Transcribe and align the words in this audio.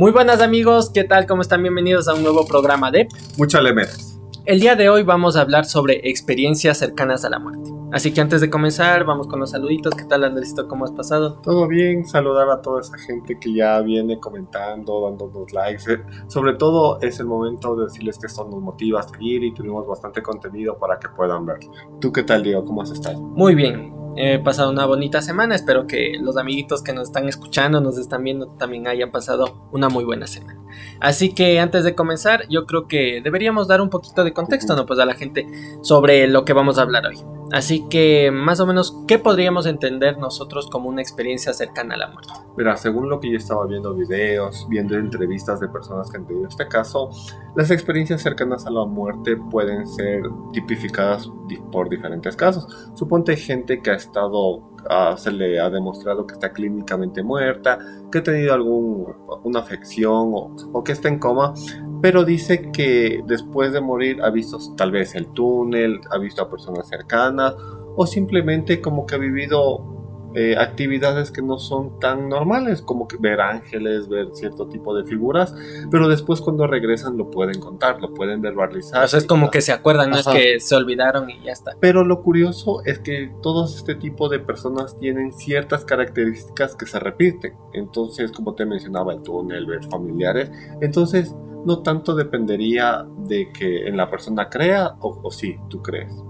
Muy 0.00 0.12
buenas 0.12 0.40
amigos, 0.40 0.88
¿qué 0.88 1.04
tal? 1.04 1.26
¿Cómo 1.26 1.42
están? 1.42 1.60
Bienvenidos 1.60 2.08
a 2.08 2.14
un 2.14 2.22
nuevo 2.22 2.46
programa 2.46 2.90
de 2.90 3.06
Mucha 3.36 3.60
Lemeras. 3.60 4.18
El 4.46 4.58
día 4.58 4.74
de 4.74 4.88
hoy 4.88 5.02
vamos 5.02 5.36
a 5.36 5.42
hablar 5.42 5.66
sobre 5.66 6.08
experiencias 6.08 6.78
cercanas 6.78 7.26
a 7.26 7.28
la 7.28 7.38
muerte. 7.38 7.70
Así 7.92 8.10
que 8.10 8.22
antes 8.22 8.40
de 8.40 8.48
comenzar, 8.48 9.04
vamos 9.04 9.26
con 9.26 9.40
los 9.40 9.50
saluditos. 9.50 9.94
¿Qué 9.94 10.04
tal, 10.04 10.24
Andresito? 10.24 10.66
¿Cómo 10.68 10.86
has 10.86 10.92
pasado? 10.92 11.34
Todo 11.42 11.68
bien, 11.68 12.06
saludar 12.06 12.48
a 12.48 12.62
toda 12.62 12.80
esa 12.80 12.96
gente 12.96 13.38
que 13.38 13.52
ya 13.52 13.78
viene 13.82 14.18
comentando, 14.18 15.02
dándonos 15.02 15.52
likes. 15.52 15.92
Eh, 15.92 15.98
Sobre 16.28 16.54
todo 16.54 16.98
es 17.02 17.20
el 17.20 17.26
momento 17.26 17.76
de 17.76 17.84
decirles 17.84 18.18
que 18.18 18.26
esto 18.26 18.48
nos 18.50 18.62
motiva 18.62 19.00
a 19.00 19.02
seguir 19.02 19.44
y 19.44 19.52
tenemos 19.52 19.86
bastante 19.86 20.22
contenido 20.22 20.78
para 20.78 20.98
que 20.98 21.10
puedan 21.10 21.44
verlo. 21.44 21.72
¿Tú 22.00 22.10
qué 22.10 22.22
tal, 22.22 22.42
Diego? 22.42 22.64
¿Cómo 22.64 22.80
has 22.80 22.90
estado? 22.90 23.20
Muy 23.20 23.54
bien. 23.54 23.99
He 24.16 24.38
pasado 24.38 24.70
una 24.70 24.86
bonita 24.86 25.22
semana. 25.22 25.54
Espero 25.54 25.86
que 25.86 26.18
los 26.20 26.36
amiguitos 26.36 26.82
que 26.82 26.92
nos 26.92 27.08
están 27.08 27.28
escuchando, 27.28 27.80
nos 27.80 27.98
están 27.98 28.24
viendo, 28.24 28.48
también 28.48 28.86
hayan 28.86 29.10
pasado 29.10 29.68
una 29.72 29.88
muy 29.88 30.04
buena 30.04 30.26
semana. 30.26 30.60
Así 31.00 31.34
que 31.34 31.60
antes 31.60 31.84
de 31.84 31.94
comenzar, 31.94 32.46
yo 32.48 32.66
creo 32.66 32.86
que 32.86 33.20
deberíamos 33.22 33.68
dar 33.68 33.80
un 33.80 33.90
poquito 33.90 34.24
de 34.24 34.32
contexto, 34.32 34.76
¿no? 34.76 34.86
Pues 34.86 34.98
a 34.98 35.04
la 35.04 35.14
gente 35.14 35.46
sobre 35.82 36.26
lo 36.26 36.44
que 36.44 36.52
vamos 36.52 36.78
a 36.78 36.82
hablar 36.82 37.06
hoy. 37.06 37.18
Así 37.52 37.84
que, 37.90 38.30
más 38.30 38.60
o 38.60 38.66
menos, 38.66 38.96
¿qué 39.08 39.18
podríamos 39.18 39.66
entender 39.66 40.18
nosotros 40.18 40.68
como 40.70 40.88
una 40.88 41.02
experiencia 41.02 41.52
cercana 41.52 41.96
a 41.96 41.98
la 41.98 42.06
muerte? 42.08 42.32
Mira, 42.56 42.76
según 42.76 43.08
lo 43.08 43.18
que 43.18 43.28
yo 43.28 43.36
estaba 43.36 43.66
viendo 43.66 43.92
videos, 43.92 44.66
viendo 44.68 44.94
entrevistas 44.94 45.58
de 45.58 45.66
personas 45.66 46.10
que 46.10 46.18
han 46.18 46.26
tenido 46.26 46.46
este 46.46 46.68
caso, 46.68 47.10
las 47.56 47.72
experiencias 47.72 48.22
cercanas 48.22 48.66
a 48.66 48.70
la 48.70 48.84
muerte 48.84 49.36
pueden 49.36 49.84
ser 49.88 50.22
tipificadas 50.52 51.28
por 51.72 51.88
diferentes 51.88 52.36
casos. 52.36 52.68
Suponte 52.94 53.36
gente 53.36 53.82
que 53.82 53.90
ha 53.90 53.94
estado, 54.00 54.62
ah, 54.88 55.14
se 55.16 55.30
le 55.30 55.60
ha 55.60 55.70
demostrado 55.70 56.26
que 56.26 56.34
está 56.34 56.52
clínicamente 56.52 57.22
muerta, 57.22 57.78
que 58.10 58.18
ha 58.18 58.22
tenido 58.22 58.54
alguna 58.54 59.60
afección 59.60 60.32
o, 60.34 60.56
o 60.72 60.84
que 60.84 60.92
está 60.92 61.08
en 61.08 61.18
coma, 61.18 61.54
pero 62.02 62.24
dice 62.24 62.70
que 62.72 63.22
después 63.26 63.72
de 63.72 63.80
morir 63.80 64.22
ha 64.22 64.30
visto 64.30 64.58
tal 64.76 64.90
vez 64.90 65.14
el 65.14 65.28
túnel, 65.28 66.00
ha 66.10 66.18
visto 66.18 66.42
a 66.42 66.50
personas 66.50 66.88
cercanas 66.88 67.54
o 67.96 68.06
simplemente 68.06 68.80
como 68.80 69.06
que 69.06 69.14
ha 69.14 69.18
vivido 69.18 69.99
eh, 70.34 70.56
actividades 70.56 71.30
que 71.30 71.42
no 71.42 71.58
son 71.58 71.98
tan 71.98 72.28
normales, 72.28 72.82
como 72.82 73.08
que 73.08 73.16
ver 73.16 73.40
ángeles, 73.40 74.08
ver 74.08 74.28
cierto 74.32 74.68
tipo 74.68 74.94
de 74.94 75.04
figuras, 75.04 75.54
pero 75.90 76.08
después 76.08 76.40
cuando 76.40 76.66
regresan 76.66 77.16
lo 77.16 77.30
pueden 77.30 77.60
contar, 77.60 78.00
lo 78.00 78.14
pueden 78.14 78.40
verbalizar. 78.40 79.04
O 79.04 79.08
sea, 79.08 79.18
es 79.18 79.26
como 79.26 79.50
que 79.50 79.60
se 79.60 79.72
acuerdan, 79.72 80.10
no 80.10 80.18
es 80.18 80.26
que 80.26 80.60
se 80.60 80.76
olvidaron 80.76 81.30
y 81.30 81.42
ya 81.42 81.52
está. 81.52 81.76
Pero 81.80 82.04
lo 82.04 82.22
curioso 82.22 82.82
es 82.84 83.00
que 83.00 83.32
todos 83.42 83.76
este 83.76 83.94
tipo 83.94 84.28
de 84.28 84.38
personas 84.38 84.96
tienen 84.98 85.32
ciertas 85.32 85.84
características 85.84 86.76
que 86.76 86.86
se 86.86 87.00
repiten. 87.00 87.54
Entonces, 87.72 88.32
como 88.32 88.54
te 88.54 88.64
mencionaba, 88.64 89.12
el 89.12 89.22
túnel, 89.22 89.66
ver 89.66 89.84
familiares. 89.84 90.50
Entonces, 90.80 91.34
no 91.64 91.82
tanto 91.82 92.14
dependería 92.14 93.06
de 93.18 93.50
que 93.52 93.86
en 93.86 93.96
la 93.96 94.10
persona 94.10 94.48
crea 94.48 94.94
o, 95.00 95.20
o 95.22 95.30
sí, 95.30 95.56
tú 95.68 95.82
crees. 95.82 96.24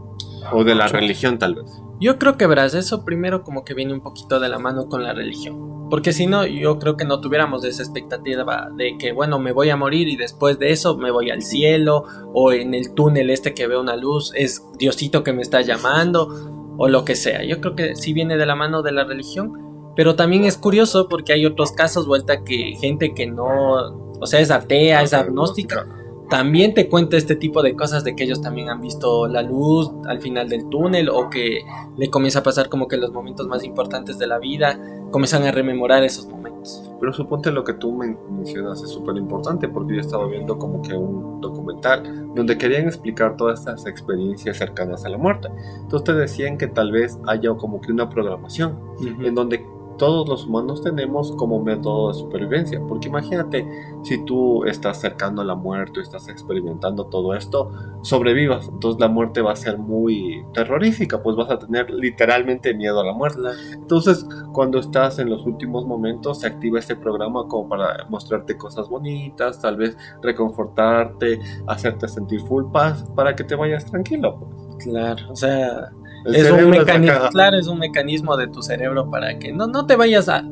O 0.52 0.64
de 0.64 0.74
la 0.74 0.88
religión 0.88 1.38
tal 1.38 1.54
vez. 1.54 1.82
Yo 2.00 2.18
creo 2.18 2.36
que 2.36 2.46
verás, 2.46 2.74
eso 2.74 3.04
primero 3.04 3.42
como 3.42 3.64
que 3.64 3.74
viene 3.74 3.92
un 3.92 4.00
poquito 4.00 4.40
de 4.40 4.48
la 4.48 4.58
mano 4.58 4.88
con 4.88 5.02
la 5.02 5.12
religión. 5.12 5.88
Porque 5.90 6.12
si 6.12 6.26
no, 6.26 6.46
yo 6.46 6.78
creo 6.78 6.96
que 6.96 7.04
no 7.04 7.20
tuviéramos 7.20 7.64
esa 7.64 7.82
expectativa 7.82 8.70
de 8.76 8.96
que, 8.96 9.12
bueno, 9.12 9.38
me 9.40 9.52
voy 9.52 9.70
a 9.70 9.76
morir 9.76 10.08
y 10.08 10.16
después 10.16 10.58
de 10.58 10.70
eso 10.70 10.96
me 10.96 11.10
voy 11.10 11.30
al 11.30 11.42
cielo, 11.42 12.04
o 12.32 12.52
en 12.52 12.74
el 12.74 12.94
túnel 12.94 13.28
este 13.28 13.54
que 13.54 13.66
veo 13.66 13.80
una 13.80 13.96
luz, 13.96 14.32
es 14.36 14.62
Diosito 14.78 15.24
que 15.24 15.32
me 15.32 15.42
está 15.42 15.62
llamando, 15.62 16.76
o 16.78 16.88
lo 16.88 17.04
que 17.04 17.16
sea. 17.16 17.44
Yo 17.44 17.60
creo 17.60 17.74
que 17.74 17.96
sí 17.96 18.12
viene 18.12 18.36
de 18.36 18.46
la 18.46 18.54
mano 18.54 18.82
de 18.82 18.92
la 18.92 19.04
religión, 19.04 19.92
pero 19.96 20.14
también 20.14 20.44
es 20.44 20.56
curioso 20.56 21.08
porque 21.08 21.32
hay 21.32 21.44
otros 21.44 21.72
casos, 21.72 22.06
vuelta 22.06 22.44
que 22.44 22.76
gente 22.80 23.12
que 23.12 23.26
no, 23.26 24.12
o 24.20 24.26
sea, 24.26 24.40
es 24.40 24.50
atea, 24.50 25.02
es 25.02 25.12
agnóstica, 25.12 25.86
también 26.30 26.72
te 26.74 26.88
cuenta 26.88 27.16
este 27.16 27.36
tipo 27.36 27.62
de 27.62 27.74
cosas 27.74 28.04
de 28.04 28.14
que 28.16 28.24
ellos 28.24 28.40
también 28.40 28.70
han 28.70 28.80
visto 28.80 29.26
la 29.26 29.42
luz 29.42 29.90
al 30.06 30.20
final 30.20 30.48
del 30.48 30.68
túnel 30.68 31.08
o 31.10 31.28
que 31.28 31.62
le 31.96 32.08
comienza 32.08 32.38
a 32.38 32.42
pasar 32.42 32.68
como 32.68 32.88
que 32.88 32.96
los 32.96 33.12
momentos 33.12 33.46
más 33.48 33.64
importantes 33.64 34.18
de 34.18 34.26
la 34.26 34.38
vida 34.38 34.78
comienzan 35.10 35.42
a 35.42 35.50
rememorar 35.50 36.04
esos 36.04 36.26
momentos. 36.28 36.90
Pero 37.00 37.12
suponte 37.12 37.50
lo 37.50 37.64
que 37.64 37.72
tú 37.72 37.92
men- 37.92 38.18
mencionas 38.30 38.82
es 38.82 38.90
súper 38.90 39.16
importante 39.16 39.68
porque 39.68 39.94
yo 39.96 40.00
estaba 40.00 40.26
viendo 40.28 40.58
como 40.58 40.82
que 40.82 40.94
un 40.94 41.40
documental 41.40 42.32
donde 42.34 42.56
querían 42.58 42.84
explicar 42.86 43.36
todas 43.36 43.60
estas 43.60 43.86
experiencias 43.86 44.58
cercanas 44.58 45.04
a 45.04 45.08
la 45.08 45.18
muerte. 45.18 45.48
Entonces 45.80 46.04
te 46.04 46.12
decían 46.14 46.58
que 46.58 46.66
tal 46.68 46.92
vez 46.92 47.18
haya 47.26 47.52
como 47.54 47.80
que 47.80 47.90
una 47.92 48.08
programación 48.08 48.78
en 49.24 49.34
donde 49.34 49.66
todos 50.00 50.26
los 50.26 50.46
humanos 50.46 50.82
tenemos 50.82 51.30
como 51.32 51.62
método 51.62 52.08
de 52.08 52.14
supervivencia. 52.14 52.80
Porque 52.88 53.08
imagínate, 53.08 53.66
si 54.02 54.24
tú 54.24 54.64
estás 54.64 54.98
cercano 54.98 55.42
a 55.42 55.44
la 55.44 55.54
muerte, 55.54 56.00
estás 56.00 56.26
experimentando 56.28 57.04
todo 57.04 57.34
esto, 57.34 57.70
sobrevivas. 58.00 58.66
Entonces 58.66 58.98
la 58.98 59.08
muerte 59.08 59.42
va 59.42 59.52
a 59.52 59.56
ser 59.56 59.76
muy 59.76 60.42
terrorífica, 60.54 61.22
pues 61.22 61.36
vas 61.36 61.50
a 61.50 61.58
tener 61.58 61.90
literalmente 61.90 62.72
miedo 62.72 62.98
a 62.98 63.04
la 63.04 63.12
muerte. 63.12 63.40
Entonces, 63.74 64.26
cuando 64.54 64.78
estás 64.78 65.18
en 65.18 65.28
los 65.28 65.44
últimos 65.44 65.84
momentos, 65.84 66.40
se 66.40 66.46
activa 66.46 66.78
este 66.78 66.96
programa 66.96 67.46
como 67.46 67.68
para 67.68 68.06
mostrarte 68.08 68.56
cosas 68.56 68.88
bonitas, 68.88 69.60
tal 69.60 69.76
vez 69.76 69.98
reconfortarte, 70.22 71.40
hacerte 71.66 72.08
sentir 72.08 72.40
full 72.40 72.72
paz, 72.72 73.04
para 73.14 73.36
que 73.36 73.44
te 73.44 73.54
vayas 73.54 73.84
tranquilo. 73.84 74.38
pues. 74.38 74.86
Claro, 74.86 75.30
o 75.30 75.36
sea, 75.36 75.92
es 76.26 76.50
un 76.50 76.70
mecanismo, 76.70 77.28
claro, 77.30 77.58
es 77.58 77.66
un 77.66 77.78
mecanismo 77.78 78.36
de 78.36 78.48
tu 78.48 78.62
cerebro 78.62 79.10
para 79.10 79.38
que 79.38 79.52
no, 79.52 79.66
no 79.66 79.86
te 79.86 79.96
vayas 79.96 80.28
a, 80.28 80.44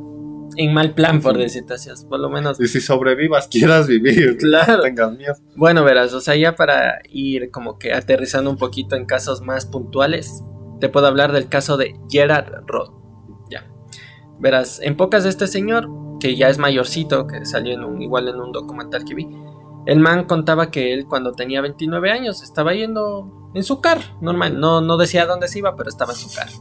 en 0.57 0.73
mal 0.75 0.95
plan, 0.95 1.21
por 1.21 1.37
decirte 1.39 1.75
así, 1.75 1.91
por 2.09 2.21
lo 2.21 2.31
menos. 2.31 2.61
Y 2.61 2.69
si 2.69 2.81
sobrevivas, 2.81 3.49
quieras 3.49 3.87
vivir, 3.87 4.37
Claro. 4.39 4.79
no 4.79 4.83
tengas 4.83 5.17
miedo. 5.17 5.35
Bueno, 5.57 5.85
verás, 5.85 6.13
o 6.15 6.21
sea, 6.21 6.37
ya 6.37 6.55
para 6.57 7.01
ir 7.11 7.51
como 7.51 7.79
que 7.79 7.93
aterrizando 7.93 8.51
un 8.51 8.57
poquito 8.57 8.97
en 8.97 9.07
casos 9.07 9.41
más 9.43 9.67
puntuales, 9.67 10.43
te 10.81 10.89
puedo 10.89 11.07
hablar 11.07 11.33
del 11.33 11.49
caso 11.49 11.77
de 11.77 11.95
Gerard 12.11 12.65
Roth. 12.67 12.93
Ya. 13.51 13.67
Verás, 14.39 14.81
en 14.83 14.97
pocas 14.97 15.25
de 15.25 15.31
este 15.31 15.47
señor, 15.47 15.89
que 16.21 16.37
ya 16.37 16.49
es 16.49 16.59
mayorcito, 16.59 17.27
que 17.27 17.45
salió 17.45 17.75
en 17.75 17.85
un, 17.85 18.03
igual 18.03 18.29
en 18.29 18.37
un 18.37 18.53
documental 18.53 19.05
que 19.05 19.15
vi, 19.15 19.29
el 19.87 20.01
man 20.01 20.25
contaba 20.25 20.71
que 20.71 20.93
él 20.93 21.07
cuando 21.07 21.33
tenía 21.33 21.61
29 21.61 22.11
años 22.11 22.43
estaba 22.43 22.75
yendo 22.75 23.38
en 23.55 23.65
su 23.65 23.81
carro, 23.81 24.03
normal, 24.21 24.59
no, 24.59 24.81
no 24.81 24.97
decía 24.97 25.27
dónde 25.27 25.49
se 25.49 25.59
iba, 25.61 25.77
pero 25.77 25.89
estaba 25.89 26.13
en 26.13 26.19
su 26.19 26.35
carro. 26.35 26.53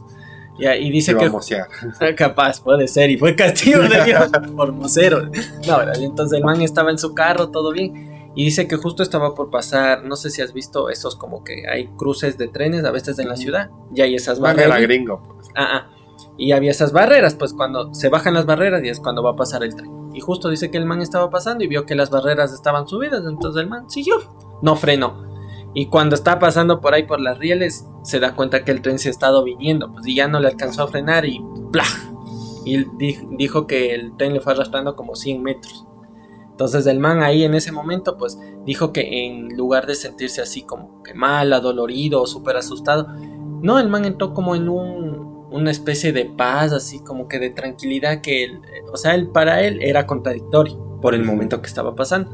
Ya, 0.58 0.76
y 0.76 0.90
dice 0.90 1.14
que 1.16 1.30
ya. 1.46 1.68
Capaz, 2.16 2.60
puede 2.60 2.88
ser, 2.88 3.10
y 3.10 3.16
fue 3.16 3.36
castigo 3.36 3.80
de 3.80 4.04
Dios 4.04 4.30
por 4.56 4.72
mocero. 4.72 5.22
No, 5.66 5.92
entonces 5.94 6.38
el 6.38 6.44
man 6.44 6.60
estaba 6.62 6.90
en 6.90 6.98
su 6.98 7.14
carro, 7.14 7.50
todo 7.50 7.70
bien, 7.72 8.30
y 8.34 8.44
dice 8.44 8.66
que 8.66 8.76
justo 8.76 9.02
estaba 9.02 9.34
por 9.34 9.50
pasar, 9.50 10.04
no 10.04 10.16
sé 10.16 10.30
si 10.30 10.42
has 10.42 10.52
visto 10.52 10.90
esos 10.90 11.14
como 11.14 11.44
que 11.44 11.68
hay 11.68 11.86
cruces 11.96 12.38
de 12.38 12.48
trenes 12.48 12.84
a 12.84 12.90
veces 12.90 13.18
en 13.18 13.28
la 13.28 13.36
ciudad, 13.36 13.70
y 13.94 14.00
hay 14.00 14.14
esas 14.16 14.40
barreras. 14.40 14.80
gringo. 14.82 15.22
pues. 15.34 15.48
Ah, 15.54 15.68
ah. 15.72 15.90
Y 16.36 16.52
había 16.52 16.70
esas 16.70 16.92
barreras, 16.92 17.34
pues 17.34 17.52
cuando 17.52 17.92
se 17.94 18.08
bajan 18.08 18.34
las 18.34 18.46
barreras 18.46 18.82
y 18.84 18.88
es 18.88 19.00
cuando 19.00 19.22
va 19.24 19.30
a 19.30 19.36
pasar 19.36 19.64
el 19.64 19.74
tren. 19.74 19.90
Y 20.14 20.20
justo 20.20 20.50
dice 20.50 20.70
que 20.70 20.78
el 20.78 20.86
man 20.86 21.02
estaba 21.02 21.30
pasando 21.30 21.64
y 21.64 21.66
vio 21.66 21.84
que 21.84 21.96
las 21.96 22.10
barreras 22.10 22.52
estaban 22.52 22.86
subidas, 22.86 23.24
entonces 23.26 23.60
el 23.60 23.68
man 23.68 23.90
siguió, 23.90 24.16
no 24.62 24.76
frenó. 24.76 25.27
Y 25.74 25.86
cuando 25.86 26.14
está 26.14 26.38
pasando 26.38 26.80
por 26.80 26.94
ahí 26.94 27.04
por 27.04 27.20
las 27.20 27.38
rieles, 27.38 27.86
se 28.02 28.20
da 28.20 28.34
cuenta 28.34 28.64
que 28.64 28.70
el 28.72 28.82
tren 28.82 28.98
se 28.98 29.08
ha 29.08 29.10
estado 29.10 29.44
viniendo, 29.44 29.92
pues 29.92 30.06
y 30.06 30.14
ya 30.14 30.26
no 30.28 30.40
le 30.40 30.48
alcanzó 30.48 30.82
a 30.82 30.88
frenar 30.88 31.24
y 31.26 31.40
¡plaj! 31.70 31.88
Y 32.64 32.84
di- 32.96 33.18
dijo 33.32 33.66
que 33.66 33.94
el 33.94 34.16
tren 34.16 34.32
le 34.34 34.40
fue 34.40 34.52
arrastrando 34.52 34.96
como 34.96 35.14
100 35.14 35.42
metros. 35.42 35.86
Entonces 36.50 36.86
el 36.86 36.98
man 36.98 37.22
ahí 37.22 37.44
en 37.44 37.54
ese 37.54 37.70
momento 37.70 38.16
pues 38.18 38.38
dijo 38.64 38.92
que 38.92 39.26
en 39.26 39.56
lugar 39.56 39.86
de 39.86 39.94
sentirse 39.94 40.42
así 40.42 40.62
como 40.62 41.02
que 41.04 41.14
mal, 41.14 41.52
adolorido 41.52 42.20
o 42.22 42.26
súper 42.26 42.56
asustado, 42.56 43.06
no, 43.62 43.78
el 43.78 43.88
man 43.88 44.04
entró 44.04 44.34
como 44.34 44.56
en 44.56 44.68
un, 44.68 45.46
una 45.50 45.70
especie 45.70 46.12
de 46.12 46.24
paz, 46.24 46.72
así 46.72 46.98
como 47.00 47.28
que 47.28 47.38
de 47.38 47.50
tranquilidad 47.50 48.20
que 48.22 48.44
él, 48.44 48.60
o 48.92 48.96
sea, 48.96 49.14
él 49.14 49.28
para 49.28 49.62
él 49.62 49.78
era 49.82 50.06
contradictorio 50.06 50.98
por 51.00 51.14
el 51.14 51.24
momento 51.24 51.60
que 51.60 51.68
estaba 51.68 51.94
pasando. 51.94 52.30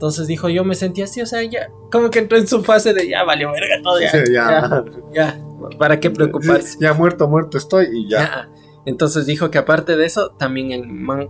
Entonces 0.00 0.26
dijo, 0.26 0.48
yo 0.48 0.64
me 0.64 0.74
sentí 0.74 1.02
así, 1.02 1.20
o 1.20 1.26
sea, 1.26 1.42
ya, 1.42 1.70
como 1.92 2.08
que 2.08 2.20
entró 2.20 2.38
en 2.38 2.48
su 2.48 2.64
fase 2.64 2.94
de 2.94 3.06
ya 3.06 3.22
valió 3.22 3.52
verga 3.52 3.82
todo, 3.82 4.00
ya, 4.00 4.10
Sí, 4.10 4.18
ya, 4.32 4.82
ya, 5.12 5.38
¿para 5.78 6.00
qué 6.00 6.10
preocuparse? 6.10 6.78
Ya 6.80 6.94
muerto, 6.94 7.28
muerto 7.28 7.58
estoy 7.58 7.88
y 7.92 8.08
ya. 8.08 8.18
Ya. 8.18 8.50
Entonces 8.86 9.26
dijo 9.26 9.50
que 9.50 9.58
aparte 9.58 9.98
de 9.98 10.06
eso, 10.06 10.30
también 10.38 10.72
el 10.72 10.86
man 10.88 11.28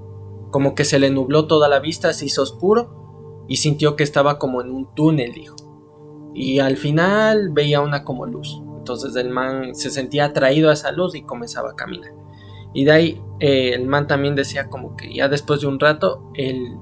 como 0.53 0.77
que 0.77 0.85
se 0.85 1.01
le 1.01 1.11
nubló 1.11 1.49
toda 1.49 1.69
la 1.69 1.81
vista, 1.81 2.13
se 2.13 2.27
hizo 2.27 2.43
oscuro 2.43 3.45
y 3.49 3.57
sintió 3.57 3.97
que 3.97 4.05
estaba 4.05 4.39
como 4.39 4.61
en 4.61 4.71
un 4.71 4.95
túnel, 4.95 5.33
dijo. 5.33 5.57
Y 6.33 6.61
al 6.61 6.77
final 6.77 7.51
veía 7.51 7.81
una 7.81 8.05
como 8.05 8.25
luz. 8.25 8.63
Entonces 8.79 9.17
el 9.17 9.31
man 9.31 9.75
se 9.75 9.91
sentía 9.91 10.27
atraído 10.27 10.71
a 10.71 10.75
esa 10.75 10.93
luz 10.93 11.17
y 11.17 11.23
comenzaba 11.23 11.73
a 11.73 11.75
caminar. 11.75 12.13
Y 12.73 12.85
de 12.85 12.93
ahí 12.93 13.23
eh, 13.41 13.73
el 13.75 13.89
man 13.89 14.07
también 14.07 14.37
decía 14.37 14.69
como 14.69 14.95
que 14.95 15.13
ya 15.13 15.29
después 15.29 15.61
de 15.61 15.67
un 15.67 15.81
rato, 15.81 16.31
él 16.35 16.77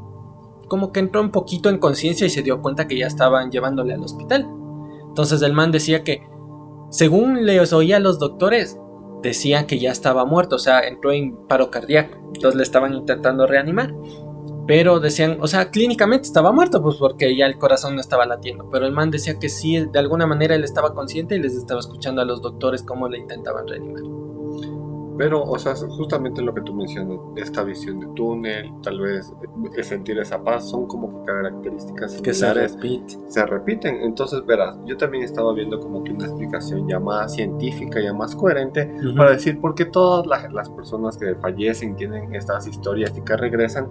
como 0.68 0.92
que 0.92 1.00
entró 1.00 1.20
un 1.20 1.30
poquito 1.30 1.68
en 1.68 1.78
conciencia 1.78 2.26
y 2.26 2.30
se 2.30 2.42
dio 2.42 2.60
cuenta 2.62 2.86
que 2.86 2.98
ya 2.98 3.06
estaban 3.06 3.50
llevándole 3.50 3.94
al 3.94 4.02
hospital. 4.02 4.48
Entonces 5.08 5.42
el 5.42 5.52
man 5.52 5.72
decía 5.72 6.04
que, 6.04 6.22
según 6.90 7.44
les 7.44 7.72
oía 7.72 7.96
a 7.96 8.00
los 8.00 8.18
doctores, 8.18 8.78
decían 9.22 9.66
que 9.66 9.78
ya 9.78 9.90
estaba 9.90 10.24
muerto, 10.24 10.56
o 10.56 10.58
sea, 10.58 10.80
entró 10.80 11.12
en 11.12 11.36
paro 11.48 11.70
cardíaco. 11.70 12.16
Entonces 12.34 12.54
le 12.54 12.62
estaban 12.62 12.94
intentando 12.94 13.46
reanimar. 13.46 13.94
Pero 14.66 15.00
decían, 15.00 15.38
o 15.40 15.46
sea, 15.46 15.70
clínicamente 15.70 16.26
estaba 16.26 16.52
muerto, 16.52 16.82
pues 16.82 16.96
porque 16.96 17.34
ya 17.34 17.46
el 17.46 17.56
corazón 17.56 17.94
no 17.94 18.02
estaba 18.02 18.26
latiendo. 18.26 18.68
Pero 18.70 18.86
el 18.86 18.92
man 18.92 19.10
decía 19.10 19.38
que 19.38 19.48
sí, 19.48 19.86
de 19.90 19.98
alguna 19.98 20.26
manera 20.26 20.54
él 20.54 20.62
estaba 20.62 20.94
consciente 20.94 21.36
y 21.36 21.40
les 21.40 21.54
estaba 21.54 21.80
escuchando 21.80 22.20
a 22.20 22.26
los 22.26 22.42
doctores 22.42 22.82
cómo 22.82 23.08
le 23.08 23.18
intentaban 23.18 23.66
reanimar. 23.66 24.02
Pero, 25.18 25.42
o 25.42 25.58
sea, 25.58 25.74
justamente 25.74 26.40
lo 26.40 26.54
que 26.54 26.60
tú 26.60 26.72
mencionas, 26.72 27.18
esta 27.36 27.64
visión 27.64 27.98
de 27.98 28.06
túnel, 28.14 28.72
tal 28.82 29.00
vez 29.00 29.32
eh, 29.76 29.82
sentir 29.82 30.18
esa 30.20 30.42
paz, 30.42 30.70
son 30.70 30.86
como 30.86 31.20
que 31.20 31.26
características 31.32 32.22
Que 32.22 32.32
se 32.32 32.54
repite. 32.54 33.18
se 33.26 33.44
repiten. 33.44 33.96
Entonces, 34.02 34.46
verás, 34.46 34.76
yo 34.86 34.96
también 34.96 35.24
estaba 35.24 35.52
viendo 35.52 35.80
como 35.80 36.04
que 36.04 36.12
una 36.12 36.24
explicación 36.26 36.88
ya 36.88 37.00
más 37.00 37.34
científica, 37.34 38.00
ya 38.00 38.12
más 38.12 38.36
coherente, 38.36 38.94
para 39.16 39.32
decir 39.32 39.60
por 39.60 39.74
qué 39.74 39.84
todas 39.86 40.26
la- 40.26 40.48
las 40.50 40.70
personas 40.70 41.16
que 41.18 41.34
fallecen 41.34 41.96
tienen 41.96 42.34
estas 42.34 42.66
historias 42.68 43.12
y 43.16 43.20
que 43.22 43.36
regresan, 43.36 43.88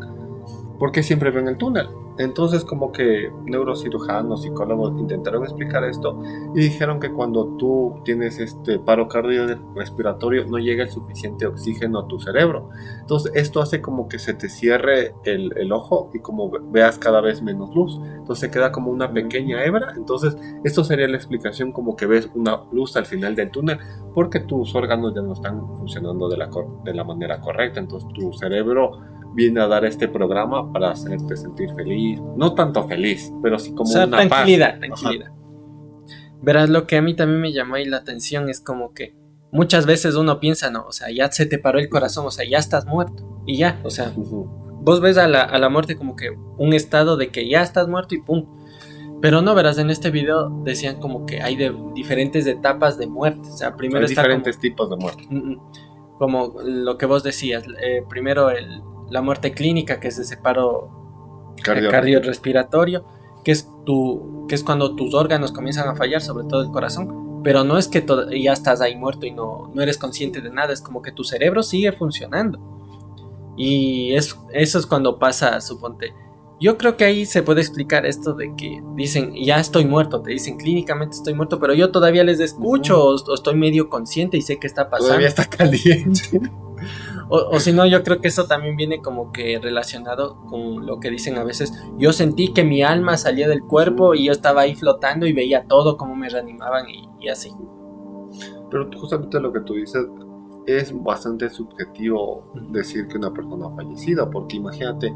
porque 0.79 1.03
siempre 1.03 1.31
ven 1.31 1.47
el 1.47 1.57
túnel. 1.57 1.88
Entonces 2.19 2.65
como 2.65 2.91
que 2.91 3.31
neurocirujanos, 3.45 4.41
psicólogos 4.41 5.00
intentaron 5.00 5.44
explicar 5.44 5.83
esto 5.83 6.19
y 6.56 6.62
dijeron 6.62 7.00
que 7.00 7.12
cuando 7.12 7.45
tú 7.57 8.01
tienes 8.03 8.39
este 8.39 8.79
paro 8.79 9.07
cardiorrespiratorio 9.07 10.45
no 10.45 10.57
llega 10.57 10.83
el 10.83 10.89
suficiente 10.89 11.45
oxígeno 11.45 12.00
a 12.00 12.07
tu 12.07 12.19
cerebro. 12.19 12.69
Entonces 13.01 13.31
esto 13.35 13.62
hace 13.62 13.81
como 13.81 14.07
que 14.07 14.18
se 14.19 14.33
te 14.33 14.50
cierre 14.50 15.13
el, 15.25 15.56
el 15.57 15.71
ojo 15.71 16.09
y 16.13 16.19
como 16.19 16.50
ve- 16.50 16.59
veas 16.71 16.97
cada 16.97 17.21
vez 17.21 17.41
menos 17.44 17.73
luz. 17.75 18.00
Entonces 18.15 18.50
queda 18.50 18.71
como 18.71 18.89
una 18.91 19.13
pequeña 19.13 19.63
hebra. 19.63 19.94
Entonces 19.95 20.35
esto 20.63 20.83
sería 20.83 21.07
la 21.07 21.18
explicación 21.18 21.71
como 21.71 21.95
que 21.95 22.07
ves 22.07 22.30
una 22.33 22.63
luz 22.71 22.97
al 22.97 23.06
final 23.06 23.35
del 23.35 23.51
túnel 23.51 23.77
porque 24.15 24.39
tus 24.39 24.73
órganos 24.75 25.13
ya 25.13 25.21
no 25.21 25.33
están 25.33 25.68
funcionando 25.77 26.27
de 26.30 26.38
la, 26.38 26.50
de 26.83 26.94
la 26.94 27.03
manera 27.03 27.39
correcta. 27.39 27.80
Entonces 27.80 28.09
tu 28.13 28.33
cerebro 28.33 28.94
viene 29.38 29.62
a 29.62 29.68
dar 29.68 29.86
este 29.86 30.07
programa 30.10 30.74
para 30.74 30.89
hacerte 30.92 31.38
sentir 31.38 31.69
feliz. 31.75 32.19
No 32.36 32.56
tanto 32.56 32.86
feliz, 32.88 33.31
pero 33.44 33.57
sí 33.60 33.69
como 33.69 33.84
o 33.84 33.94
sea, 33.94 34.06
una 34.07 34.18
paz. 34.18 34.28
tranquilidad, 34.30 34.69
Ajá. 34.72 34.80
tranquilidad. 34.80 35.31
Verás, 36.42 36.69
lo 36.69 36.86
que 36.88 36.98
a 36.98 37.01
mí 37.01 37.16
también 37.16 37.39
me 37.42 37.54
llamó 37.54 37.75
ahí 37.75 37.86
la 37.86 37.98
atención 37.98 38.50
es 38.50 38.60
como 38.60 38.94
que 38.94 39.16
muchas 39.51 39.86
veces 39.86 40.16
uno 40.16 40.39
piensa, 40.39 40.69
no, 40.72 40.86
o 40.88 40.92
sea, 40.92 41.10
ya 41.12 41.31
se 41.31 41.45
te 41.45 41.60
paró 41.60 41.80
el 41.80 41.88
corazón, 41.89 42.25
o 42.25 42.31
sea, 42.31 42.45
ya 42.50 42.57
estás 42.57 42.86
muerto. 42.86 43.42
Y 43.45 43.57
ya, 43.57 43.80
o 43.84 43.89
sea, 43.89 44.12
Ujú. 44.16 44.45
vos 44.81 45.00
ves 45.01 45.18
a 45.18 45.28
la, 45.28 45.44
a 45.44 45.57
la 45.60 45.69
muerte 45.69 45.95
como 45.95 46.16
que 46.16 46.30
un 46.57 46.74
estado 46.74 47.16
de 47.16 47.30
que 47.30 47.48
ya 47.48 47.62
estás 47.62 47.88
muerto 47.88 48.16
y 48.16 48.22
pum. 48.22 48.45
Pero 49.22 49.42
no, 49.42 49.56
verás, 49.56 49.78
en 49.80 49.90
este 49.90 50.12
video 50.12 50.50
decían 50.63 51.00
como 51.00 51.25
que 51.25 51.42
hay 51.42 51.56
de 51.56 51.75
diferentes 51.95 52.45
etapas 52.45 52.98
de 53.00 53.07
muerte. 53.07 53.50
O 53.50 53.57
sea, 53.57 53.75
primero 53.75 54.00
Hay 54.06 54.12
está 54.12 54.22
diferentes 54.22 54.60
tipos 54.60 54.90
de 54.92 54.95
muerte. 54.98 55.24
como, 55.28 55.40
Mm, 55.44 55.51
mm. 55.54 55.60
como 56.19 56.54
lo 56.63 56.98
que 57.00 57.06
vos 57.07 57.24
decías. 57.24 57.63
eh, 57.81 58.04
primero 58.10 58.51
el- 58.51 58.81
la 59.09 59.21
muerte 59.21 59.54
clínica, 59.54 60.00
que 60.00 60.07
es 60.09 60.18
ese 60.18 60.38
paro 60.38 61.54
Cardio- 61.63 61.89
cardiorrespiratorio, 61.92 63.06
que 63.44 63.51
es, 63.51 63.69
tu, 63.86 64.45
que 64.48 64.56
es 64.56 64.63
cuando 64.63 64.95
tus 64.95 65.13
órganos 65.13 65.51
comienzan 65.51 65.88
a 65.88 65.95
fallar, 65.95 66.21
sobre 66.21 66.45
todo 66.48 66.62
el 66.62 66.69
corazón. 66.71 67.42
Pero 67.44 67.63
no 67.63 67.77
es 67.77 67.88
que 67.88 68.06
ya 68.42 68.51
estás 68.54 68.81
ahí 68.81 68.95
muerto 68.95 69.25
y 69.25 69.31
no, 69.31 69.71
no 69.74 69.81
eres 69.81 69.98
consciente 69.98 70.42
de 70.42 70.50
nada, 70.50 70.74
es 70.74 70.81
como 70.81 71.01
que 71.01 71.12
tu 71.12 71.24
cerebro 71.24 71.63
sigue 71.63 71.92
funcionando. 71.94 72.59
Y 73.56 74.13
es, 74.15 74.38
eso 74.54 74.77
es 74.80 74.86
cuando 74.86 75.18
pasa, 75.18 75.59
suponte. 75.62 76.13
Yo 76.59 76.77
creo 76.77 76.98
que 76.98 77.06
ahí 77.06 77.25
se 77.25 77.44
puede 77.44 77.62
explicar 77.62 78.06
esto 78.06 78.33
de 78.33 78.54
que 78.56 78.81
dicen, 78.95 79.33
ya 79.36 79.59
estoy 79.59 79.86
muerto, 79.86 80.21
te 80.21 80.31
dicen 80.31 80.57
clínicamente 80.57 81.15
estoy 81.15 81.36
muerto, 81.36 81.59
pero 81.59 81.74
yo 81.75 81.92
todavía 81.92 82.24
les 82.24 82.39
escucho 82.39 83.00
o, 83.04 83.15
o 83.15 83.33
estoy 83.36 83.56
medio 83.56 83.89
consciente 83.89 84.38
y 84.38 84.42
sé 84.42 84.57
qué 84.57 84.65
está 84.68 84.89
pasando. 84.89 85.09
Todavía 85.09 85.27
está 85.27 85.45
caliente. 85.45 86.42
O, 87.29 87.38
o 87.38 87.59
si 87.59 87.74
no, 87.74 87.85
yo 87.85 88.03
creo 88.03 88.21
que 88.21 88.27
eso 88.29 88.45
también 88.45 88.75
viene 88.75 89.01
como 89.01 89.31
que 89.31 89.59
relacionado 89.59 90.38
con 90.45 90.85
lo 90.85 91.00
que 91.00 91.09
dicen 91.09 91.38
a 91.38 91.44
veces. 91.44 91.74
Yo 91.97 92.13
sentí 92.13 92.53
que 92.53 92.63
mi 92.63 92.83
alma 92.83 93.18
salía 93.18 93.47
del 93.47 93.63
cuerpo 93.63 94.13
y 94.13 94.25
yo 94.25 94.31
estaba 94.31 94.62
ahí 94.62 94.75
flotando 94.75 95.25
y 95.25 95.33
veía 95.33 95.65
todo, 95.68 95.97
cómo 95.97 96.15
me 96.15 96.29
reanimaban 96.29 96.89
y, 96.89 97.09
y 97.19 97.29
así. 97.29 97.51
Pero 98.69 98.89
justamente 98.97 99.39
lo 99.39 99.51
que 99.51 99.62
tú 99.62 99.74
dices 99.74 100.06
es 100.65 100.94
bastante 101.01 101.50
subjetivo 101.50 102.51
decir 102.69 103.07
que 103.07 103.18
una 103.18 103.33
persona 103.33 103.68
ha 103.68 103.75
fallecido, 103.75 104.30
porque 104.30 104.57
imagínate, 104.57 105.13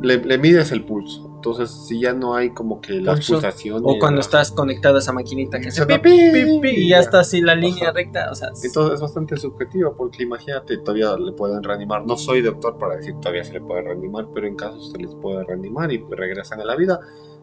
le, 0.00 0.18
le 0.18 0.38
mides 0.38 0.70
el 0.72 0.84
pulso. 0.84 1.35
Entonces, 1.36 1.70
si 1.70 2.00
ya 2.00 2.12
no 2.12 2.34
hay 2.34 2.50
como 2.50 2.80
que 2.80 2.94
las 2.94 3.16
Pulso. 3.16 3.34
pulsaciones. 3.34 3.82
O 3.84 3.98
cuando 4.00 4.20
estás 4.20 4.50
conectado 4.50 4.96
a 4.96 4.98
esa 4.98 5.12
maquinita 5.12 5.58
que 5.60 5.70
Se 5.70 5.82
hace 5.82 5.92
va 5.92 6.02
pi, 6.02 6.10
pi, 6.10 6.44
pi, 6.44 6.60
pi, 6.60 6.68
y 6.70 6.88
ya 6.88 6.98
está 6.98 7.20
así 7.20 7.40
la 7.40 7.54
línea 7.54 7.84
Ajá. 7.84 7.92
recta. 7.92 8.30
O 8.32 8.34
sea, 8.34 8.48
Entonces 8.48 8.94
es 8.94 9.00
bastante 9.00 9.36
subjetivo 9.36 9.94
porque 9.96 10.24
imagínate, 10.24 10.78
todavía 10.78 11.16
le 11.16 11.32
pueden 11.32 11.62
reanimar. 11.62 12.04
No 12.04 12.16
soy 12.16 12.40
doctor 12.42 12.78
para 12.78 12.96
decir 12.96 13.14
todavía 13.20 13.44
se 13.44 13.52
le 13.52 13.60
puede 13.60 13.82
reanimar, 13.82 14.26
pero 14.34 14.46
en 14.46 14.56
casos 14.56 14.90
se 14.90 14.98
les 14.98 15.14
puede 15.14 15.44
reanimar 15.44 15.92
y 15.92 16.04
regresan 16.10 16.60
a 16.60 16.64
la 16.64 16.74
vida. 16.74 16.98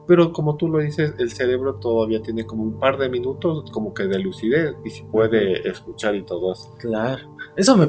Pero 0.06 0.34
como 0.34 0.58
tú 0.58 0.68
lo 0.68 0.80
dices, 0.80 1.14
el 1.18 1.32
cerebro 1.32 1.76
todavía 1.76 2.22
tiene 2.22 2.46
como 2.46 2.64
un 2.64 2.78
par 2.78 2.98
de 2.98 3.08
minutos 3.08 3.64
como 3.72 3.94
que 3.94 4.04
de 4.04 4.20
lucidez 4.20 4.76
y 4.84 4.90
si 4.90 5.04
puede 5.04 5.66
escuchar 5.70 6.14
y 6.16 6.24
todo 6.24 6.52
eso. 6.52 6.74
claro. 6.78 7.30
Eso 7.56 7.78
me. 7.78 7.88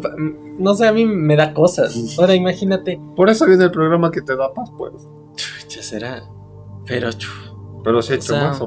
No 0.59 0.75
sé, 0.75 0.87
a 0.87 0.93
mí 0.93 1.06
me 1.06 1.37
da 1.37 1.55
cosas. 1.55 2.19
Ahora 2.19 2.35
imagínate. 2.35 3.01
Por 3.17 3.31
eso 3.31 3.47
viene 3.47 3.65
el 3.65 3.71
programa 3.71 4.11
que 4.11 4.21
te 4.21 4.37
da 4.37 4.53
paz, 4.53 4.71
pues. 4.77 4.93
Será. 5.82 6.23
Pero. 6.87 7.09
Pero 7.82 8.03
se 8.03 8.12
ha 8.15 8.17
hecho 8.17 8.35
sea- 8.35 8.49
más. 8.49 8.62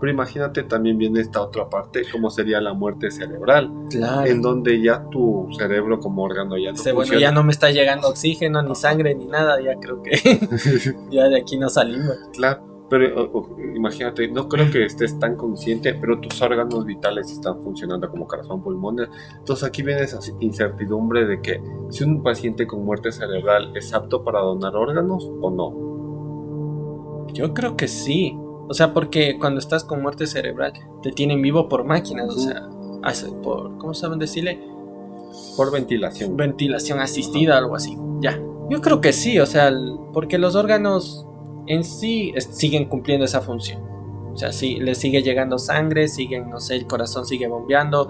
Pero 0.00 0.12
imagínate 0.12 0.62
también 0.62 0.96
viene 0.96 1.20
esta 1.20 1.42
otra 1.42 1.68
parte, 1.68 2.02
como 2.12 2.30
sería 2.30 2.60
la 2.60 2.72
muerte 2.72 3.10
cerebral, 3.10 3.68
Claro. 3.90 4.26
en 4.30 4.40
donde 4.42 4.80
ya 4.80 5.04
tu 5.10 5.48
cerebro 5.58 5.98
como 5.98 6.22
órgano 6.22 6.56
ya 6.56 6.70
no 6.70 6.76
Dice, 6.76 6.92
bueno, 6.92 7.18
ya 7.18 7.32
no 7.32 7.42
me 7.42 7.50
está 7.50 7.70
llegando 7.72 8.06
oxígeno, 8.08 8.62
ni 8.62 8.76
sangre, 8.76 9.16
ni 9.16 9.26
nada. 9.26 9.60
Ya 9.60 9.74
creo 9.80 10.00
que 10.00 10.12
ya 11.10 11.24
de 11.28 11.40
aquí 11.40 11.58
no 11.58 11.68
salimos. 11.68 12.14
Claro, 12.32 12.86
pero 12.88 13.24
o- 13.24 13.38
o, 13.40 13.56
imagínate, 13.74 14.28
no 14.28 14.48
creo 14.48 14.70
que 14.70 14.84
estés 14.84 15.18
tan 15.18 15.34
consciente, 15.34 15.92
pero 15.94 16.20
tus 16.20 16.40
órganos 16.42 16.84
vitales 16.84 17.32
están 17.32 17.60
funcionando 17.60 18.08
como 18.08 18.28
corazón, 18.28 18.62
pulmones. 18.62 19.08
Entonces 19.38 19.66
aquí 19.68 19.82
viene 19.82 20.02
esa 20.02 20.20
incertidumbre 20.38 21.26
de 21.26 21.40
que 21.42 21.60
si 21.90 22.04
un 22.04 22.22
paciente 22.22 22.68
con 22.68 22.84
muerte 22.84 23.10
cerebral 23.10 23.76
es 23.76 23.92
apto 23.92 24.22
para 24.22 24.38
donar 24.42 24.76
órganos 24.76 25.28
o 25.40 25.50
no. 25.50 25.87
Yo 27.32 27.54
creo 27.54 27.76
que 27.76 27.88
sí. 27.88 28.36
O 28.68 28.74
sea, 28.74 28.92
porque 28.92 29.38
cuando 29.38 29.60
estás 29.60 29.84
con 29.84 30.02
muerte 30.02 30.26
cerebral, 30.26 30.72
te 31.02 31.12
tienen 31.12 31.40
vivo 31.40 31.68
por 31.68 31.84
máquinas. 31.84 32.28
O 32.28 32.38
sea, 32.38 32.68
hace 33.02 33.30
por, 33.30 33.78
¿cómo 33.78 33.94
saben 33.94 34.18
decirle? 34.18 34.60
Por 35.56 35.72
ventilación. 35.72 36.36
Ventilación 36.36 37.00
asistida, 37.00 37.58
algo 37.58 37.76
así. 37.76 37.96
Ya. 38.20 38.38
Yo 38.70 38.82
creo 38.82 39.00
que 39.00 39.12
sí, 39.12 39.38
o 39.38 39.46
sea, 39.46 39.72
porque 40.12 40.36
los 40.36 40.54
órganos 40.54 41.26
en 41.66 41.84
sí 41.84 42.34
siguen 42.50 42.86
cumpliendo 42.86 43.24
esa 43.24 43.40
función. 43.40 43.82
O 44.32 44.36
sea, 44.36 44.52
sí, 44.52 44.76
les 44.76 44.98
sigue 44.98 45.22
llegando 45.22 45.58
sangre, 45.58 46.06
siguen, 46.06 46.50
no 46.50 46.60
sé, 46.60 46.76
el 46.76 46.86
corazón 46.86 47.26
sigue 47.26 47.48
bombeando, 47.48 48.08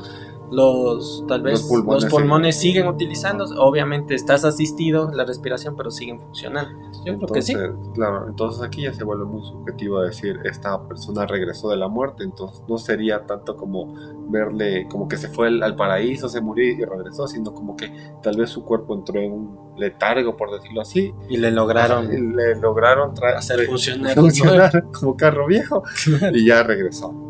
los, 0.50 1.24
tal 1.28 1.42
vez, 1.42 1.52
Los 1.52 1.62
los 1.62 1.70
pulmones 1.70 2.04
pulmones, 2.06 2.58
siguen 2.58 2.86
utilizando, 2.86 3.44
obviamente 3.58 4.14
estás 4.14 4.44
asistido, 4.44 5.10
la 5.12 5.24
respiración, 5.24 5.76
pero 5.76 5.90
siguen 5.90 6.20
funcionando. 6.20 6.70
Entonces, 6.70 7.04
yo 7.04 7.16
creo 7.16 7.28
que 7.28 7.42
sí. 7.42 7.52
Entonces, 7.52 7.92
Claro, 7.94 8.26
entonces 8.28 8.62
aquí 8.62 8.82
ya 8.82 8.92
se 8.92 9.04
vuelve 9.04 9.24
muy 9.24 9.42
subjetivo 9.42 10.00
decir 10.00 10.38
esta 10.44 10.86
persona 10.86 11.26
regresó 11.26 11.68
de 11.70 11.76
la 11.76 11.88
muerte, 11.88 12.24
entonces 12.24 12.62
no 12.68 12.78
sería 12.78 13.26
tanto 13.26 13.56
como 13.56 13.94
verle 14.30 14.86
como 14.88 15.08
que 15.08 15.16
se 15.16 15.28
fue 15.28 15.48
al, 15.48 15.62
al 15.62 15.76
paraíso, 15.76 16.28
se 16.28 16.40
murió 16.40 16.64
y 16.64 16.84
regresó, 16.84 17.26
sino 17.26 17.52
como 17.52 17.76
que 17.76 17.92
tal 18.22 18.36
vez 18.36 18.50
su 18.50 18.64
cuerpo 18.64 18.94
entró 18.94 19.20
en 19.20 19.32
un 19.32 19.68
letargo, 19.76 20.36
por 20.36 20.50
decirlo 20.50 20.80
así, 20.80 21.14
Y 21.28 21.36
le 21.36 21.50
lograron 21.50 22.12
y 22.12 22.34
le 22.34 22.56
lograron 22.56 23.12
hacer 23.36 23.66
funcionar. 23.66 24.14
funcionar 24.14 24.84
como 24.92 25.16
carro 25.16 25.46
viejo 25.46 25.82
y 26.32 26.46
ya 26.46 26.62
regresó. 26.62 27.27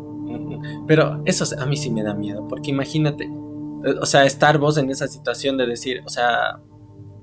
Pero 0.87 1.21
eso 1.25 1.45
a 1.59 1.65
mí 1.65 1.77
sí 1.77 1.89
me 1.91 2.03
da 2.03 2.13
miedo, 2.13 2.47
porque 2.47 2.71
imagínate, 2.71 3.25
eh, 3.25 3.95
o 4.01 4.05
sea, 4.05 4.25
estar 4.25 4.57
vos 4.57 4.77
en 4.77 4.89
esa 4.89 5.07
situación 5.07 5.57
de 5.57 5.67
decir, 5.67 6.01
o 6.05 6.09
sea, 6.09 6.59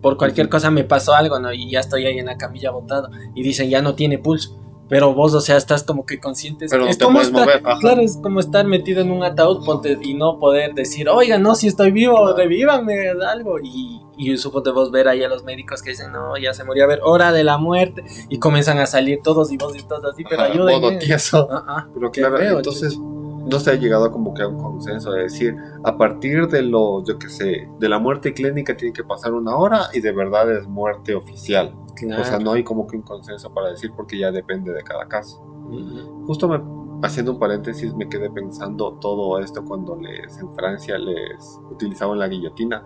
por 0.01 0.17
cualquier 0.17 0.49
cosa 0.49 0.71
me 0.71 0.85
pasó 0.85 1.15
algo, 1.15 1.39
¿no? 1.41 1.53
Y 1.53 1.71
ya 1.71 1.81
estoy 1.81 2.07
ahí 2.07 2.19
en 2.19 2.27
la 2.27 2.37
camilla 2.37 2.71
botado 2.71 3.11
y 3.35 3.43
dicen, 3.43 3.71
ya 3.71 3.83
no 3.83 3.95
tiene 3.95 4.19
pulso. 4.19 4.61
Pero 4.89 5.15
vos, 5.15 5.35
o 5.35 5.41
sea, 5.41 5.57
estás 5.57 5.83
como 5.83 6.07
que 6.07 6.21
consciente. 6.21 6.67
Pero 6.71 6.85
no 6.85 6.91
es 6.91 6.99
te 6.99 7.05
como 7.05 7.17
puedes 7.17 7.29
estar, 7.29 7.63
mover, 7.63 7.79
claro, 7.81 8.03
es 8.03 8.17
como 8.23 8.39
estar 8.39 8.65
metido 8.67 9.01
en 9.01 9.11
un 9.11 9.25
ataúd 9.25 9.65
ponte, 9.65 9.99
y 10.01 10.15
no 10.15 10.39
poder 10.39 10.75
decir, 10.75 11.09
oiga, 11.09 11.39
no, 11.39 11.57
si 11.57 11.67
estoy 11.67 11.91
vivo, 11.91 12.35
revívanme 12.37 13.09
algo. 13.29 13.59
Y, 13.61 14.01
y 14.17 14.37
suponte 14.37 14.71
vos 14.71 14.93
ver 14.93 15.09
ahí 15.09 15.25
a 15.25 15.29
los 15.29 15.43
médicos 15.43 15.83
que 15.83 15.91
dicen, 15.91 16.13
no, 16.13 16.37
ya 16.37 16.55
se 16.55 16.63
murió, 16.63 16.85
a 16.85 16.87
ver, 16.87 17.01
hora 17.03 17.33
de 17.33 17.43
la 17.43 17.59
muerte. 17.59 18.05
Y 18.29 18.39
comienzan 18.39 18.79
a 18.79 18.87
salir 18.87 19.19
todos 19.25 19.51
y 19.51 19.57
vos 19.57 19.77
y 19.77 19.83
todos 19.83 20.05
así, 20.05 20.23
pero 20.29 20.43
ayúdenme. 20.43 20.81
modo 20.81 20.99
tieso. 20.99 21.49
Ah, 21.51 21.65
ah. 21.67 21.89
Pero 21.93 22.11
claro, 22.13 22.39
entonces 22.39 22.97
no 23.47 23.61
se 23.61 23.71
ha 23.71 23.75
llegado 23.75 24.11
como 24.11 24.35
que 24.35 24.43
a 24.43 24.49
un 24.49 24.59
consenso 24.59 25.13
de 25.13 25.25
decir, 25.25 25.57
a 25.85 25.97
partir 25.97 26.49
de 26.49 26.63
lo, 26.63 27.05
yo 27.05 27.19
qué 27.19 27.29
sé, 27.29 27.69
de 27.79 27.89
la 27.89 27.99
muerte 27.99 28.35
clínica 28.35 28.77
tiene 28.77 28.93
que 28.93 29.05
pasar 29.05 29.33
una 29.33 29.57
hora 29.57 29.83
y 29.93 30.01
de 30.01 30.13
verdad 30.13 30.51
es 30.53 30.67
muerte 30.67 31.15
oficial. 31.15 31.75
Claro. 31.95 32.23
O 32.23 32.25
sea, 32.25 32.39
no 32.39 32.53
hay 32.53 32.65
como 32.65 32.87
que 32.87 32.97
un 32.97 33.03
consenso 33.03 33.53
para 33.55 33.71
decir 33.71 33.93
porque 33.97 34.19
ya 34.19 34.31
depende 34.31 34.73
de 34.73 34.83
cada 34.83 35.07
caso. 35.07 35.41
Ujú. 35.41 36.27
Justo 36.27 36.49
me, 36.49 36.61
haciendo 37.07 37.33
un 37.33 37.39
paréntesis, 37.39 37.95
me 37.95 38.09
quedé 38.09 38.31
pensando 38.31 38.99
todo 39.01 39.39
esto 39.39 39.65
cuando 39.65 39.97
les 39.97 40.39
en 40.39 40.53
Francia 40.55 40.99
les 40.99 41.61
utilizaban 41.71 42.19
la 42.19 42.29
guillotina 42.29 42.83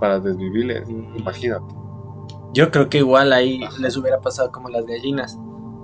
para 0.00 0.20
desvivirles. 0.20 0.88
Ujú. 0.88 1.18
Imagínate. 1.18 1.74
Yo 2.52 2.70
creo 2.70 2.88
que 2.88 2.98
igual 2.98 3.32
ahí 3.32 3.60
les 3.78 3.96
hubiera 3.96 4.20
pasado 4.20 4.50
como 4.50 4.68
las 4.68 4.84
gallinas. 4.84 5.38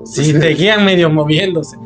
Si 0.05 0.39
te 0.39 0.49
guían 0.49 0.85
medio 0.85 1.09
moviéndose. 1.11 1.79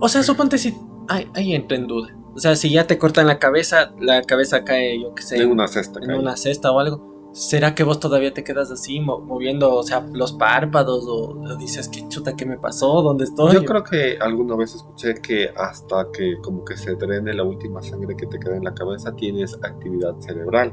O 0.00 0.08
sea, 0.08 0.22
suponte 0.22 0.56
si. 0.56 0.76
Ahí, 1.10 1.28
ahí 1.34 1.54
entra 1.54 1.76
en 1.76 1.86
duda. 1.86 2.16
O 2.34 2.38
sea, 2.38 2.54
si 2.56 2.70
ya 2.70 2.86
te 2.86 2.96
cortan 2.98 3.26
la 3.26 3.38
cabeza, 3.38 3.92
la 4.00 4.22
cabeza 4.22 4.64
cae, 4.64 5.00
yo 5.02 5.14
qué 5.14 5.22
sé. 5.22 5.36
En 5.42 5.50
una 5.50 5.66
cesta. 5.68 5.98
en 6.00 6.06
cae. 6.06 6.18
una 6.18 6.36
cesta 6.36 6.70
o 6.72 6.78
algo. 6.78 7.10
¿Será 7.32 7.76
que 7.76 7.84
vos 7.84 8.00
todavía 8.00 8.34
te 8.34 8.42
quedas 8.42 8.72
así, 8.72 8.98
mo- 8.98 9.20
moviendo, 9.20 9.72
o 9.72 9.82
sea, 9.84 10.00
los 10.12 10.32
párpados? 10.32 11.04
O, 11.06 11.38
o 11.40 11.56
dices, 11.56 11.88
¿qué 11.88 12.08
chuta, 12.08 12.34
qué 12.34 12.44
me 12.44 12.56
pasó? 12.58 13.02
¿Dónde 13.02 13.24
estoy? 13.24 13.54
Yo 13.54 13.64
creo 13.64 13.84
que 13.84 14.18
alguna 14.20 14.56
vez 14.56 14.74
escuché 14.74 15.14
que 15.14 15.48
hasta 15.56 16.08
que 16.12 16.38
como 16.42 16.64
que 16.64 16.76
se 16.76 16.94
drene 16.96 17.32
la 17.34 17.44
última 17.44 17.82
sangre 17.82 18.16
que 18.16 18.26
te 18.26 18.38
queda 18.40 18.56
en 18.56 18.64
la 18.64 18.74
cabeza 18.74 19.14
tienes 19.14 19.54
actividad 19.62 20.16
cerebral. 20.18 20.72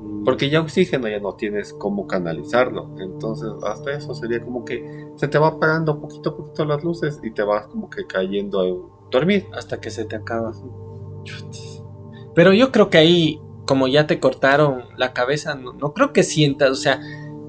Mm. 0.00 0.22
Porque 0.24 0.48
ya 0.50 0.60
oxígeno 0.60 1.08
ya 1.08 1.18
no 1.18 1.34
tienes 1.34 1.72
cómo 1.72 2.06
canalizarlo. 2.06 2.90
Entonces 3.00 3.50
hasta 3.64 3.92
eso 3.92 4.14
sería 4.14 4.40
como 4.40 4.64
que 4.64 5.08
se 5.16 5.26
te 5.26 5.36
va 5.38 5.48
apagando 5.48 6.00
poquito 6.00 6.30
a 6.30 6.36
poquito 6.36 6.64
las 6.64 6.84
luces 6.84 7.18
y 7.24 7.32
te 7.32 7.42
vas 7.42 7.66
como 7.66 7.90
que 7.90 8.06
cayendo 8.06 8.97
dormir. 9.10 9.46
hasta 9.56 9.80
que 9.80 9.90
se 9.90 10.04
te 10.04 10.16
acaba. 10.16 10.52
Pero 12.34 12.52
yo 12.52 12.70
creo 12.70 12.90
que 12.90 12.98
ahí, 12.98 13.40
como 13.66 13.88
ya 13.88 14.06
te 14.06 14.20
cortaron 14.20 14.82
la 14.96 15.12
cabeza, 15.12 15.54
no, 15.54 15.72
no 15.72 15.92
creo 15.92 16.12
que 16.12 16.22
sientas, 16.22 16.70
o 16.70 16.74
sea, 16.76 17.00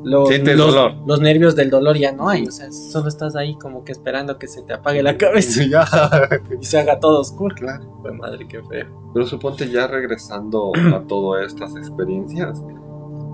los, 0.03 0.29
los- 0.29 0.57
dolor. 0.57 0.93
los 1.05 1.19
nervios 1.19 1.55
del 1.55 1.69
dolor 1.69 1.97
ya 1.97 2.11
no 2.13 2.29
hay, 2.29 2.43
o 2.47 2.51
sea, 2.51 2.71
solo 2.71 3.09
estás 3.09 3.35
ahí 3.35 3.55
como 3.57 3.83
que 3.83 3.91
esperando 3.91 4.37
que 4.39 4.47
se 4.47 4.63
te 4.63 4.73
apague 4.73 5.03
la 5.03 5.17
cabeza 5.17 5.63
ya. 5.65 5.85
y 6.59 6.65
se 6.65 6.79
haga 6.79 6.99
todo 6.99 7.19
oscuro. 7.19 7.53
Claro. 7.55 7.97
Fue 8.01 8.13
madre, 8.13 8.47
qué 8.47 8.63
feo. 8.63 9.11
Pero 9.13 9.25
suponte 9.25 9.69
ya 9.69 9.87
regresando 9.87 10.71
a 10.95 11.03
todas 11.07 11.45
estas 11.47 11.75
experiencias, 11.75 12.61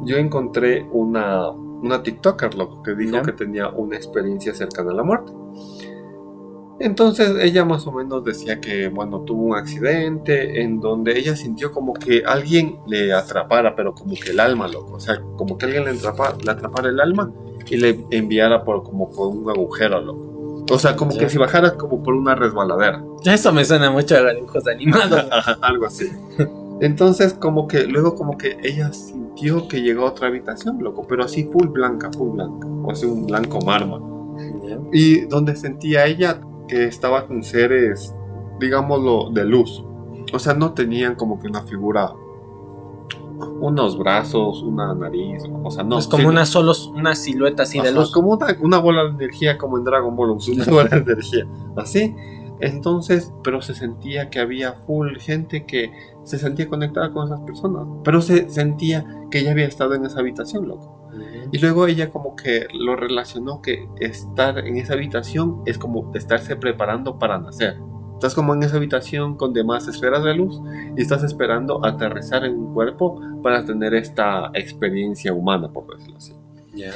yo 0.06 0.18
encontré 0.18 0.84
una, 0.92 1.50
una 1.52 2.04
TikToker, 2.04 2.56
loco, 2.56 2.84
que 2.84 2.96
dijo 2.96 3.14
Ya. 3.18 3.22
que 3.22 3.32
tenía 3.32 3.70
una 3.70 3.96
experiencia 3.96 4.54
cercana 4.54 4.92
a 4.92 4.96
la 4.96 5.04
muerte. 5.04 5.32
Entonces 6.80 7.32
ella 7.42 7.64
más 7.64 7.88
o 7.88 7.92
menos 7.92 8.24
decía 8.26 8.60
que, 8.60 8.90
bueno, 8.90 9.22
tuvo 9.22 9.44
un 9.44 9.56
accidente 9.56 10.62
en 10.62 10.82
donde 10.82 11.18
ella 11.18 11.36
sintió 11.36 11.72
como 11.72 11.94
que 11.94 12.24
alguien 12.26 12.80
le 12.88 13.14
atrapara, 13.14 13.76
pero 13.76 13.94
como 13.96 14.14
que 14.16 14.32
el 14.32 14.40
alma, 14.40 14.68
loco. 14.68 14.94
O 14.96 15.00
sea, 15.00 15.22
como 15.38 15.58
que 15.58 15.66
alguien 15.68 15.86
le, 15.86 15.92
atrapa- 15.92 16.36
le 16.44 16.52
atrapara 16.52 16.90
el 16.90 17.00
alma 17.00 17.32
y 17.68 17.78
le 17.78 18.06
enviara 18.12 18.64
por 18.64 18.84
como 18.84 19.10
por 19.10 19.28
un 19.30 19.50
agujero, 19.50 20.02
loco. 20.02 20.66
O 20.70 20.80
sea, 20.80 20.96
como 20.96 21.16
que 21.16 21.30
si 21.30 21.38
bajara 21.38 21.76
como 21.78 22.02
por 22.04 22.14
una 22.16 22.36
resbaladera. 22.36 23.04
Eso 23.24 23.54
me 23.54 23.64
suena 23.64 23.90
mucho 23.92 24.16
a 24.18 24.34
dibujos 24.34 24.68
animados. 24.68 25.26
Algo 25.62 25.86
así. 25.86 26.10
Entonces, 26.82 27.34
como 27.36 27.68
que 27.68 27.84
luego 27.86 28.16
como 28.16 28.38
que 28.38 28.58
ella 28.64 28.92
sintió 28.92 29.68
que 29.70 29.82
llegó 29.82 30.06
a 30.08 30.10
otra 30.10 30.28
habitación, 30.28 30.84
loco, 30.84 31.06
pero 31.08 31.24
así 31.24 31.46
full 31.46 31.68
blanca, 31.68 32.12
full 32.12 32.32
blanca, 32.32 32.68
o 32.84 32.94
sea, 32.94 33.08
un 33.08 33.26
blanco 33.28 33.60
mármol. 33.62 34.02
Y 34.92 35.22
donde 35.22 35.56
sentía 35.56 36.06
ella 36.06 36.42
que 36.68 36.86
estaba 36.86 37.28
con 37.28 37.44
seres, 37.44 38.14
digámoslo, 38.60 39.30
de 39.32 39.46
luz. 39.46 39.84
O 40.34 40.40
sea, 40.40 40.54
no 40.54 40.74
tenían 40.74 41.16
como 41.16 41.40
que 41.40 41.48
una 41.48 41.62
figura, 41.62 42.14
unos 43.60 43.98
brazos, 43.98 44.64
una 44.64 44.94
nariz, 44.94 45.44
o 45.64 45.72
sea, 45.72 45.84
no. 45.84 46.00
es 46.00 46.08
como 46.08 46.24
sí, 46.24 46.30
una 46.30 46.46
solo 46.46 46.74
una 46.94 47.16
silueta 47.16 47.64
así 47.64 47.80
de 47.80 47.92
luz. 47.92 48.12
Como 48.12 48.34
una, 48.34 48.48
una 48.62 48.80
bola 48.80 49.04
de 49.04 49.10
energía, 49.10 49.58
como 49.58 49.78
en 49.78 49.84
Dragon 49.84 50.16
Ball, 50.16 50.32
una 50.32 50.66
bola 50.70 50.90
de 50.90 50.98
energía. 50.98 51.48
Así. 51.76 52.16
Entonces, 52.60 53.34
pero 53.44 53.62
se 53.62 53.74
sentía 53.74 54.30
que 54.30 54.40
había 54.40 54.74
full 54.74 55.18
gente 55.18 55.66
que 55.66 55.92
se 56.24 56.40
sentía 56.40 56.70
conectada 56.70 57.12
con 57.12 57.26
esas 57.26 57.42
personas. 57.42 57.86
Pero 58.04 58.22
se 58.22 58.50
sentía 58.50 59.06
que 59.30 59.40
ella 59.40 59.52
había 59.52 59.66
estado 59.66 59.94
en 59.94 60.06
esa 60.06 60.20
habitación, 60.20 60.68
loco. 60.68 61.05
Y 61.52 61.58
luego 61.60 61.88
ella 61.88 62.12
como 62.12 62.36
que 62.36 62.68
lo 62.74 62.96
relacionó 62.96 63.62
que 63.62 63.88
estar 64.00 64.60
en 64.60 64.78
esa 64.78 64.94
habitación 64.94 65.62
es 65.66 65.78
como 65.78 66.12
estarse 66.16 66.56
preparando 66.56 67.20
para 67.20 67.38
nacer. 67.38 67.78
Estás 68.14 68.34
como 68.34 68.54
en 68.54 68.64
esa 68.64 68.78
habitación 68.78 69.36
con 69.36 69.54
demás 69.54 69.88
esferas 69.88 70.24
de 70.24 70.36
luz 70.36 70.62
y 70.98 71.02
estás 71.02 71.24
esperando 71.24 71.86
aterrizar 71.86 72.46
en 72.46 72.58
un 72.58 72.74
cuerpo 72.74 73.22
para 73.44 73.66
tener 73.66 73.94
esta 73.94 74.52
experiencia 74.54 75.34
humana, 75.34 75.72
por 75.72 75.96
decirlo 75.96 76.18
así. 76.18 76.34
Ya. 76.74 76.94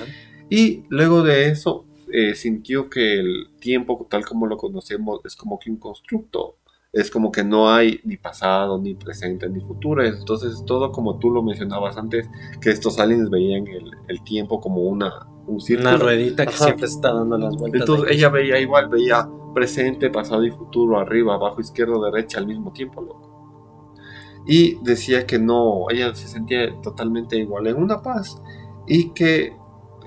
Y 0.49 0.83
luego 0.89 1.21
de 1.21 1.49
eso 1.49 1.85
eh, 2.11 2.35
sintió 2.35 2.89
que 2.89 3.19
el 3.19 3.49
tiempo 3.59 4.07
tal 4.09 4.25
como 4.25 4.47
lo 4.47 4.57
conocemos 4.57 5.19
es 5.25 5.35
como 5.35 5.59
que 5.59 5.69
un 5.69 5.77
constructo. 5.77 6.55
Es 6.91 7.11
como 7.11 7.31
que 7.31 7.43
no 7.43 7.69
hay 7.69 7.99
ni 8.03 8.17
pasado, 8.17 8.79
ni 8.79 8.95
presente, 8.95 9.47
ni 9.47 9.61
futuro. 9.61 10.03
Entonces 10.03 10.63
todo 10.65 10.91
como 10.91 11.19
tú 11.19 11.29
lo 11.29 11.43
mencionabas 11.43 11.97
antes, 11.97 12.27
que 12.61 12.71
estos 12.71 12.99
aliens 12.99 13.29
veían 13.29 13.67
el, 13.67 13.91
el 14.07 14.23
tiempo 14.23 14.59
como 14.59 14.81
una, 14.81 15.27
un 15.45 15.59
círculo. 15.59 15.89
Una 15.89 15.97
ruedita 15.97 16.45
que 16.45 16.53
siempre 16.53 16.87
se 16.87 16.95
está 16.95 17.13
dando 17.13 17.37
las 17.37 17.55
vueltas. 17.55 17.81
Entonces 17.81 18.15
ella 18.15 18.29
veía 18.29 18.59
igual, 18.59 18.89
veía 18.89 19.29
presente, 19.53 20.09
pasado 20.09 20.45
y 20.45 20.51
futuro, 20.51 20.99
arriba, 20.99 21.35
abajo, 21.35 21.61
izquierdo, 21.61 22.03
derecha 22.03 22.39
al 22.39 22.47
mismo 22.47 22.71
tiempo, 22.71 23.01
loco. 23.01 24.43
Y 24.47 24.75
decía 24.83 25.27
que 25.27 25.37
no, 25.37 25.85
ella 25.89 26.15
se 26.15 26.27
sentía 26.27 26.73
totalmente 26.81 27.37
igual 27.37 27.67
en 27.67 27.75
una 27.75 28.01
paz 28.01 28.41
y 28.87 29.11
que 29.11 29.53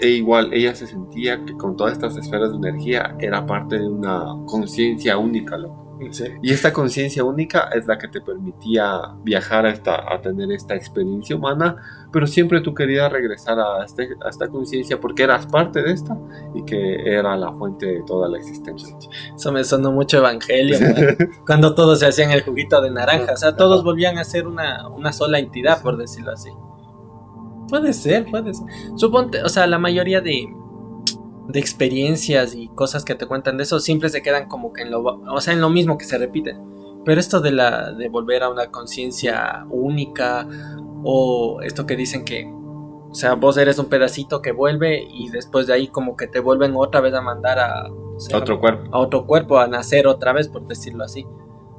e 0.00 0.08
igual 0.08 0.52
ella 0.52 0.74
se 0.74 0.86
sentía 0.86 1.44
que 1.44 1.56
con 1.56 1.76
todas 1.76 1.92
estas 1.92 2.16
esferas 2.16 2.50
de 2.50 2.56
energía 2.56 3.14
era 3.20 3.46
parte 3.46 3.78
de 3.78 3.86
una 3.86 4.24
conciencia 4.46 5.16
única, 5.18 5.56
loco. 5.56 5.81
Sí. 6.10 6.24
Y 6.42 6.52
esta 6.52 6.72
conciencia 6.72 7.24
única 7.24 7.68
es 7.74 7.86
la 7.86 7.98
que 7.98 8.08
te 8.08 8.20
permitía 8.20 9.00
viajar 9.22 9.66
a, 9.66 9.70
esta, 9.70 10.12
a 10.12 10.20
tener 10.20 10.50
esta 10.52 10.74
experiencia 10.74 11.36
humana, 11.36 11.76
pero 12.12 12.26
siempre 12.26 12.60
tú 12.60 12.74
querías 12.74 13.10
regresar 13.12 13.58
a, 13.60 13.84
este- 13.84 14.16
a 14.24 14.28
esta 14.28 14.48
conciencia 14.48 15.00
porque 15.00 15.22
eras 15.22 15.46
parte 15.46 15.82
de 15.82 15.92
esta 15.92 16.16
y 16.54 16.64
que 16.64 16.96
era 17.16 17.36
la 17.36 17.52
fuente 17.52 17.86
de 17.86 18.02
toda 18.06 18.28
la 18.28 18.38
existencia. 18.38 18.96
Eso 19.36 19.52
me 19.52 19.64
sonó 19.64 19.92
mucho 19.92 20.18
evangelio, 20.18 20.78
cuando 21.46 21.74
todos 21.74 22.00
se 22.00 22.06
hacían 22.06 22.30
el 22.30 22.42
juguito 22.42 22.80
de 22.82 22.90
naranja, 22.90 23.32
o 23.32 23.36
sea, 23.36 23.56
todos 23.56 23.84
volvían 23.84 24.18
a 24.18 24.24
ser 24.24 24.46
una, 24.46 24.88
una 24.88 25.12
sola 25.12 25.38
entidad, 25.38 25.82
por 25.82 25.96
decirlo 25.96 26.32
así. 26.32 26.50
Puede 27.68 27.92
ser, 27.94 28.26
puede 28.30 28.52
ser. 28.52 28.66
Suponte, 28.96 29.42
o 29.42 29.48
sea, 29.48 29.66
la 29.66 29.78
mayoría 29.78 30.20
de, 30.20 30.46
de 31.48 31.58
experiencias 31.58 32.54
y 32.54 32.68
cosas 32.68 33.04
que 33.04 33.14
te 33.14 33.26
cuentan 33.26 33.56
de 33.56 33.64
eso 33.64 33.80
siempre 33.80 34.08
se 34.08 34.22
quedan 34.22 34.48
como 34.48 34.72
que 34.72 34.82
en 34.82 34.90
lo, 34.90 35.02
o 35.02 35.40
sea, 35.40 35.54
en 35.54 35.60
lo 35.60 35.70
mismo 35.70 35.98
que 35.98 36.04
se 36.04 36.18
repiten. 36.18 36.60
Pero 37.04 37.20
esto 37.20 37.40
de 37.40 37.50
la 37.50 37.92
de 37.92 38.08
volver 38.08 38.42
a 38.42 38.48
una 38.48 38.70
conciencia 38.70 39.66
única 39.70 40.46
o 41.04 41.60
esto 41.62 41.84
que 41.84 41.96
dicen 41.96 42.24
que 42.24 42.48
o 43.12 43.14
sea, 43.14 43.34
vos 43.34 43.58
eres 43.58 43.78
un 43.78 43.86
pedacito 43.86 44.40
que 44.40 44.52
vuelve 44.52 45.06
y 45.06 45.28
después 45.28 45.66
de 45.66 45.74
ahí 45.74 45.88
como 45.88 46.16
que 46.16 46.28
te 46.28 46.40
vuelven 46.40 46.72
otra 46.74 47.02
vez 47.02 47.12
a 47.12 47.20
mandar 47.20 47.58
a 47.58 47.90
o 47.90 48.18
sea, 48.18 48.38
Otro 48.38 48.58
cuerpo. 48.58 48.88
a 48.90 48.98
otro 48.98 49.26
cuerpo, 49.26 49.58
a 49.58 49.66
nacer 49.66 50.06
otra 50.06 50.32
vez, 50.32 50.48
por 50.48 50.66
decirlo 50.66 51.04
así. 51.04 51.26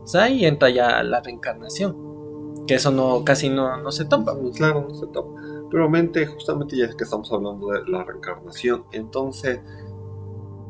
O 0.03 0.05
sea, 0.05 0.23
ahí 0.23 0.45
entra 0.45 0.69
ya 0.69 1.01
la 1.01 1.21
reencarnación. 1.21 2.65
Que 2.67 2.75
eso 2.75 2.91
no, 2.91 3.23
casi 3.25 3.49
no, 3.49 3.77
no 3.77 3.91
se 3.91 4.05
topa. 4.05 4.35
Pues 4.39 4.57
Claro, 4.57 4.85
no 4.87 4.93
se 4.93 5.07
topa. 5.07 5.41
Pero 5.73 5.89
mente, 5.89 6.27
justamente 6.27 6.77
ya 6.77 6.87
que 6.87 7.03
estamos 7.03 7.31
hablando 7.31 7.71
de 7.71 7.81
la 7.87 8.03
reencarnación, 8.03 8.85
entonces 8.91 9.59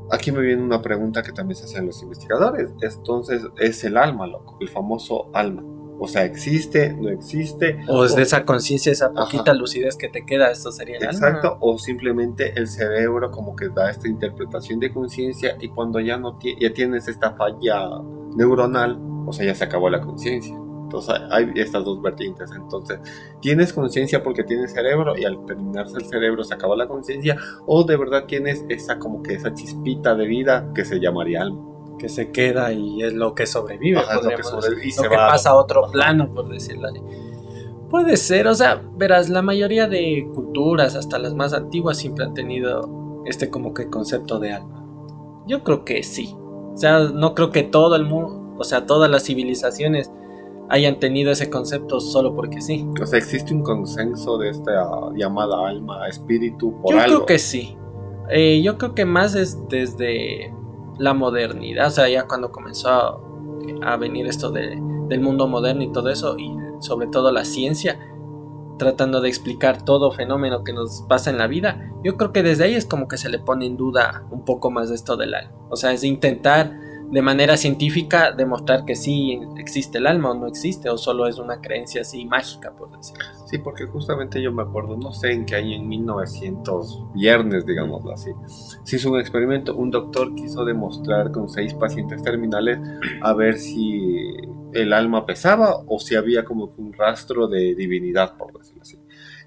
aquí 0.10 0.32
me 0.32 0.40
viene 0.40 0.64
una 0.64 0.82
pregunta 0.82 1.22
que 1.22 1.34
también 1.34 1.58
se 1.58 1.66
hacen 1.66 1.86
los 1.86 2.02
investigadores. 2.02 2.70
Entonces, 2.82 3.44
es 3.58 3.84
el 3.84 3.98
alma, 3.98 4.28
loco, 4.28 4.56
el 4.62 4.70
famoso 4.70 5.30
alma. 5.34 5.62
O 6.00 6.08
sea, 6.08 6.24
existe, 6.24 6.94
no 6.94 7.10
existe. 7.10 7.82
O 7.90 8.06
es 8.06 8.16
de 8.16 8.22
esa 8.22 8.46
conciencia, 8.46 8.94
esa 8.94 9.12
poquita 9.12 9.52
Ajá. 9.52 9.54
lucidez 9.56 9.98
que 9.98 10.08
te 10.08 10.26
queda, 10.26 10.50
eso 10.50 10.72
sería 10.72 10.96
el 10.96 11.04
alma. 11.06 11.12
Exacto, 11.12 11.58
o 11.60 11.78
simplemente 11.78 12.58
el 12.58 12.70
cerebro 12.70 13.30
como 13.30 13.58
que 13.58 13.68
da 13.68 13.92
esta 13.92 14.08
interpretación 14.08 14.80
de 14.80 14.94
conciencia 14.94 15.58
y 15.60 15.68
cuando 15.68 16.00
ya 16.00 16.18
no 16.18 16.40
ya 16.42 16.74
tienes 16.74 17.10
esta 17.10 17.34
falla 17.34 17.90
neuronal, 18.38 18.98
o 19.28 19.34
sea, 19.34 19.46
ya 19.46 19.54
se 19.54 19.66
acabó 19.66 19.90
la 19.90 20.00
conciencia. 20.00 20.63
Entonces 20.94 21.16
hay 21.32 21.52
estas 21.56 21.84
dos 21.84 22.02
vertientes. 22.02 22.52
Entonces, 22.56 23.00
tienes 23.42 23.74
conciencia 23.74 24.22
porque 24.22 24.44
tienes 24.44 24.74
cerebro 24.74 25.18
y 25.18 25.26
al 25.26 25.44
terminarse 25.46 25.98
el 25.98 26.06
cerebro 26.06 26.44
se 26.44 26.54
acabó 26.54 26.76
la 26.76 26.88
conciencia 26.88 27.36
o 27.66 27.84
de 27.84 27.98
verdad 27.98 28.26
tienes 28.26 28.64
esa 28.70 29.00
como 29.00 29.24
que 29.24 29.34
esa 29.34 29.54
chispita 29.56 30.14
de 30.14 30.28
vida 30.28 30.72
que 30.76 30.86
se 30.86 31.00
llamaría 31.00 31.42
alma. 31.42 31.62
Que 31.98 32.10
se 32.10 32.32
queda 32.32 32.72
y 32.74 33.02
es 33.02 33.14
lo 33.14 33.34
que 33.34 33.48
sobrevive. 33.48 34.00
Ajá, 34.00 34.22
lo 34.22 34.36
que 34.36 34.44
sobrevive 34.44 34.86
y 34.86 34.90
Lo 34.90 35.04
se 35.04 35.10
que 35.10 35.16
va. 35.16 35.30
pasa 35.30 35.52
a 35.52 35.56
otro 35.56 35.90
plano, 35.92 36.32
por 36.32 36.48
decirlo 36.50 36.88
así. 36.90 37.02
Puede 37.90 38.18
ser, 38.18 38.48
o 38.48 38.56
sea, 38.56 38.82
verás, 38.96 39.30
la 39.30 39.42
mayoría 39.42 39.88
de 39.88 40.28
culturas, 40.34 40.96
hasta 40.96 41.18
las 41.18 41.34
más 41.34 41.54
antiguas, 41.54 41.98
siempre 41.98 42.26
han 42.26 42.34
tenido 42.34 43.24
este 43.26 43.50
como 43.50 43.74
que 43.74 43.90
concepto 43.90 44.40
de 44.40 44.52
alma. 44.54 44.84
Yo 45.48 45.64
creo 45.64 45.86
que 45.86 46.04
sí. 46.04 46.36
O 46.36 46.78
sea, 46.78 47.00
no 47.00 47.34
creo 47.36 47.52
que 47.52 47.64
todo 47.64 47.96
el 47.96 48.04
mundo, 48.06 48.56
o 48.58 48.64
sea, 48.64 48.86
todas 48.86 49.10
las 49.10 49.24
civilizaciones 49.24 50.12
hayan 50.70 51.00
tenido 51.00 51.32
ese 51.32 51.50
concepto 51.50 52.00
solo 52.00 52.34
porque 52.36 52.62
sí. 52.62 52.88
O 53.02 53.06
sea, 53.06 53.20
existe 53.20 53.54
un 53.54 53.62
consenso 53.64 54.38
de 54.38 54.50
esta 54.50 54.72
llamada 55.16 55.68
alma, 55.68 56.08
espíritu, 56.08 56.80
por 56.82 56.94
Yo 56.96 57.00
algo. 57.02 57.16
creo 57.18 57.26
que 57.26 57.40
sí. 57.40 57.78
Eh, 58.30 58.62
yo 58.64 58.78
creo 58.78 58.96
que 58.96 59.06
más 59.06 59.36
es 59.36 59.58
desde 59.68 60.54
la 60.98 61.14
modernidad, 61.14 61.88
o 61.88 61.92
sea, 61.92 62.08
ya 62.10 62.28
cuando 62.28 62.52
comenzó 62.52 62.90
a, 62.90 63.20
a 63.84 63.98
venir 63.98 64.28
esto 64.28 64.50
de- 64.52 64.82
del 65.10 65.20
mundo 65.22 65.48
moderno 65.48 65.84
y 65.84 65.92
todo 65.92 66.10
eso, 66.10 66.38
y 66.38 66.50
sobre 66.80 67.08
todo 67.08 67.32
la 67.32 67.44
ciencia, 67.46 68.00
tratando 68.80 69.22
de 69.22 69.30
explicar 69.30 69.84
todo 69.84 70.12
fenómeno 70.12 70.64
que 70.64 70.74
nos 70.74 71.04
pasa 71.08 71.30
en 71.30 71.38
la 71.38 71.48
vida, 71.48 71.92
yo 72.04 72.16
creo 72.18 72.32
que 72.32 72.42
desde 72.44 72.64
ahí 72.66 72.74
es 72.74 72.86
como 72.86 73.08
que 73.08 73.18
se 73.18 73.30
le 73.30 73.40
pone 73.40 73.66
en 73.66 73.78
duda 73.78 74.26
un 74.32 74.46
poco 74.46 74.72
más 74.72 74.90
esto 74.90 75.16
del 75.18 75.34
alma. 75.36 75.52
O 75.70 75.76
sea, 75.76 75.92
es 75.92 76.04
intentar 76.04 76.80
de 77.14 77.22
manera 77.22 77.58
científica 77.58 78.32
demostrar 78.32 78.86
que 78.86 78.96
sí 78.96 79.40
existe 79.58 80.00
el 80.00 80.08
alma 80.08 80.32
o 80.32 80.34
no 80.34 80.48
existe, 80.48 80.90
o 80.90 80.98
solo 80.98 81.28
es 81.28 81.38
una 81.38 81.62
creencia 81.62 82.02
así 82.02 82.26
mágica, 82.26 82.72
por 82.72 82.90
decirlo 82.98 83.24
Sí, 83.46 83.60
porque 83.60 83.86
justamente 83.86 84.42
yo 84.42 84.52
me 84.52 84.64
acuerdo, 84.64 84.98
no 84.98 85.12
sé 85.14 85.32
en 85.32 85.46
qué 85.46 85.56
año, 85.56 85.76
en 85.76 85.88
1900, 85.88 87.14
viernes, 87.14 87.68
digámoslo 87.68 88.14
así, 88.14 88.32
se 88.84 88.96
hizo 88.96 89.12
un 89.12 89.20
experimento, 89.20 89.76
un 89.76 89.92
doctor 89.92 90.34
quiso 90.34 90.66
demostrar 90.66 91.32
con 91.32 91.50
seis 91.50 91.76
pacientes 91.76 92.24
terminales 92.24 92.80
a 93.22 93.34
ver 93.34 93.60
si 93.60 94.34
el 94.74 94.92
alma 94.92 95.28
pesaba 95.28 95.84
o 95.86 96.00
si 96.00 96.16
había 96.16 96.44
como 96.44 96.72
un 96.78 96.94
rastro 96.94 97.48
de 97.48 97.76
divinidad, 97.76 98.38
por 98.38 98.58
decirlo 98.58 98.82
así. 98.82 98.98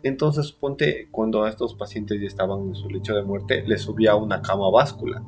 Entonces, 0.05 0.47
suponte, 0.47 1.09
cuando 1.11 1.43
a 1.43 1.49
estos 1.49 1.75
pacientes 1.75 2.21
ya 2.21 2.29
estaban 2.29 2.69
en 2.69 2.75
su 2.77 2.89
lecho 2.89 3.13
de 3.13 3.25
muerte, 3.25 3.65
les 3.67 3.83
subía 3.83 4.15
una 4.15 4.41
cama 4.41 4.71
báscula. 4.71 5.21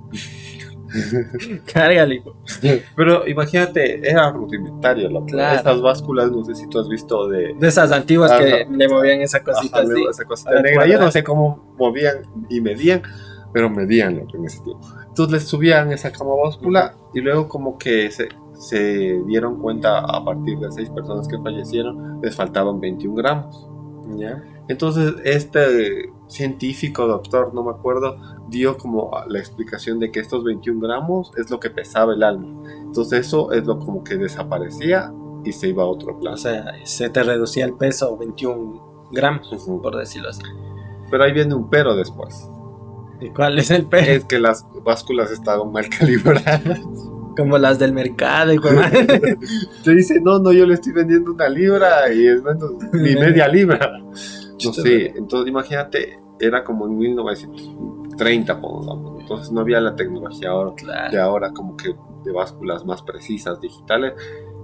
Cárgale. 1.72 2.22
Pero 2.96 3.26
imagínate, 3.26 4.08
era 4.08 4.30
rudimentario. 4.30 5.10
La 5.10 5.24
claro. 5.24 5.60
Esas 5.60 5.80
básculas, 5.80 6.30
no 6.30 6.44
sé 6.44 6.54
si 6.54 6.68
tú 6.68 6.78
has 6.78 6.88
visto 6.88 7.28
de. 7.28 7.54
De 7.54 7.68
esas 7.68 7.92
antiguas 7.92 8.32
que 8.32 8.66
le 8.70 8.88
movían 8.88 9.20
esa 9.20 9.42
cosita 9.42 9.80
así. 9.80 10.04
Esa 10.08 10.24
cosita 10.24 10.60
negra. 10.62 10.86
Yo 10.86 10.98
no 10.98 11.10
sé 11.10 11.22
cómo 11.22 11.74
movían 11.78 12.16
y 12.48 12.60
medían, 12.60 13.02
pero 13.52 13.70
medían 13.70 14.16
lo 14.16 14.26
que 14.26 14.36
en 14.36 14.44
ese 14.44 14.62
tiempo. 14.62 14.86
Entonces 15.06 15.32
les 15.32 15.44
subían 15.44 15.92
esa 15.92 16.12
cama 16.12 16.34
báscula 16.42 16.94
y 17.14 17.20
luego, 17.20 17.48
como 17.48 17.78
que 17.78 18.10
se, 18.10 18.28
se 18.54 19.20
dieron 19.26 19.60
cuenta 19.60 19.98
a 19.98 20.24
partir 20.24 20.58
de 20.58 20.70
seis 20.70 20.90
personas 20.90 21.26
que 21.28 21.38
fallecieron, 21.38 22.20
les 22.22 22.34
faltaban 22.34 22.80
21 22.80 23.14
gramos. 23.16 23.68
¿ya? 24.16 24.42
Entonces, 24.68 25.14
este 25.24 26.12
científico, 26.28 27.06
doctor, 27.06 27.54
no 27.54 27.64
me 27.64 27.70
acuerdo, 27.70 28.16
dio 28.48 28.76
como 28.76 29.10
la 29.26 29.38
explicación 29.38 29.98
de 29.98 30.10
que 30.12 30.20
estos 30.20 30.44
21 30.44 30.80
gramos 30.80 31.32
es 31.36 31.50
lo 31.50 31.58
que 31.58 31.70
pesaba 31.70 32.12
el 32.12 32.22
alma. 32.22 32.62
Entonces, 32.82 33.26
eso 33.26 33.52
es 33.52 33.66
lo 33.66 33.78
como 33.78 34.04
que 34.04 34.16
desaparecía 34.16 35.12
y 35.44 35.52
se 35.52 35.68
iba 35.68 35.82
a 35.84 35.86
otro 35.86 36.18
plano. 36.18 36.34
O 36.34 36.38
sea, 36.38 36.74
se 36.84 37.08
te 37.08 37.22
reducía 37.22 37.64
el 37.64 37.74
peso 37.74 38.16
21 38.16 39.08
gramos, 39.10 39.48
por 39.82 39.96
decirlo 39.96 40.28
así. 40.28 40.42
Pero 41.10 41.24
ahí 41.24 41.32
viene 41.32 41.54
un 41.54 41.70
pero 41.70 41.96
después. 41.96 42.48
¿Y 43.20 43.30
cuál 43.30 43.58
es 43.58 43.70
el 43.70 43.86
pero? 43.86 44.12
Es 44.12 44.24
que 44.24 44.38
las 44.38 44.66
básculas 44.84 45.30
estaban 45.30 45.72
mal 45.72 45.88
calibradas. 45.98 46.80
Como 47.36 47.56
las 47.56 47.78
del 47.78 47.92
mercado. 47.92 48.52
Y 48.52 48.58
Te 49.84 49.90
dice, 49.94 50.20
no, 50.20 50.38
no, 50.38 50.52
yo 50.52 50.66
le 50.66 50.74
estoy 50.74 50.92
vendiendo 50.92 51.32
una 51.32 51.48
libra 51.48 52.12
y 52.12 52.26
es 52.26 52.42
menos, 52.42 52.72
ni 52.92 53.14
media 53.14 53.48
libra. 53.48 54.00
No 54.64 54.72
sé, 54.72 55.14
entonces 55.16 55.48
imagínate, 55.48 56.20
era 56.40 56.64
como 56.64 56.86
en 56.86 56.96
1930, 56.96 58.60
Entonces 59.20 59.52
no 59.52 59.60
había 59.60 59.80
la 59.80 59.94
tecnología 59.96 60.50
ahora, 60.50 60.74
de 61.10 61.20
ahora, 61.20 61.52
como 61.52 61.76
que 61.76 61.94
de 62.24 62.32
básculas 62.32 62.84
más 62.84 63.02
precisas, 63.02 63.60
digitales. 63.60 64.14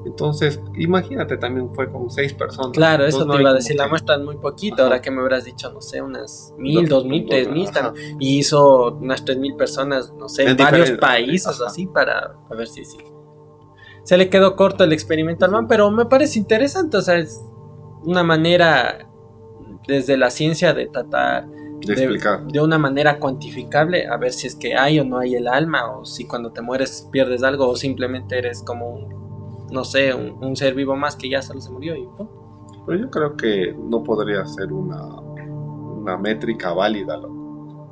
Entonces, 0.05 0.61
imagínate, 0.77 1.39
también 1.39 1.75
fue 1.75 1.91
con 1.91 2.11
seis 2.11 2.35
personas. 2.35 2.73
Claro, 2.73 3.07
eso 3.07 3.27
te 3.27 3.41
iba 3.41 3.51
a 3.51 3.55
decir, 3.55 3.77
la 3.77 3.89
muestra 3.89 4.19
muy 4.19 4.37
poquito, 4.37 4.83
ahora 4.83 5.01
que 5.01 5.11
me 5.11 5.21
habrás 5.23 5.45
dicho, 5.45 5.73
no 5.73 5.81
sé, 5.81 6.03
unas 6.03 6.53
mil, 6.59 6.87
dos 6.87 7.07
mil, 7.07 7.27
tres 7.27 7.49
mil, 7.49 7.69
y 8.19 8.39
hizo 8.39 8.95
unas 8.97 9.25
tres 9.25 9.39
mil 9.39 9.57
personas, 9.57 10.13
no 10.13 10.29
sé, 10.29 10.45
en, 10.51 10.57
varios 10.57 10.91
países, 10.93 11.61
así, 11.61 11.87
para, 11.87 12.37
ver 12.51 12.69
si 12.69 12.85
sí. 12.85 12.99
Se 14.03 14.19
le 14.19 14.29
quedó 14.29 14.57
corto 14.57 14.85
el 14.85 14.93
experimento 14.93 15.47
al 15.47 15.53
man, 15.53 15.67
pero 15.67 15.91
me 15.91 16.05
parece 16.05 16.39
interesante, 16.39 16.99
o 16.99 17.03
sea, 17.03 17.17
es 17.17 17.43
una 18.03 18.23
manera 18.23 19.09
desde 19.87 20.17
la 20.17 20.31
ciencia 20.31 20.75
de 20.75 20.87
tratar 20.87 21.47
de, 21.47 21.93
explicar. 21.93 22.47
de, 22.47 22.61
una 22.61 22.79
manera 22.79 23.19
cuantificable 23.19 24.07
a 24.07 24.17
ver 24.17 24.33
si 24.33 24.47
es 24.47 24.57
que 24.57 24.75
hay 24.75 25.01
o 25.01 25.05
no 25.05 25.19
hay 25.19 25.35
el 25.35 25.47
alma 25.47 25.97
o 25.97 26.05
si 26.05 26.27
cuando 26.27 26.51
te 26.51 26.63
mueres 26.63 27.09
pierdes 27.13 27.43
algo 27.43 27.69
o 27.69 27.77
simplemente 27.77 28.39
eres 28.39 28.63
como 28.63 28.89
un, 28.91 29.69
no 29.71 29.85
sé, 29.85 30.15
un, 30.15 30.57
ser 30.57 30.75
vivo 30.75 30.97
más 30.97 31.17
que 31.17 31.29
ya 31.29 31.43
solo 31.43 31.61
se 31.61 31.71
murió 31.71 31.95
y 31.97 32.09
Pero 32.87 32.99
yo 32.99 33.11
creo 33.11 33.37
que 33.37 33.77
no 33.77 34.03
podría 34.03 34.47
ser 34.47 34.73
una, 34.73 35.21
una 35.21 36.17
métrica 36.17 36.73
válida, 36.73 37.21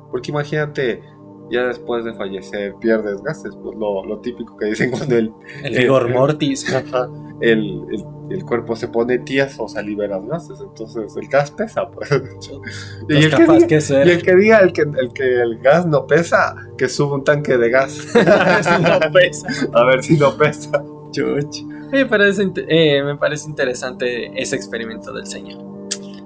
porque 0.09 0.31
imagínate 0.31 1.03
ya 1.51 1.67
después 1.67 2.05
de 2.05 2.13
fallecer 2.13 2.75
pierdes 2.79 3.21
gases, 3.21 3.55
pues 3.61 3.77
lo, 3.77 4.03
lo 4.05 4.19
típico 4.19 4.57
que 4.57 4.67
dicen 4.67 4.91
cuando 4.91 5.15
el... 5.17 5.31
El 5.63 5.75
rigor 5.75 6.09
mortis. 6.09 6.65
El, 7.43 7.83
el, 7.91 8.05
el, 8.29 8.45
cuerpo 8.45 8.75
se 8.75 8.87
pone 8.87 9.19
tieso, 9.19 9.63
o 9.63 9.67
sea, 9.67 9.81
liberas 9.81 10.25
gases, 10.25 10.61
entonces 10.61 11.13
el 11.17 11.27
gas 11.27 11.51
pesa, 11.51 11.89
pues. 11.89 12.09
y, 13.09 13.15
el 13.15 13.35
que, 13.35 13.43
diga, 13.43 14.05
y 14.05 14.09
el 14.09 14.21
que 14.23 14.35
diga 14.35 14.59
el 14.59 14.71
que, 14.71 14.81
el 14.83 15.11
que 15.13 15.41
el 15.41 15.59
gas 15.59 15.85
no 15.85 16.07
pesa, 16.07 16.55
que 16.77 16.87
suba 16.87 17.15
un 17.15 17.23
tanque 17.25 17.57
de 17.57 17.69
gas. 17.69 17.97
no 18.15 19.11
pesa. 19.11 19.47
A 19.73 19.83
ver 19.83 20.03
si 20.03 20.17
no 20.17 20.37
pesa. 20.37 20.83
Chuch. 21.11 21.63
Me 21.91 22.05
parece, 22.05 22.49
eh, 22.69 23.03
me 23.03 23.17
parece 23.17 23.49
interesante 23.49 24.31
ese 24.41 24.55
experimento 24.55 25.11
del 25.11 25.27
señor. 25.27 25.61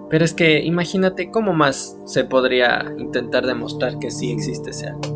Pero 0.10 0.24
es 0.24 0.34
que 0.34 0.62
imagínate 0.62 1.32
cómo 1.32 1.54
más 1.54 1.98
se 2.06 2.24
podría 2.24 2.94
intentar 2.98 3.46
demostrar 3.46 4.00
que 4.00 4.12
sí 4.12 4.32
existe 4.32 4.70
ese 4.70 4.88
algo. 4.88 5.16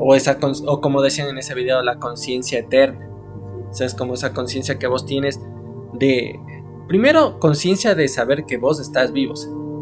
O, 0.00 0.14
esa 0.14 0.38
o 0.66 0.80
como 0.80 1.02
decían 1.02 1.28
en 1.28 1.38
ese 1.38 1.54
video, 1.54 1.82
la 1.82 1.98
conciencia 1.98 2.58
eterna. 2.58 3.09
O 3.70 3.74
sea, 3.74 3.86
es 3.86 3.94
como 3.94 4.14
esa 4.14 4.32
conciencia 4.32 4.78
que 4.78 4.86
vos 4.86 5.06
tienes 5.06 5.40
de... 5.94 6.38
Primero, 6.88 7.38
conciencia 7.38 7.94
de 7.94 8.08
saber 8.08 8.46
que 8.46 8.58
vos 8.58 8.80
estás 8.80 9.12
vivo, 9.12 9.34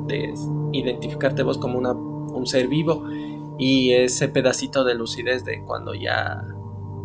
de 0.06 0.34
identificarte 0.72 1.42
vos 1.42 1.56
como 1.56 1.78
una, 1.78 1.92
un 1.92 2.46
ser 2.46 2.68
vivo 2.68 3.04
y 3.58 3.92
ese 3.92 4.28
pedacito 4.28 4.84
de 4.84 4.94
lucidez 4.94 5.44
de 5.44 5.62
cuando 5.64 5.94
ya 5.94 6.44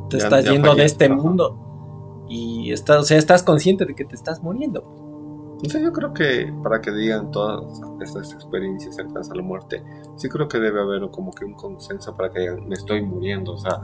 te 0.09 0.17
estás 0.17 0.45
yendo 0.45 0.75
de 0.75 0.83
este 0.83 1.09
mundo 1.09 2.25
y 2.27 2.71
estás, 2.71 2.97
o 2.97 3.03
sea, 3.03 3.17
estás 3.17 3.43
consciente 3.43 3.85
de 3.85 3.95
que 3.95 4.05
te 4.05 4.15
estás 4.15 4.41
muriendo. 4.43 5.03
Entonces 5.63 5.81
yo 5.81 5.93
creo 5.93 6.13
que 6.13 6.53
para 6.61 6.81
que 6.81 6.91
digan 6.91 7.31
todas 7.31 7.63
estas 8.01 8.33
experiencias 8.33 8.95
cercanas 8.95 9.31
a 9.31 9.35
la 9.35 9.43
muerte, 9.43 9.81
sí 10.17 10.27
creo 10.27 10.49
que 10.49 10.59
debe 10.59 10.81
haber 10.81 11.09
como 11.09 11.31
que 11.31 11.45
un 11.45 11.53
consenso 11.53 12.13
para 12.15 12.29
que 12.31 12.41
digan, 12.41 12.67
me 12.67 12.75
estoy 12.75 13.01
muriendo. 13.01 13.53
O 13.53 13.57
sea, 13.57 13.79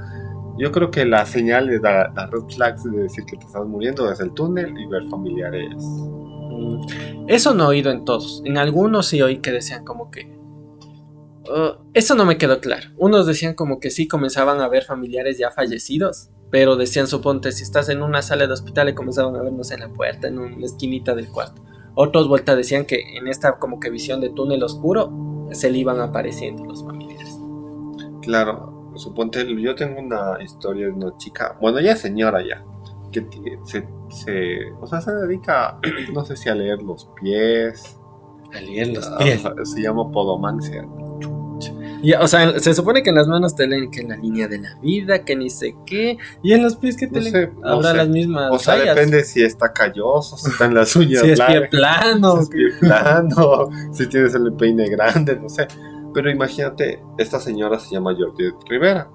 yo 0.60 0.72
creo 0.72 0.92
que 0.92 1.06
la 1.06 1.26
señal 1.26 1.68
de 1.68 1.80
la, 1.80 2.30
red 2.32 2.44
flags 2.54 2.84
de 2.84 3.04
decir 3.04 3.26
que 3.26 3.38
te 3.38 3.46
estás 3.46 3.66
muriendo 3.66 4.12
es 4.12 4.20
el 4.20 4.34
túnel 4.34 4.78
y 4.78 4.86
ver 4.88 5.04
familiares. 5.10 5.76
Mm, 5.78 7.28
eso 7.28 7.54
no 7.54 7.66
he 7.66 7.68
oído 7.68 7.92
en 7.92 8.06
todos. 8.06 8.44
En 8.46 8.58
algunos 8.58 9.08
sí 9.08 9.22
oí 9.22 9.38
que 9.38 9.52
decían 9.52 9.86
como 9.86 10.12
que... 10.12 10.38
Uh, 11.50 11.82
eso 11.96 12.14
no 12.14 12.26
me 12.26 12.38
quedó 12.38 12.60
claro. 12.60 12.90
Unos 12.98 13.26
decían 13.26 13.56
como 13.56 13.80
que 13.80 13.90
sí 13.90 14.08
comenzaban 14.08 14.62
a 14.62 14.68
ver 14.68 14.84
familiares 14.84 15.40
ya 15.40 15.50
fallecidos 15.50 16.30
pero 16.52 16.76
decían, 16.76 17.08
suponte, 17.08 17.52
si 17.52 17.64
estás 17.64 17.90
en 17.90 18.02
una 18.02 18.22
sala 18.22 18.48
de 18.48 18.54
hospital 18.54 18.90
y 18.90 18.96
comenzaban 18.96 19.36
a 19.36 19.42
vernos 19.42 19.72
en 19.72 19.82
la 19.82 19.90
puerta, 19.90 20.28
en 20.28 20.40
una 20.40 20.66
esquinita 20.66 21.14
del 21.14 21.30
cuarto. 21.30 21.62
Otros 21.96 22.28
vueltas 22.28 22.58
decían 22.58 22.86
que 22.86 23.18
en 23.18 23.28
esta 23.28 23.60
como 23.60 23.80
que 23.80 23.90
visión 23.90 24.22
de 24.22 24.30
túnel 24.30 24.64
oscuro 24.64 25.48
se 25.52 25.70
le 25.70 25.78
iban 25.78 26.00
apareciendo 26.00 26.66
los 26.66 26.84
familiares. 26.84 27.38
Claro, 28.22 28.79
suponte, 28.96 29.46
yo 29.62 29.76
tengo 29.76 30.00
una 30.00 30.42
historia 30.42 30.88
de 30.88 30.92
una 30.92 31.16
chica, 31.18 31.58
bueno, 31.62 31.80
ya 31.80 31.96
señora 31.96 32.42
ya, 32.42 32.64
que 33.12 33.26
se, 33.66 33.88
se, 34.10 34.72
o 34.80 34.88
sea, 34.88 35.02
se 35.02 35.12
dedica, 35.12 35.80
no 36.14 36.26
sé 36.26 36.36
si 36.36 36.50
a 36.50 36.56
leer 36.56 36.82
los 36.82 37.10
pies. 37.22 37.98
A 38.54 38.62
leer 38.62 38.88
los 38.96 39.08
pies. 39.10 39.44
se 39.64 39.82
llama 39.82 40.12
podomancia 40.12 40.86
o 42.20 42.28
sea, 42.28 42.60
se 42.60 42.74
supone 42.74 43.04
que 43.04 43.10
en 43.10 43.16
las 43.16 43.28
manos 43.28 43.56
te 43.56 43.68
leen 43.68 43.92
que 43.92 44.04
la 44.04 44.16
línea 44.16 44.48
de 44.48 44.60
la 44.60 44.76
vida, 44.82 45.24
que 45.24 45.36
ni 45.36 45.50
sé 45.50 45.76
qué, 45.86 46.18
y 46.42 46.54
en 46.54 46.64
los 46.64 46.76
pies 46.76 46.96
que 46.96 47.08
te 47.08 47.22
leen 47.22 47.52
habrá 47.64 47.94
las 47.94 48.08
mismas. 48.08 48.52
O 48.52 48.60
sea, 48.60 48.76
depende 48.76 49.24
si 49.24 49.44
está 49.44 49.74
calloso, 49.74 50.38
si 50.38 50.50
están 50.50 50.74
las 50.74 50.96
uñas 50.96 51.22
Si 51.24 51.32
es 51.32 51.42
pie 51.42 51.68
plano. 51.68 52.38
Si 52.38 52.44
es 52.44 52.50
pie 52.50 52.80
plano, 52.80 53.70
si 53.94 54.08
tienes 54.08 54.34
el 54.34 54.54
peine 54.54 54.88
grande, 54.88 55.36
no 55.36 55.50
sé. 55.50 55.68
Pero 56.14 56.30
imagínate, 56.30 57.04
esta 57.18 57.40
señora 57.40 57.80
se 57.80 57.94
llama 57.94 58.16
Jordi 58.18 58.52
Rivera. 58.68 59.10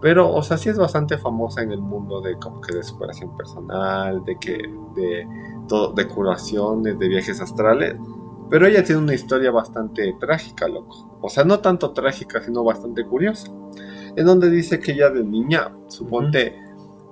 Pero, 0.00 0.32
o 0.32 0.42
sea, 0.42 0.56
sí 0.56 0.68
es 0.68 0.76
bastante 0.76 1.16
famosa 1.16 1.62
en 1.62 1.70
el 1.70 1.80
mundo 1.80 2.20
de 2.20 2.36
como 2.36 2.60
que 2.60 2.74
de 2.74 2.82
superación 2.82 3.36
personal, 3.36 4.24
de 4.24 4.36
que, 4.36 4.58
de, 4.96 5.28
todo, 5.68 5.92
de 5.92 6.08
curaciones, 6.08 6.98
de 6.98 7.08
viajes 7.08 7.40
astrales. 7.40 7.94
Pero 8.50 8.66
ella 8.66 8.82
tiene 8.82 9.00
una 9.00 9.14
historia 9.14 9.52
bastante 9.52 10.14
trágica, 10.18 10.66
loco. 10.66 11.18
O 11.20 11.28
sea, 11.28 11.44
no 11.44 11.60
tanto 11.60 11.92
trágica, 11.92 12.42
sino 12.42 12.64
bastante 12.64 13.04
curiosa. 13.06 13.52
En 14.16 14.26
donde 14.26 14.50
dice 14.50 14.80
que 14.80 14.92
ella 14.92 15.08
de 15.08 15.22
niña, 15.22 15.72
suponte, 15.86 16.58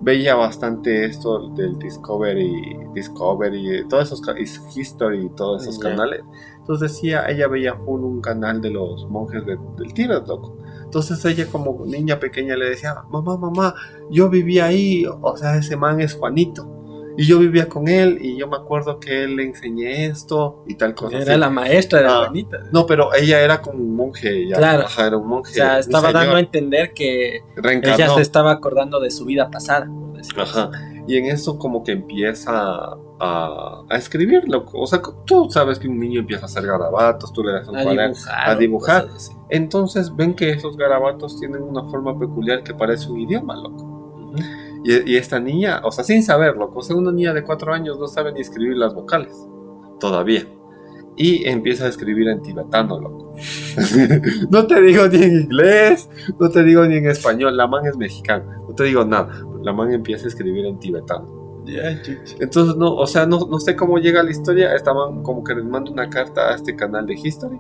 veía 0.01 0.35
bastante 0.35 1.05
esto 1.05 1.49
del 1.51 1.79
Discovery, 1.79 2.79
Discovery, 2.95 3.87
todos 3.89 4.13
esos, 4.13 4.77
History 4.77 5.27
y 5.27 5.31
todos 5.31 5.63
esos 5.63 5.79
canales. 5.79 6.23
Entonces 6.71 6.93
decía, 6.93 7.29
ella 7.29 7.49
veía 7.49 7.75
full 7.75 8.01
un 8.05 8.21
canal 8.21 8.61
de 8.61 8.71
los 8.71 9.05
monjes 9.11 9.43
del 9.45 9.93
Tíbet, 9.93 10.25
loco. 10.29 10.57
Entonces 10.85 11.25
ella 11.25 11.45
como 11.51 11.85
niña 11.85 12.21
pequeña 12.21 12.55
le 12.55 12.67
decía, 12.71 12.95
mamá, 13.11 13.37
mamá, 13.37 13.75
yo 14.09 14.29
vivía 14.29 14.67
ahí, 14.67 15.05
o 15.21 15.37
sea, 15.37 15.57
ese 15.57 15.77
man 15.77 16.01
es 16.01 16.15
Juanito. 16.15 16.69
Y 17.17 17.27
yo 17.27 17.41
vivía 17.41 17.69
con 17.69 17.89
él 17.89 18.19
y 18.21 18.37
yo 18.39 18.47
me 18.47 18.57
acuerdo 18.57 19.01
que 19.01 19.25
él 19.25 19.35
le 19.35 19.43
enseñé 19.47 20.07
esto 20.07 20.63
y 20.69 20.77
tal 20.77 20.95
cosa. 20.95 21.17
Era 21.17 21.33
así". 21.33 21.41
la 21.41 21.51
maestra 21.51 22.03
de 22.03 22.07
Ah, 22.07 22.27
bonita. 22.29 22.61
No, 22.71 22.87
pero 22.87 23.13
ella 23.15 23.41
era 23.41 23.61
como 23.61 23.79
un 23.83 23.97
monje. 23.97 24.47
Ya, 24.47 24.57
Claro. 24.57 24.85
Ajá, 24.85 25.09
era 25.09 25.17
un 25.17 25.27
monje. 25.27 25.51
O 25.51 25.55
sea, 25.55 25.81
estaba 25.81 26.07
señor, 26.11 26.23
dando 26.23 26.37
a 26.37 26.41
entender 26.41 26.93
que 26.95 27.41
reencarnó. 27.57 27.97
ella 27.97 28.15
se 28.15 28.21
estaba 28.23 28.53
acordando 28.53 29.01
de 29.01 29.11
su 29.11 29.25
vida 29.25 29.51
pasada. 29.51 29.87
por. 29.87 30.41
Ajá. 30.45 30.71
Y 31.09 31.17
en 31.17 31.27
eso 31.27 31.59
como 31.59 31.83
que 31.83 31.93
empieza 31.93 32.97
a, 33.21 33.83
a 33.89 33.97
escribir, 33.97 34.49
loco. 34.49 34.81
O 34.81 34.87
sea, 34.87 35.01
tú 35.27 35.49
sabes 35.51 35.79
que 35.79 35.87
un 35.89 35.99
niño 35.99 36.21
empieza 36.21 36.43
a 36.43 36.47
hacer 36.47 36.67
garabatos, 36.67 37.33
tú 37.33 37.45
le 37.45 37.53
das 37.53 37.69
un 37.69 37.77
A 37.77 37.81
dibujar. 37.83 38.51
a 38.51 38.55
dibujar. 38.57 39.09
Entonces 39.51 40.15
ven 40.15 40.35
que 40.35 40.51
esos 40.51 40.77
garabatos 40.77 41.39
tienen 41.39 41.63
una 41.63 41.85
forma 41.85 42.19
peculiar 42.19 42.63
que 42.63 42.75
parece 42.75 43.11
un 43.11 43.21
idioma, 43.21 43.57
loco. 43.57 43.91
Y 44.83 45.17
esta 45.17 45.39
niña, 45.39 45.83
o 45.85 45.93
sea, 45.93 46.05
sin 46.05 46.23
saberlo, 46.23 46.71
o 46.75 46.83
sea, 46.83 46.97
una 46.97 47.13
niña 47.13 47.35
de 47.35 47.45
cuatro 47.45 47.75
años 47.75 47.99
no 47.99 48.09
sabe 48.09 48.33
ni 48.33 48.41
escribir 48.41 48.79
las 48.79 48.95
vocales, 48.95 49.37
todavía. 49.99 50.47
Y 51.17 51.47
empieza 51.47 51.85
a 51.85 51.89
escribir 51.89 52.29
en 52.29 52.41
tibetano, 52.41 52.99
loco. 52.99 53.35
no 54.51 54.67
te 54.67 54.81
digo 54.81 55.07
ni 55.09 55.23
en 55.23 55.41
inglés, 55.43 56.09
no 56.39 56.49
te 56.49 56.63
digo 56.63 56.87
ni 56.87 56.97
en 56.97 57.11
español, 57.11 57.57
la 57.57 57.67
man 57.67 57.85
es 57.85 57.97
mexicana, 57.99 58.59
no 58.67 58.75
te 58.75 58.85
digo 58.85 59.05
nada. 59.05 59.29
La 59.63 59.75
man 59.75 59.93
empieza 59.93 60.25
a 60.25 60.29
escribir 60.29 60.65
en 60.65 60.79
tibetano. 60.79 61.40
Entonces, 62.41 62.77
no, 62.77 62.95
o 62.95 63.07
sea, 63.07 63.27
no, 63.27 63.47
no 63.47 63.61
sé 63.61 63.77
cómo 63.77 63.99
llega 63.99 64.23
la 64.23 64.31
historia. 64.31 64.75
Estaban 64.75 65.23
como 65.23 65.45
que 65.45 65.55
les 65.55 65.65
mando 65.65 65.93
una 65.93 66.09
carta 66.11 66.51
a 66.51 66.55
este 66.55 66.77
canal 66.77 67.07
de 67.07 67.15
History 67.15 67.59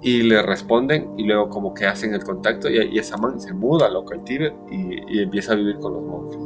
y 0.00 0.22
le 0.22 0.42
responden 0.42 1.12
y 1.16 1.24
luego 1.24 1.48
como 1.48 1.74
que 1.74 1.86
hacen 1.86 2.14
el 2.14 2.22
contacto 2.22 2.70
y, 2.70 2.78
y 2.94 2.98
esa 2.98 3.16
man 3.16 3.40
se 3.40 3.52
muda, 3.52 3.88
loco, 3.88 4.14
al 4.14 4.22
Tíbet 4.22 4.54
y, 4.70 5.18
y 5.18 5.22
empieza 5.22 5.52
a 5.52 5.56
vivir 5.56 5.78
con 5.78 5.92
los 5.92 6.02
monjes. 6.02 6.38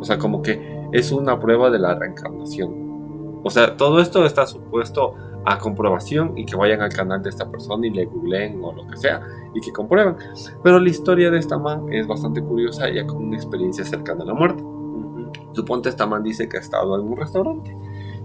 O 0.00 0.04
sea, 0.04 0.18
como 0.18 0.42
que 0.42 0.88
es 0.92 1.10
una 1.12 1.40
prueba 1.40 1.70
de 1.70 1.78
la 1.78 1.94
reencarnación. 1.94 3.40
O 3.42 3.50
sea, 3.50 3.76
todo 3.76 4.00
esto 4.00 4.24
está 4.24 4.46
supuesto 4.46 5.14
a 5.44 5.58
comprobación 5.58 6.36
y 6.38 6.46
que 6.46 6.56
vayan 6.56 6.80
al 6.80 6.90
canal 6.90 7.22
de 7.22 7.30
esta 7.30 7.50
persona 7.50 7.86
y 7.86 7.90
le 7.90 8.06
googleen 8.06 8.62
o 8.62 8.72
lo 8.72 8.86
que 8.86 8.96
sea 8.96 9.20
y 9.54 9.60
que 9.60 9.72
comprueben. 9.72 10.16
Pero 10.62 10.78
la 10.80 10.88
historia 10.88 11.30
de 11.30 11.38
esta 11.38 11.58
man 11.58 11.92
es 11.92 12.06
bastante 12.06 12.42
curiosa 12.42 12.90
ya 12.90 13.06
con 13.06 13.18
una 13.18 13.36
experiencia 13.36 13.84
cercana 13.84 14.22
a 14.22 14.26
la 14.26 14.34
muerte. 14.34 14.62
Suponte 15.54 15.88
esta 15.88 16.06
man 16.06 16.22
dice 16.22 16.48
que 16.48 16.56
ha 16.58 16.60
estado 16.60 16.94
en 16.98 17.06
un 17.06 17.16
restaurante. 17.16 17.76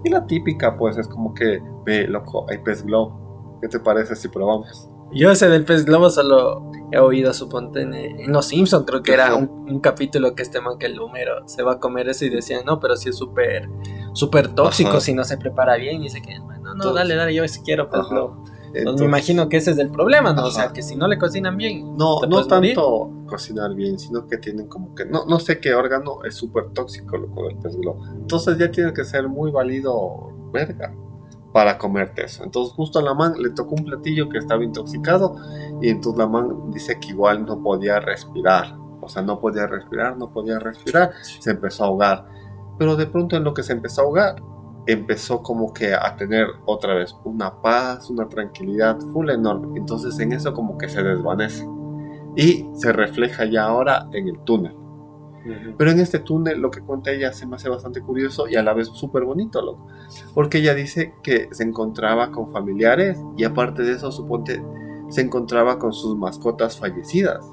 Y 0.04 0.10
la 0.10 0.26
típica, 0.26 0.76
pues, 0.76 0.96
es 0.98 1.06
como 1.08 1.32
que, 1.34 1.62
ve, 1.84 2.06
loco, 2.08 2.46
hay 2.50 2.58
pez 2.58 2.84
globo. 2.84 3.58
¿Qué 3.60 3.68
te 3.68 3.78
parece 3.80 4.16
si 4.16 4.28
probamos? 4.28 4.88
Yo 5.12 5.30
ese 5.30 5.48
del 5.48 5.64
pez 5.64 5.84
globo 5.84 6.08
solo 6.08 6.70
he 6.92 6.98
oído, 6.98 7.32
suponte, 7.34 7.82
en, 7.82 7.94
en 7.94 8.32
Los 8.32 8.46
Simpsons, 8.46 8.84
creo 8.86 9.02
que 9.02 9.12
era 9.12 9.34
un, 9.34 9.48
un 9.68 9.80
capítulo 9.80 10.34
que 10.34 10.42
este 10.42 10.60
man, 10.60 10.78
que 10.78 10.86
el 10.86 10.94
número, 10.96 11.46
se 11.48 11.62
va 11.64 11.72
a 11.72 11.78
comer 11.80 12.08
eso 12.08 12.24
y 12.24 12.30
decían, 12.30 12.64
no, 12.64 12.78
pero 12.80 12.96
si 12.96 13.08
es 13.10 13.16
súper, 13.16 13.68
súper 14.12 14.54
tóxico 14.54 14.90
Ajá. 14.90 15.00
si 15.00 15.12
no 15.12 15.24
se 15.24 15.36
prepara 15.36 15.76
bien. 15.76 15.96
Y 16.00 16.04
dice 16.04 16.22
que, 16.22 16.38
bueno, 16.40 16.62
no, 16.62 16.72
Entonces- 16.72 16.94
dale, 16.94 17.14
dale, 17.16 17.34
yo 17.34 17.46
sí 17.48 17.60
quiero 17.64 17.88
pez 17.88 18.00
Ajá. 18.00 18.08
globo. 18.08 18.44
Entonces, 18.74 19.00
me 19.02 19.06
imagino 19.06 19.48
que 19.48 19.56
ese 19.56 19.72
es 19.72 19.78
el 19.78 19.90
problema, 19.90 20.32
¿no? 20.32 20.44
O 20.46 20.50
sea, 20.50 20.64
Ajá. 20.64 20.72
que 20.72 20.82
si 20.82 20.96
no 20.96 21.08
le 21.08 21.18
cocinan 21.18 21.56
bien, 21.56 21.96
No, 21.96 22.20
no 22.22 22.28
puedes 22.28 22.48
morir. 22.48 22.74
tanto 22.74 23.10
cocinar 23.26 23.74
bien, 23.74 23.98
sino 23.98 24.26
que 24.26 24.38
tienen 24.38 24.66
como 24.68 24.94
que, 24.94 25.04
no, 25.04 25.24
no 25.26 25.38
sé 25.40 25.60
qué 25.60 25.74
órgano 25.74 26.22
es 26.24 26.34
súper 26.34 26.70
tóxico 26.70 27.16
loco 27.16 27.44
del 27.48 27.56
pez 27.58 27.76
globo. 27.76 28.04
Entonces 28.14 28.58
ya 28.58 28.70
tiene 28.70 28.92
que 28.92 29.04
ser 29.04 29.28
muy 29.28 29.50
válido, 29.50 30.32
verga, 30.52 30.92
para 31.52 31.78
comerte 31.78 32.24
eso. 32.24 32.44
Entonces 32.44 32.72
justo 32.74 32.98
a 32.98 33.02
la 33.02 33.14
man 33.14 33.34
le 33.38 33.50
tocó 33.50 33.74
un 33.74 33.84
platillo 33.84 34.28
que 34.28 34.38
estaba 34.38 34.62
intoxicado 34.62 35.36
y 35.80 35.88
entonces 35.88 36.18
la 36.18 36.26
man 36.28 36.70
dice 36.72 36.98
que 37.00 37.08
igual 37.08 37.44
no 37.44 37.60
podía 37.62 37.98
respirar. 38.00 38.76
O 39.02 39.08
sea, 39.08 39.22
no 39.22 39.40
podía 39.40 39.66
respirar, 39.66 40.16
no 40.16 40.30
podía 40.32 40.58
respirar, 40.58 41.10
se 41.22 41.50
empezó 41.50 41.84
a 41.84 41.86
ahogar. 41.88 42.26
Pero 42.78 42.96
de 42.96 43.06
pronto 43.06 43.36
en 43.36 43.44
lo 43.44 43.52
que 43.54 43.62
se 43.62 43.72
empezó 43.72 44.02
a 44.02 44.04
ahogar, 44.04 44.36
empezó 44.86 45.42
como 45.42 45.72
que 45.72 45.94
a 45.94 46.16
tener 46.16 46.46
otra 46.66 46.94
vez 46.94 47.14
una 47.24 47.60
paz, 47.60 48.10
una 48.10 48.28
tranquilidad 48.28 48.98
full 49.12 49.30
enorme. 49.30 49.78
Entonces 49.78 50.18
en 50.18 50.32
eso 50.32 50.52
como 50.52 50.78
que 50.78 50.88
se 50.88 51.02
desvanece. 51.02 51.66
Y 52.36 52.66
se 52.74 52.92
refleja 52.92 53.44
ya 53.44 53.64
ahora 53.64 54.08
en 54.12 54.28
el 54.28 54.38
túnel. 54.40 54.74
Pero 55.78 55.90
en 55.90 56.00
este 56.00 56.18
túnel 56.18 56.60
lo 56.60 56.70
que 56.70 56.80
cuenta 56.80 57.10
ella 57.10 57.32
se 57.32 57.46
me 57.46 57.56
hace 57.56 57.68
bastante 57.68 58.02
curioso 58.02 58.46
y 58.46 58.56
a 58.56 58.62
la 58.62 58.74
vez 58.74 58.88
súper 58.88 59.24
bonito, 59.24 59.62
loco. 59.62 59.86
Porque 60.34 60.58
ella 60.58 60.74
dice 60.74 61.14
que 61.22 61.48
se 61.50 61.64
encontraba 61.64 62.30
con 62.30 62.52
familiares 62.52 63.18
y 63.36 63.44
aparte 63.44 63.82
de 63.82 63.92
eso, 63.92 64.12
suponte, 64.12 64.62
se 65.08 65.22
encontraba 65.22 65.78
con 65.78 65.92
sus 65.92 66.16
mascotas 66.16 66.78
fallecidas. 66.78 67.44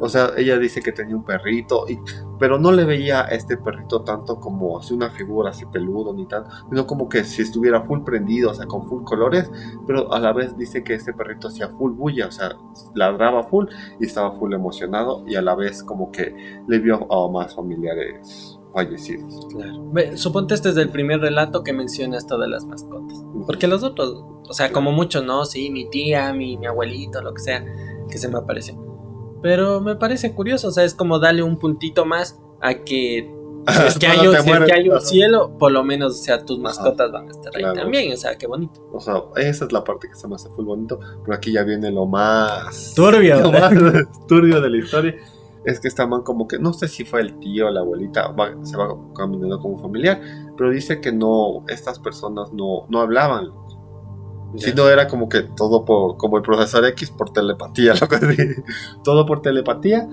O 0.00 0.08
sea, 0.08 0.30
ella 0.36 0.58
dice 0.58 0.80
que 0.80 0.90
tenía 0.90 1.14
un 1.14 1.24
perrito, 1.24 1.86
y, 1.88 1.98
pero 2.42 2.58
no 2.58 2.72
le 2.72 2.84
veía 2.84 3.24
a 3.24 3.28
este 3.28 3.56
perrito 3.56 4.02
tanto 4.02 4.40
como 4.40 4.76
así 4.76 4.92
una 4.92 5.10
figura 5.10 5.50
así 5.50 5.64
peludo 5.64 6.12
ni 6.12 6.26
tanto, 6.26 6.50
sino 6.68 6.88
como 6.88 7.08
que 7.08 7.22
si 7.22 7.40
estuviera 7.40 7.82
full 7.82 8.00
prendido, 8.02 8.50
o 8.50 8.54
sea, 8.54 8.66
con 8.66 8.84
full 8.88 9.04
colores, 9.04 9.48
pero 9.86 10.12
a 10.12 10.18
la 10.18 10.32
vez 10.32 10.58
dice 10.58 10.82
que 10.82 10.94
este 10.94 11.12
perrito 11.12 11.46
hacía 11.46 11.68
full 11.68 11.92
bulla, 11.92 12.26
o 12.26 12.32
sea, 12.32 12.56
ladraba 12.96 13.44
full 13.44 13.66
y 14.00 14.06
estaba 14.06 14.32
full 14.32 14.52
emocionado 14.54 15.22
y 15.24 15.36
a 15.36 15.40
la 15.40 15.54
vez 15.54 15.84
como 15.84 16.10
que 16.10 16.34
le 16.66 16.80
vio 16.80 17.06
a 17.12 17.30
más 17.30 17.54
familiares 17.54 18.58
fallecidos. 18.74 19.46
Claro. 19.48 20.16
Suponte 20.16 20.54
este 20.54 20.70
es 20.70 20.76
el 20.78 20.88
primer 20.88 21.20
relato 21.20 21.62
que 21.62 21.72
menciona 21.72 22.18
esto 22.18 22.38
de 22.38 22.48
las 22.48 22.64
mascotas. 22.64 23.24
Porque 23.46 23.68
los 23.68 23.84
otros, 23.84 24.24
o 24.48 24.52
sea, 24.52 24.72
como 24.72 24.90
muchos, 24.90 25.24
¿no? 25.24 25.44
Sí, 25.44 25.70
mi 25.70 25.88
tía, 25.88 26.32
mi, 26.32 26.56
mi 26.56 26.66
abuelito, 26.66 27.22
lo 27.22 27.34
que 27.34 27.40
sea, 27.40 27.64
que 28.10 28.18
se 28.18 28.28
me 28.28 28.38
aparece. 28.38 28.76
Pero 29.42 29.80
me 29.80 29.96
parece 29.96 30.32
curioso, 30.34 30.68
o 30.68 30.70
sea, 30.70 30.84
es 30.84 30.94
como 30.94 31.18
darle 31.18 31.42
un 31.42 31.58
puntito 31.58 32.04
más 32.06 32.40
a 32.60 32.74
que 32.74 33.28
si 33.68 33.82
es 33.86 33.98
que 33.98 34.06
hay 34.06 34.26
un, 34.26 34.32
si 34.34 34.38
es 34.38 34.44
que 34.44 34.50
mueres. 34.50 34.72
hay 34.72 34.88
un 34.88 34.96
Ajá. 34.96 35.04
cielo, 35.06 35.56
por 35.58 35.70
lo 35.72 35.84
menos, 35.84 36.12
o 36.20 36.22
sea, 36.22 36.44
tus 36.44 36.58
mascotas 36.58 37.10
van 37.12 37.28
a 37.28 37.30
estar 37.30 37.52
ahí 37.56 37.62
Claro. 37.62 37.80
también, 37.80 38.12
o 38.12 38.16
sea, 38.16 38.36
qué 38.36 38.46
bonito. 38.46 38.80
O 38.92 39.00
sea, 39.00 39.14
esa 39.36 39.64
es 39.66 39.72
la 39.72 39.84
parte 39.84 40.08
que 40.08 40.14
se 40.14 40.26
me 40.28 40.34
hace 40.36 40.48
full 40.50 40.64
bonito, 40.64 40.98
pero 41.24 41.36
aquí 41.36 41.52
ya 41.52 41.62
viene 41.64 41.90
lo 41.90 42.06
más... 42.06 42.92
Turbio. 42.96 43.40
lo 43.40 43.52
más 43.52 43.72
turbio 44.28 44.60
de 44.60 44.70
la 44.70 44.76
historia. 44.78 45.14
Es 45.64 45.78
que 45.78 45.86
esta 45.86 46.08
man 46.08 46.22
como 46.22 46.48
que, 46.48 46.58
no 46.58 46.72
sé 46.72 46.88
si 46.88 47.04
fue 47.04 47.20
el 47.20 47.38
tío 47.38 47.68
o 47.68 47.70
la 47.70 47.80
abuelita, 47.80 48.32
va- 48.32 48.52
se 48.64 48.76
va 48.76 48.88
caminando 49.14 49.60
como 49.60 49.78
familiar, 49.78 50.20
pero 50.56 50.70
dice 50.70 51.00
que 51.00 51.12
no, 51.12 51.64
estas 51.68 52.00
personas 52.00 52.52
no, 52.52 52.86
no 52.88 53.00
hablaban. 53.00 53.46
Sino 54.56 54.88
era 54.88 55.08
como 55.08 55.28
que 55.28 55.42
todo 55.42 55.84
por, 55.84 56.16
como 56.16 56.36
el 56.36 56.42
profesor 56.42 56.84
X, 56.86 57.10
por 57.10 57.30
telepatía, 57.30 57.94
loco. 58.00 58.16
Todo 59.02 59.24
por 59.26 59.40
telepatía 59.42 60.08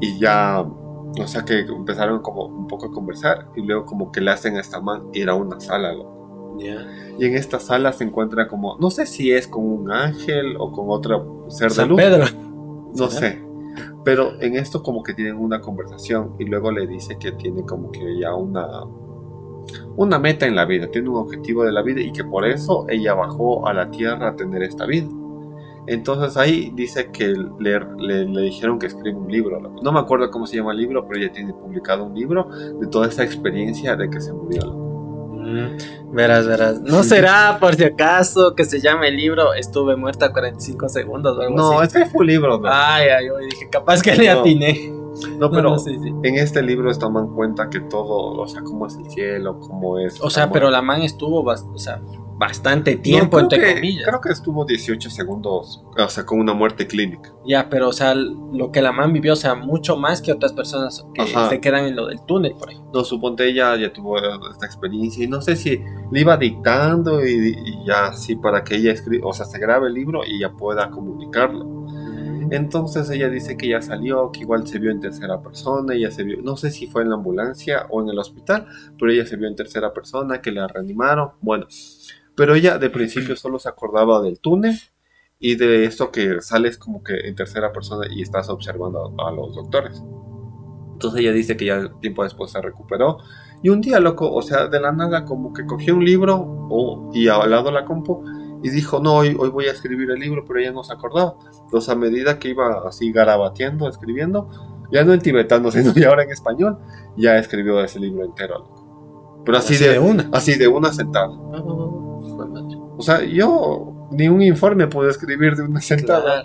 y 0.00 0.18
ya, 0.18 0.60
o 0.62 1.26
sea 1.26 1.44
que 1.44 1.60
empezaron 1.60 2.22
como 2.22 2.46
un 2.46 2.66
poco 2.66 2.86
a 2.86 2.92
conversar 2.92 3.48
y 3.56 3.62
luego 3.62 3.84
como 3.84 4.12
que 4.12 4.20
le 4.20 4.30
hacen 4.30 4.56
a 4.56 4.60
esta 4.60 4.80
man 4.80 5.08
ir 5.12 5.28
a 5.28 5.34
una 5.34 5.58
sala, 5.60 5.92
loco. 5.92 6.56
Ya. 6.58 6.86
Y 7.18 7.24
en 7.26 7.34
esta 7.34 7.58
sala 7.60 7.92
se 7.92 8.04
encuentra 8.04 8.48
como, 8.48 8.76
no 8.78 8.90
sé 8.90 9.06
si 9.06 9.32
es 9.32 9.46
con 9.46 9.64
un 9.64 9.90
ángel 9.90 10.56
o 10.58 10.72
con 10.72 10.86
otro 10.88 11.46
ser 11.48 11.72
de 11.72 11.86
luz, 11.86 11.96
Pedro. 12.00 12.24
no 12.94 13.08
¿Será? 13.08 13.32
sé. 13.32 13.44
Pero 14.04 14.40
en 14.40 14.56
esto 14.56 14.82
como 14.82 15.02
que 15.02 15.14
tienen 15.14 15.36
una 15.36 15.60
conversación 15.60 16.34
y 16.38 16.44
luego 16.44 16.70
le 16.72 16.86
dice 16.86 17.18
que 17.18 17.32
tiene 17.32 17.64
como 17.64 17.90
que 17.92 18.18
ya 18.18 18.34
una 18.34 18.66
una 19.96 20.18
meta 20.18 20.46
en 20.46 20.56
la 20.56 20.64
vida, 20.64 20.88
tiene 20.90 21.08
un 21.08 21.16
objetivo 21.16 21.64
de 21.64 21.72
la 21.72 21.82
vida 21.82 22.00
y 22.00 22.12
que 22.12 22.24
por 22.24 22.44
eso 22.46 22.86
ella 22.88 23.14
bajó 23.14 23.66
a 23.66 23.72
la 23.74 23.90
tierra 23.90 24.28
a 24.30 24.36
tener 24.36 24.62
esta 24.62 24.86
vida. 24.86 25.08
Entonces 25.86 26.36
ahí 26.36 26.70
dice 26.74 27.10
que 27.10 27.28
le, 27.58 27.80
le- 27.98 28.24
le 28.26 28.40
dijeron 28.42 28.78
que 28.78 28.86
escribe 28.86 29.16
un 29.16 29.30
libro. 29.30 29.60
No 29.82 29.92
me 29.92 29.98
acuerdo 29.98 30.30
cómo 30.30 30.46
se 30.46 30.56
llama 30.56 30.72
el 30.72 30.78
libro, 30.78 31.06
pero 31.08 31.20
ella 31.20 31.32
tiene 31.32 31.52
publicado 31.52 32.04
un 32.04 32.14
libro 32.14 32.48
de 32.80 32.86
toda 32.86 33.08
esa 33.08 33.24
experiencia 33.24 33.96
de 33.96 34.08
que 34.10 34.20
se 34.20 34.32
murió. 34.32 34.62
Mm, 34.72 36.12
Verás, 36.14 36.46
verás. 36.46 36.80
¿No 36.82 37.02
será, 37.02 37.56
por 37.58 37.74
si 37.74 37.84
acaso, 37.84 38.54
que 38.54 38.64
se 38.64 38.78
llame 38.80 39.08
el 39.08 39.16
libro 39.16 39.54
Estuve 39.54 39.96
muerta 39.96 40.32
45 40.32 40.88
segundos 40.90 41.36
o 41.38 41.40
algo 41.40 41.56
No, 41.56 41.80
así? 41.80 41.96
este 41.98 42.10
fue 42.10 42.20
un 42.20 42.26
libro. 42.26 42.58
¿no? 42.58 42.68
Ay, 42.70 43.08
ay, 43.08 43.26
yo 43.26 43.38
dije, 43.38 43.68
capaz 43.70 44.02
que 44.02 44.14
le 44.14 44.32
No. 44.32 44.40
atiné. 44.40 44.92
No, 45.38 45.50
pero 45.50 45.62
No, 45.62 45.70
no, 45.70 45.78
sí, 45.78 45.96
sí. 46.02 46.08
en 46.22 46.36
este 46.36 46.62
libro 46.62 46.90
está 46.90 47.08
man 47.08 47.28
cuenta 47.34 47.68
que 47.70 47.80
todo, 47.80 48.40
o 48.40 48.46
sea, 48.48 48.62
cómo 48.62 48.86
es 48.86 48.96
el 48.96 49.08
cielo, 49.10 49.58
cómo 49.60 49.98
es. 49.98 50.20
O 50.22 50.30
sea, 50.30 50.44
cómo- 50.44 50.54
pero 50.54 50.70
la 50.70 50.82
man 50.82 51.02
estuvo 51.02 51.42
o 51.42 51.78
sea, 51.78 52.00
bastante 52.36 52.96
No, 52.96 53.02
tiempo, 53.02 53.36
creo 53.36 53.40
entre 53.42 53.60
que- 53.60 53.74
comillas. 53.74 54.04
Creo 54.08 54.20
que 54.22 54.30
estuvo 54.30 54.64
18 54.64 55.10
segundos, 55.10 55.84
o 55.98 56.08
sea, 56.08 56.24
con 56.24 56.40
una 56.40 56.54
muerte 56.54 56.86
clínica. 56.86 57.30
Ya, 57.46 57.68
pero, 57.68 57.88
o 57.88 57.92
sea, 57.92 58.14
lo 58.14 58.72
que 58.72 58.80
la 58.80 58.92
man 58.92 59.12
vivió, 59.12 59.34
o 59.34 59.36
sea, 59.36 59.54
mucho 59.54 59.96
más 59.98 60.22
que 60.22 60.32
otras 60.32 60.54
personas 60.54 61.06
que 61.12 61.20
Ajá. 61.20 61.50
se 61.50 61.60
quedan 61.60 61.84
en 61.84 61.96
lo 61.96 62.06
del 62.06 62.22
túnel, 62.24 62.54
por 62.58 62.70
ejemplo. 62.70 62.90
No, 62.94 63.04
suponte 63.04 63.46
ella 63.46 63.76
ya 63.76 63.92
tuvo 63.92 64.16
esta 64.50 64.64
experiencia 64.64 65.22
y 65.22 65.28
no 65.28 65.42
sé 65.42 65.54
si 65.54 65.82
le 66.10 66.20
iba 66.20 66.36
dictando 66.38 67.22
y, 67.26 67.56
y 67.62 67.84
ya 67.86 68.14
sí 68.14 68.36
para 68.36 68.64
que 68.64 68.76
ella 68.76 68.92
escriba, 68.92 69.28
o 69.28 69.32
sea, 69.34 69.44
se 69.44 69.58
grabe 69.58 69.88
el 69.88 69.94
libro 69.94 70.22
y 70.26 70.40
ya 70.40 70.50
pueda 70.50 70.88
comunicarlo. 70.90 71.79
Entonces 72.50 73.08
ella 73.10 73.28
dice 73.28 73.56
que 73.56 73.68
ya 73.68 73.80
salió, 73.80 74.32
que 74.32 74.40
igual 74.40 74.66
se 74.66 74.78
vio 74.78 74.90
en 74.90 75.00
tercera 75.00 75.40
persona, 75.40 75.94
ella 75.94 76.10
se 76.10 76.24
vio, 76.24 76.42
no 76.42 76.56
sé 76.56 76.70
si 76.70 76.86
fue 76.88 77.02
en 77.02 77.10
la 77.10 77.14
ambulancia 77.14 77.86
o 77.90 78.02
en 78.02 78.08
el 78.08 78.18
hospital, 78.18 78.66
pero 78.98 79.12
ella 79.12 79.24
se 79.24 79.36
vio 79.36 79.46
en 79.46 79.54
tercera 79.54 79.92
persona, 79.92 80.40
que 80.42 80.50
la 80.50 80.66
reanimaron, 80.66 81.32
bueno, 81.40 81.66
pero 82.34 82.54
ella 82.54 82.78
de 82.78 82.90
principio 82.90 83.36
solo 83.36 83.58
se 83.58 83.68
acordaba 83.68 84.20
del 84.20 84.40
túnel 84.40 84.78
y 85.38 85.56
de 85.56 85.84
esto 85.84 86.10
que 86.10 86.40
sales 86.40 86.76
como 86.76 87.02
que 87.02 87.28
en 87.28 87.34
tercera 87.34 87.72
persona 87.72 88.06
y 88.10 88.22
estás 88.22 88.48
observando 88.48 89.14
a, 89.18 89.30
los 89.30 89.54
doctores. 89.54 90.02
Entonces 90.92 91.20
ella 91.20 91.32
dice 91.32 91.56
que 91.56 91.66
ya 91.66 91.88
tiempo 92.00 92.24
después 92.24 92.50
se 92.50 92.60
recuperó 92.60 93.18
Y 93.62 93.70
un 93.70 93.80
día, 93.80 94.00
loco, 94.00 94.30
o 94.30 94.42
sea, 94.42 94.68
de 94.68 94.80
la 94.80 94.92
nada, 94.92 95.24
como 95.24 95.52
que 95.52 95.64
cogió 95.66 95.94
un 95.94 96.04
libro 96.04 96.36
o, 96.70 97.10
y 97.14 97.28
al 97.28 97.50
lado 97.50 97.70
la 97.70 97.84
compu 97.84 98.24
y 98.62 98.70
dijo, 98.70 99.00
no, 99.00 99.16
hoy, 99.16 99.36
hoy 99.38 99.48
voy 99.48 99.66
a 99.66 99.72
escribir 99.72 100.10
el 100.10 100.20
libro, 100.20 100.44
pero 100.46 100.60
ella 100.60 100.72
no 100.72 100.82
se 100.84 100.92
acordaba. 100.92 101.36
Entonces, 101.64 101.88
a 101.88 101.94
medida 101.94 102.38
que 102.38 102.48
iba 102.48 102.82
así 102.86 103.10
garabateando, 103.12 103.88
escribiendo, 103.88 104.50
ya 104.90 105.04
no 105.04 105.12
en 105.12 105.20
tibetano, 105.20 105.70
sino 105.72 105.94
ya 105.94 106.08
ahora 106.08 106.24
en 106.24 106.30
español, 106.30 106.78
ya 107.16 107.38
escribió 107.38 107.82
ese 107.82 108.00
libro 108.00 108.24
entero, 108.24 108.58
loco. 108.58 109.42
Pero 109.44 109.58
así, 109.58 109.76
de, 109.76 109.98
una. 109.98 110.28
Así 110.32 110.56
de 110.56 110.68
una 110.68 110.92
sentada. 110.92 111.32
Ah, 111.54 111.62
o 111.64 113.02
sea, 113.02 113.24
yo 113.24 114.08
ni 114.10 114.28
un 114.28 114.42
informe 114.42 114.86
puedo 114.86 115.08
escribir 115.08 115.56
de 115.56 115.62
una 115.62 115.80
sentada. 115.80 116.44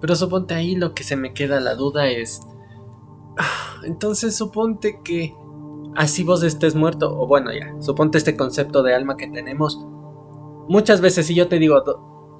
Pero 0.00 0.16
suponte 0.16 0.54
ahí 0.54 0.76
lo 0.76 0.92
que 0.92 1.02
se 1.02 1.16
me 1.16 1.32
queda 1.32 1.60
la 1.60 1.74
duda 1.74 2.08
es. 2.08 2.40
Ah, 3.38 3.80
entonces 3.84 4.36
suponte 4.36 5.00
que 5.02 5.34
así 5.96 6.24
vos 6.24 6.42
estés 6.42 6.74
muerto, 6.74 7.18
o 7.18 7.26
bueno, 7.26 7.50
ya, 7.52 7.74
suponte 7.80 8.18
este 8.18 8.36
concepto 8.36 8.82
de 8.82 8.94
alma 8.94 9.16
que 9.16 9.28
tenemos. 9.28 9.86
Muchas 10.70 11.00
veces, 11.00 11.26
si 11.26 11.34
yo 11.34 11.48
te 11.48 11.58
digo, 11.58 11.82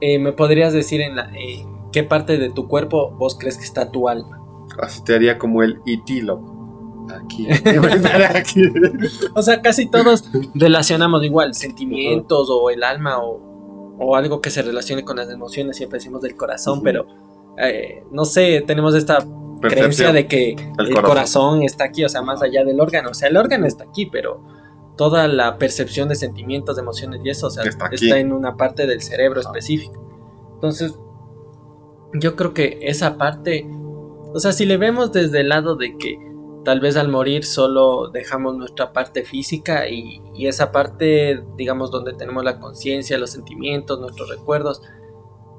eh, 0.00 0.20
me 0.20 0.32
podrías 0.32 0.72
decir 0.72 1.00
en 1.00 1.16
la, 1.16 1.32
qué 1.90 2.04
parte 2.04 2.38
de 2.38 2.48
tu 2.48 2.68
cuerpo 2.68 3.10
vos 3.10 3.36
crees 3.36 3.58
que 3.58 3.64
está 3.64 3.90
tu 3.90 4.08
alma. 4.08 4.40
Así 4.80 5.02
te 5.02 5.16
haría 5.16 5.36
como 5.36 5.64
el 5.64 5.80
itilo. 5.84 6.40
Aquí. 7.12 7.48
aquí. 8.34 8.62
o 9.34 9.42
sea, 9.42 9.60
casi 9.60 9.90
todos 9.90 10.30
relacionamos 10.54 11.24
igual, 11.24 11.54
sentimientos 11.54 12.48
o 12.50 12.70
el 12.70 12.84
alma 12.84 13.18
o, 13.18 13.96
o, 13.98 14.14
algo 14.14 14.40
que 14.40 14.50
se 14.50 14.62
relacione 14.62 15.04
con 15.04 15.16
las 15.16 15.28
emociones, 15.28 15.76
siempre 15.76 15.98
decimos 15.98 16.22
del 16.22 16.36
corazón, 16.36 16.82
pero 16.84 17.08
eh, 17.58 18.04
no 18.12 18.24
sé, 18.24 18.62
tenemos 18.64 18.94
esta 18.94 19.26
creencia 19.60 20.12
de 20.12 20.28
que 20.28 20.54
el, 20.78 21.02
corazón. 21.02 21.64
está 21.64 21.82
aquí, 21.82 22.04
o 22.04 22.08
sea, 22.08 22.22
más 22.22 22.42
allá 22.42 22.64
del 22.64 22.80
órgano. 22.80 23.10
O 23.10 23.14
sea, 23.14 23.28
el 23.28 23.36
órgano 23.36 23.66
está 23.66 23.82
aquí, 23.82 24.06
pero 24.06 24.40
toda 25.00 25.28
la 25.28 25.56
percepción 25.56 26.10
de 26.10 26.14
sentimientos, 26.14 26.76
de 26.76 26.82
emociones 26.82 27.22
y 27.24 27.30
eso, 27.30 27.46
o 27.46 27.50
sea, 27.50 27.64
está, 27.64 28.18
en 28.18 28.34
una 28.34 28.58
parte 28.58 28.86
del 28.86 29.00
cerebro 29.00 29.40
específico. 29.40 29.94
Entonces, 30.56 30.94
yo 32.12 32.36
creo 32.36 32.52
que 32.52 32.80
esa 32.82 33.16
parte, 33.16 33.66
o 34.34 34.38
sea, 34.38 34.52
si 34.52 34.66
le 34.66 34.76
vemos 34.76 35.10
desde 35.10 35.40
el 35.40 35.48
lado 35.48 35.76
de 35.76 35.96
que 35.96 36.18
tal 36.66 36.80
vez 36.80 36.98
al 36.98 37.08
morir 37.08 37.46
solo 37.46 38.10
dejamos 38.10 38.58
nuestra 38.58 38.92
parte 38.92 39.24
física 39.24 39.88
y, 39.88 40.20
y 40.34 40.48
esa 40.48 40.70
parte, 40.70 41.42
digamos, 41.56 41.90
donde 41.90 42.12
tenemos 42.12 42.44
la 42.44 42.60
conciencia, 42.60 43.16
los 43.16 43.30
sentimientos, 43.30 43.98
nuestros 44.00 44.28
recuerdos, 44.28 44.82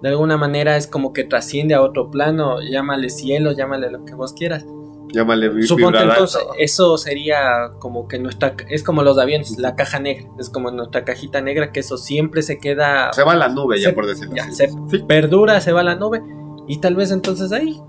de 0.03 0.09
alguna 0.09 0.37
manera 0.37 0.77
es 0.77 0.85
como 0.85 1.13
que 1.13 1.23
trasciende 1.23 1.73
a 1.73 1.81
otro 1.81 2.11
plano, 2.11 2.61
llámale 2.61 3.09
cielo, 3.09 3.53
llámale 3.53 3.89
lo 3.89 4.05
que 4.05 4.13
vos 4.13 4.33
quieras. 4.33 4.67
Llámale 5.13 5.61
Suponte 5.63 5.99
entonces, 5.99 6.41
eso 6.57 6.97
sería 6.97 7.71
como 7.79 8.07
que 8.07 8.19
nuestra, 8.19 8.55
es 8.69 8.83
como 8.83 9.03
los 9.03 9.17
aviones, 9.17 9.57
la 9.57 9.75
caja 9.75 9.99
negra, 9.99 10.29
es 10.39 10.49
como 10.49 10.71
nuestra 10.71 11.03
cajita 11.03 11.41
negra, 11.41 11.71
que 11.71 11.81
eso 11.81 11.97
siempre 11.97 12.41
se 12.41 12.59
queda... 12.59 13.11
Se 13.13 13.23
va 13.23 13.33
a 13.33 13.35
la 13.35 13.49
nube 13.49 13.79
ya 13.79 13.93
por 13.93 14.07
decirlo 14.07 14.35
así. 14.41 14.53
Se 14.53 14.69
perdura, 15.07 15.59
se 15.61 15.71
va 15.71 15.81
a 15.81 15.83
la 15.83 15.95
nube, 15.95 16.21
y 16.67 16.77
tal 16.77 16.95
vez 16.95 17.11
entonces 17.11 17.51
ahí, 17.51 17.81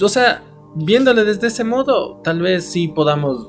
o 0.00 0.08
sea, 0.08 0.42
viéndole 0.74 1.24
desde 1.24 1.48
ese 1.48 1.64
modo, 1.64 2.20
tal 2.22 2.40
vez 2.40 2.64
sí 2.64 2.88
podamos 2.88 3.48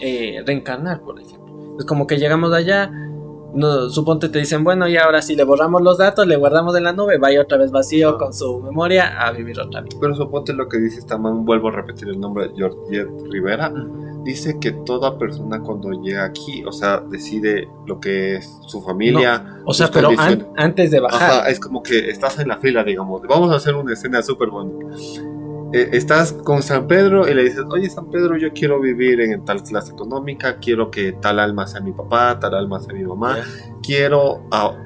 eh, 0.00 0.42
reencarnar, 0.46 1.02
por 1.02 1.20
ejemplo. 1.20 1.76
Es 1.78 1.84
como 1.84 2.06
que 2.06 2.18
llegamos 2.18 2.52
allá, 2.52 2.90
no, 3.54 3.88
suponte 3.88 4.28
te 4.28 4.38
dicen, 4.38 4.62
bueno, 4.62 4.88
y 4.88 4.96
ahora 4.96 5.22
si 5.22 5.34
le 5.34 5.44
borramos 5.44 5.82
los 5.82 5.98
datos, 5.98 6.26
le 6.26 6.36
guardamos 6.36 6.76
en 6.76 6.84
la 6.84 6.92
nube, 6.92 7.18
vaya 7.18 7.40
otra 7.40 7.58
vez 7.58 7.70
vacío 7.70 8.18
con 8.18 8.32
su 8.32 8.60
memoria 8.60 9.20
a 9.26 9.32
vivir 9.32 9.58
otra 9.60 9.80
vez. 9.80 9.94
Pero 10.00 10.14
suponte 10.14 10.52
lo 10.52 10.68
que 10.68 10.78
dice 10.78 11.02
también, 11.02 11.44
vuelvo 11.44 11.68
a 11.68 11.72
repetir 11.72 12.08
el 12.08 12.20
nombre 12.20 12.48
de 12.48 12.54
George 12.54 13.06
Rivera, 13.30 13.72
dice 14.24 14.58
que 14.60 14.72
toda 14.72 15.18
persona 15.18 15.60
cuando 15.60 15.90
llega 15.92 16.24
aquí, 16.24 16.64
o 16.64 16.72
sea, 16.72 17.00
decide 17.00 17.68
lo 17.86 17.98
que 18.00 18.36
es 18.36 18.58
su 18.66 18.82
familia. 18.82 19.60
o 19.64 19.72
sea, 19.72 19.88
pero 19.90 20.10
antes 20.56 20.90
de 20.90 21.00
bajar. 21.00 21.48
es 21.48 21.58
como 21.58 21.82
que 21.82 22.10
estás 22.10 22.38
en 22.38 22.48
la 22.48 22.58
fila, 22.58 22.84
digamos, 22.84 23.22
vamos 23.22 23.50
a 23.50 23.56
hacer 23.56 23.74
una 23.74 23.92
escena 23.92 24.22
súper 24.22 24.48
bonita 24.50 24.86
eh, 25.70 25.90
estás 25.92 26.32
con 26.32 26.62
San 26.62 26.86
Pedro 26.86 27.28
y 27.28 27.34
le 27.34 27.44
dices, 27.44 27.64
oye 27.70 27.90
San 27.90 28.10
Pedro, 28.10 28.38
yo 28.38 28.54
quiero 28.54 28.80
vivir 28.80 29.20
en 29.20 29.44
tal 29.44 29.62
clase 29.62 29.92
económica, 29.92 30.56
quiero 30.58 30.90
que 30.90 31.12
tal 31.12 31.38
alma 31.38 31.66
sea 31.66 31.82
mi 31.82 31.92
papá, 31.92 32.38
tal 32.40 32.54
alma 32.54 32.80
sea 32.80 32.94
mi 32.94 33.04
mamá, 33.04 33.36
quiero 33.82 34.44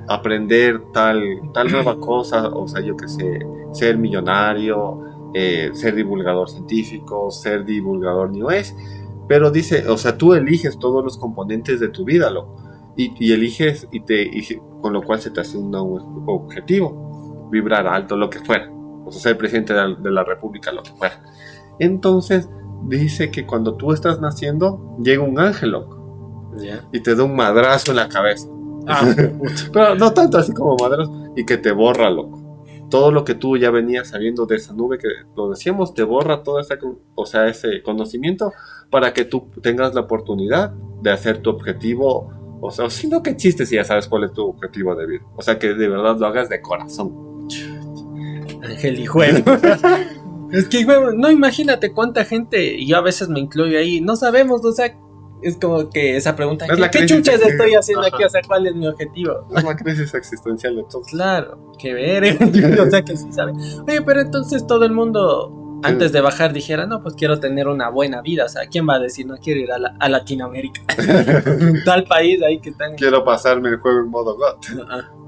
aprender 0.09 0.83
tal, 0.93 1.23
tal 1.55 1.71
nueva 1.71 1.97
cosa, 2.01 2.49
o 2.49 2.67
sea, 2.67 2.81
yo 2.81 2.97
que 2.97 3.07
sé, 3.07 3.47
ser 3.73 3.97
millonario, 3.97 5.31
eh, 5.35 5.71
ser 5.73 5.95
divulgador 5.95 6.51
científico, 6.51 7.31
ser 7.31 7.65
divulgador 7.65 8.33
New 8.33 8.51
Age, 8.51 8.75
pero 9.29 9.53
dice, 9.53 9.87
o 9.89 9.97
sea, 9.97 10.19
tú 10.19 10.35
eliges 10.35 10.81
todos 10.81 11.05
los 11.05 11.17
componentes 11.17 11.79
de 11.79 11.91
tu 11.91 12.05
vida, 12.05 12.29
loco, 12.29 12.57
y, 12.97 13.33
eliges 13.33 13.87
y 13.93 14.01
te, 14.01 14.31
con 14.81 14.93
lo 14.93 15.03
cual 15.03 15.21
se 15.21 15.31
te 15.31 15.43
asigna 15.43 15.81
un 15.81 16.25
objetivo, 16.27 17.49
vibrar 17.53 17.87
alto, 17.87 18.17
lo 18.17 18.29
que 18.29 18.41
fuera 18.41 18.72
o 19.05 19.13
ser 19.13 19.37
presidente 19.39 19.73
de 19.73 20.11
la, 20.11 20.25
República, 20.25 20.73
lo 20.73 20.83
que 20.83 20.93
fuera. 20.93 21.23
Entonces, 21.79 22.49
dice 22.87 23.31
que 23.31 23.47
cuando 23.47 23.75
tú 23.75 23.93
estás 23.93 24.21
naciendo, 24.21 24.97
llega 25.03 25.23
un 25.23 25.39
ángel, 25.39 25.75
y 26.93 27.01
te 27.01 27.15
da 27.15 27.25
un 27.25 27.35
madrazo 27.35 27.91
en 27.91 27.97
la 27.97 28.09
cabeza. 28.09 28.49
Ah, 28.87 29.15
Pero 29.73 29.95
no 29.95 30.13
tanto 30.13 30.39
así 30.39 30.53
como 30.53 30.77
madrazo, 30.77 31.33
y 31.37 31.45
que 31.45 31.57
te 31.57 31.73
borra, 31.73 32.11
loco. 32.11 32.41
Todo 32.91 33.11
lo 33.11 33.25
que 33.25 33.35
tú 33.35 33.57
ya 33.57 33.71
venías 33.71 34.09
sabiendo 34.09 34.45
de 34.45 34.57
esa 34.57 34.75
nube, 34.75 34.99
que 34.99 35.09
lo 35.35 35.49
decíamos, 35.49 35.95
te 35.95 36.03
borra 36.03 36.43
todo 36.43 36.61
ese, 36.61 36.79
o 37.15 37.25
sea, 37.25 37.49
ese 37.49 37.83
conocimiento 37.83 38.53
para 38.91 39.15
que 39.15 39.25
tú 39.25 39.49
tengas 39.63 39.95
la 39.95 40.03
oportunidad 40.03 40.73
de 41.01 41.11
hacer 41.11 41.39
tu 41.39 41.49
objetivo. 41.49 42.31
O 42.61 42.71
sea, 42.71 42.91
sino 42.91 43.23
que 43.23 43.35
chistes 43.35 43.71
si 43.71 43.77
ya 43.77 43.85
sabes 43.85 44.07
cuál 44.09 44.25
es 44.25 44.33
tu 44.35 44.47
objetivo 44.47 44.95
de 44.95 45.07
vida. 45.07 45.23
O 45.37 45.43
sea, 45.43 45.59
que 45.59 45.73
de 45.73 45.89
verdad 45.89 46.19
lo 46.19 46.27
hagas 46.27 46.51
de 46.51 46.61
corazón. 46.61 47.32
Ángel 48.73 49.01
y 49.01 49.07
juego. 49.07 49.39
es 50.53 50.69
que, 50.69 50.85
no 50.85 51.31
imagínate 51.31 51.93
cuánta 51.93 52.25
gente, 52.25 52.75
y 52.75 52.87
yo 52.87 52.97
a 52.97 53.03
veces 53.03 53.29
me 53.29 53.41
incluyo 53.41 53.79
ahí, 53.79 54.01
no 54.01 54.17
sabemos, 54.17 54.65
o 54.65 54.73
sea, 54.73 54.95
es 55.43 55.57
como 55.57 55.91
que 55.91 56.17
esa 56.17 56.37
pregunta, 56.37 56.67
¿qué, 56.91 57.07
chuchas 57.07 57.43
estoy 57.43 57.75
haciendo 57.75 58.07
aquí? 58.07 58.23
O 58.23 58.29
sea, 58.29 58.41
¿cuál 58.47 58.67
es 58.67 58.75
mi 58.75 58.87
objetivo? 58.87 59.47
Es 59.55 59.65
una 59.65 59.77
crisis 59.77 60.15
existencial 60.15 60.77
de 60.77 60.85
todos. 60.85 61.09
Claro, 61.09 61.73
que 61.79 61.93
ver, 61.95 62.39
o 62.81 62.91
sea, 62.91 63.03
que 63.03 63.17
sí 63.17 63.33
sabe. 63.33 63.53
Oye, 63.87 64.03
pero 64.03 64.21
entonces 64.21 64.67
todo 64.67 64.85
el 64.85 64.93
mundo 64.93 65.62
antes 65.83 66.13
de 66.13 66.21
bajar 66.21 66.53
dijera, 66.53 66.87
no, 66.87 67.03
pues 67.03 67.15
quiero 67.15 67.41
tener 67.41 67.69
una 67.69 67.89
buena 67.89 68.21
vida. 68.21 68.45
O 68.45 68.49
sea, 68.49 68.67
¿quién 68.67 68.89
va 68.89 68.95
a 68.95 68.99
decir 68.99 69.27
no 69.27 69.37
quiero 69.37 69.61
ir 69.61 69.71
a, 69.73 70.09
Latinoamérica? 70.09 70.83
Tal 71.85 72.05
país 72.05 72.43
ahí 72.43 72.61
que 72.61 72.73
tenga. 72.73 72.97
Quiero 72.97 73.25
pasarme 73.25 73.71
el 73.71 73.79
juego 73.79 74.01
en 74.01 74.11
modo 74.11 74.37
God. 74.37 74.57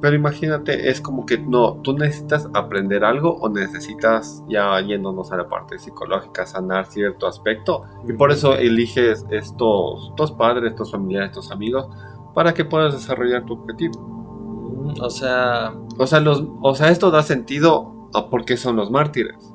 Pero 0.00 0.16
imagínate, 0.16 0.90
es 0.90 1.00
como 1.00 1.24
que 1.26 1.38
no, 1.38 1.80
tú 1.82 1.96
necesitas 1.96 2.48
aprender 2.54 3.04
algo 3.04 3.36
o 3.36 3.48
necesitas, 3.48 4.42
ya 4.48 4.78
yéndonos 4.80 5.32
a 5.32 5.36
la 5.36 5.48
parte 5.48 5.78
psicológica, 5.78 6.46
sanar 6.46 6.86
cierto 6.86 7.26
aspecto. 7.26 7.82
Y 8.08 8.12
por 8.12 8.30
eso 8.30 8.54
eliges 8.54 9.24
estos, 9.30 10.10
estos 10.10 10.32
padres, 10.32 10.70
estos 10.70 10.90
familiares, 10.90 11.30
estos 11.30 11.50
amigos, 11.50 11.88
para 12.34 12.54
que 12.54 12.64
puedas 12.64 12.94
desarrollar 12.94 13.44
tu 13.44 13.54
objetivo. 13.54 13.98
Mm, 14.00 15.00
o 15.00 15.10
sea. 15.10 15.72
O 15.98 16.06
sea, 16.06 16.20
los, 16.20 16.44
o 16.60 16.74
sea, 16.74 16.90
esto 16.90 17.10
da 17.10 17.22
sentido 17.22 18.10
a 18.12 18.28
por 18.28 18.44
qué 18.44 18.56
son 18.56 18.76
los 18.76 18.90
mártires 18.90 19.53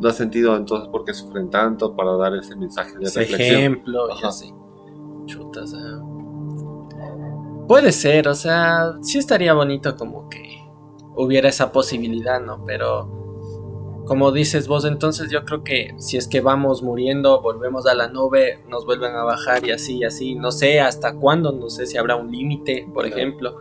da 0.00 0.12
sentido 0.12 0.56
entonces 0.56 0.88
por 0.88 1.04
qué 1.04 1.14
sufren 1.14 1.50
tanto 1.50 1.94
para 1.94 2.16
dar 2.16 2.34
ese 2.34 2.56
mensaje 2.56 2.98
de 2.98 3.04
ese 3.04 3.22
ejemplo 3.22 4.08
y 4.20 4.26
así. 4.26 4.52
Chuta, 5.26 5.62
o 5.62 5.66
sea. 5.66 5.80
Puede 7.66 7.92
ser, 7.92 8.28
o 8.28 8.34
sea, 8.34 8.94
sí 9.02 9.18
estaría 9.18 9.52
bonito 9.52 9.96
como 9.96 10.28
que 10.28 10.62
hubiera 11.16 11.48
esa 11.48 11.72
posibilidad, 11.72 12.40
¿no? 12.40 12.64
Pero 12.64 14.04
como 14.06 14.30
dices 14.30 14.68
vos, 14.68 14.84
entonces 14.84 15.30
yo 15.30 15.44
creo 15.44 15.64
que 15.64 15.94
si 15.98 16.16
es 16.16 16.28
que 16.28 16.40
vamos 16.40 16.82
muriendo, 16.82 17.42
volvemos 17.42 17.86
a 17.86 17.94
la 17.94 18.08
nube, 18.08 18.62
nos 18.68 18.86
vuelven 18.86 19.16
a 19.16 19.24
bajar 19.24 19.66
y 19.66 19.72
así 19.72 19.98
y 19.98 20.04
así, 20.04 20.36
no 20.36 20.52
sé 20.52 20.80
hasta 20.80 21.16
cuándo, 21.16 21.50
no 21.50 21.68
sé 21.68 21.86
si 21.86 21.96
habrá 21.96 22.14
un 22.14 22.30
límite, 22.30 22.88
por 22.94 23.04
ejemplo 23.04 23.56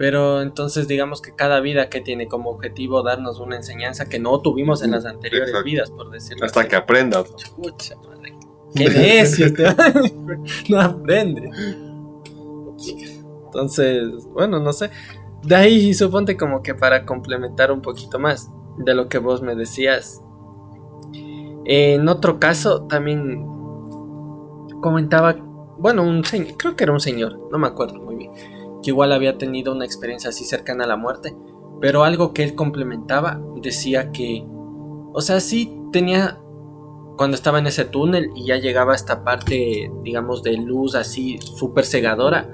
pero 0.00 0.40
entonces 0.40 0.88
digamos 0.88 1.20
que 1.20 1.34
cada 1.34 1.60
vida 1.60 1.90
que 1.90 2.00
tiene 2.00 2.26
como 2.26 2.48
objetivo 2.48 3.02
darnos 3.02 3.38
una 3.38 3.56
enseñanza 3.56 4.08
que 4.08 4.18
no 4.18 4.40
tuvimos 4.40 4.82
en 4.82 4.92
las 4.92 5.04
anteriores 5.04 5.52
vidas, 5.62 5.90
por 5.90 6.10
decirlo 6.10 6.46
Hasta 6.46 6.66
que 6.66 6.74
aprendas. 6.74 7.26
Qué 8.74 8.88
necio, 8.88 9.48
no 10.70 10.80
aprende. 10.80 11.50
Entonces, 13.44 14.24
bueno, 14.32 14.58
no 14.58 14.72
sé. 14.72 14.88
De 15.42 15.54
ahí 15.54 15.92
suponte 15.92 16.34
como 16.34 16.62
que 16.62 16.74
para 16.74 17.04
complementar 17.04 17.70
un 17.70 17.82
poquito 17.82 18.18
más 18.18 18.50
de 18.78 18.94
lo 18.94 19.06
que 19.10 19.18
vos 19.18 19.42
me 19.42 19.54
decías. 19.54 20.22
En 21.66 22.08
otro 22.08 22.40
caso 22.40 22.86
también 22.86 23.44
comentaba, 24.80 25.36
bueno, 25.76 26.04
un 26.04 26.24
señor, 26.24 26.56
creo 26.56 26.74
que 26.74 26.84
era 26.84 26.94
un 26.94 27.00
señor, 27.00 27.38
no 27.52 27.58
me 27.58 27.66
acuerdo 27.66 28.00
muy 28.00 28.16
bien 28.16 28.59
que 28.82 28.90
igual 28.90 29.12
había 29.12 29.38
tenido 29.38 29.72
una 29.72 29.84
experiencia 29.84 30.30
así 30.30 30.44
cercana 30.44 30.84
a 30.84 30.88
la 30.88 30.96
muerte, 30.96 31.36
pero 31.80 32.04
algo 32.04 32.32
que 32.32 32.44
él 32.44 32.54
complementaba 32.54 33.40
decía 33.62 34.12
que, 34.12 34.44
o 35.12 35.20
sea, 35.20 35.40
sí 35.40 35.76
tenía 35.92 36.38
cuando 37.16 37.34
estaba 37.34 37.58
en 37.58 37.66
ese 37.66 37.84
túnel 37.84 38.30
y 38.34 38.46
ya 38.46 38.56
llegaba 38.56 38.92
a 38.92 38.96
esta 38.96 39.24
parte, 39.24 39.92
digamos, 40.02 40.42
de 40.42 40.56
luz 40.56 40.94
así 40.94 41.38
súper 41.38 41.84
cegadora, 41.84 42.48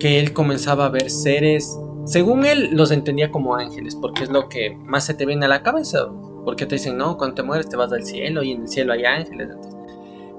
que 0.00 0.18
él 0.18 0.32
comenzaba 0.32 0.86
a 0.86 0.88
ver 0.88 1.08
seres, 1.08 1.78
según 2.04 2.44
él 2.44 2.70
los 2.72 2.90
entendía 2.90 3.30
como 3.30 3.54
ángeles, 3.54 3.94
porque 3.94 4.24
es 4.24 4.30
lo 4.30 4.48
que 4.48 4.76
más 4.86 5.04
se 5.04 5.14
te 5.14 5.26
viene 5.26 5.46
a 5.46 5.48
la 5.48 5.62
cabeza, 5.62 6.08
porque 6.44 6.66
te 6.66 6.76
dicen, 6.76 6.96
no, 6.96 7.16
cuando 7.16 7.34
te 7.34 7.42
mueres 7.44 7.68
te 7.68 7.76
vas 7.76 7.92
al 7.92 8.04
cielo 8.04 8.42
y 8.42 8.52
en 8.52 8.62
el 8.62 8.68
cielo 8.68 8.92
hay 8.92 9.04
ángeles. 9.04 9.50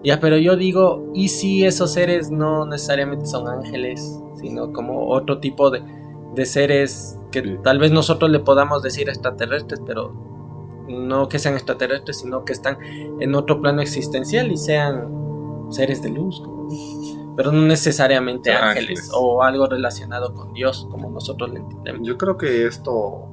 ya, 0.04 0.20
pero 0.20 0.38
yo 0.38 0.58
digo, 0.58 1.10
¿y 1.14 1.30
si 1.30 1.64
esos 1.64 1.94
seres 1.94 2.32
no 2.32 2.66
necesariamente 2.66 3.28
son 3.28 3.48
ángeles, 3.48 4.20
sino 4.42 4.74
como 4.74 5.08
otro 5.08 5.40
tipo 5.40 5.70
de, 5.70 5.82
de 6.36 6.46
seres 6.46 7.18
que 7.32 7.42
tal 7.64 7.80
vez 7.80 7.92
nosotros 7.92 8.30
le 8.30 8.40
podamos 8.40 8.84
decir 8.84 9.10
extraterrestres, 9.10 9.82
pero 9.86 10.14
no 10.88 11.30
que 11.30 11.40
sean 11.40 11.56
extraterrestres, 11.56 12.20
sino 12.20 12.44
que 12.44 12.54
están 12.54 12.78
en 13.20 13.36
otro 13.36 13.62
plano 13.62 13.82
existencial 13.82 14.52
y 14.52 14.58
sean 14.58 15.08
seres 15.70 16.02
de 16.02 16.10
luz, 16.10 16.44
pero 17.36 17.52
no 17.52 17.62
necesariamente 17.62 18.52
ángeles, 18.52 19.10
o 19.14 19.42
algo 19.42 19.68
relacionado 19.68 20.34
con 20.34 20.54
Dios, 20.54 20.88
como 20.92 21.10
nosotros 21.10 21.52
le 21.52 21.60
entendemos. 21.60 22.06
Yo 22.06 22.18
creo 22.18 22.38
que 22.38 22.68
esto 22.68 23.28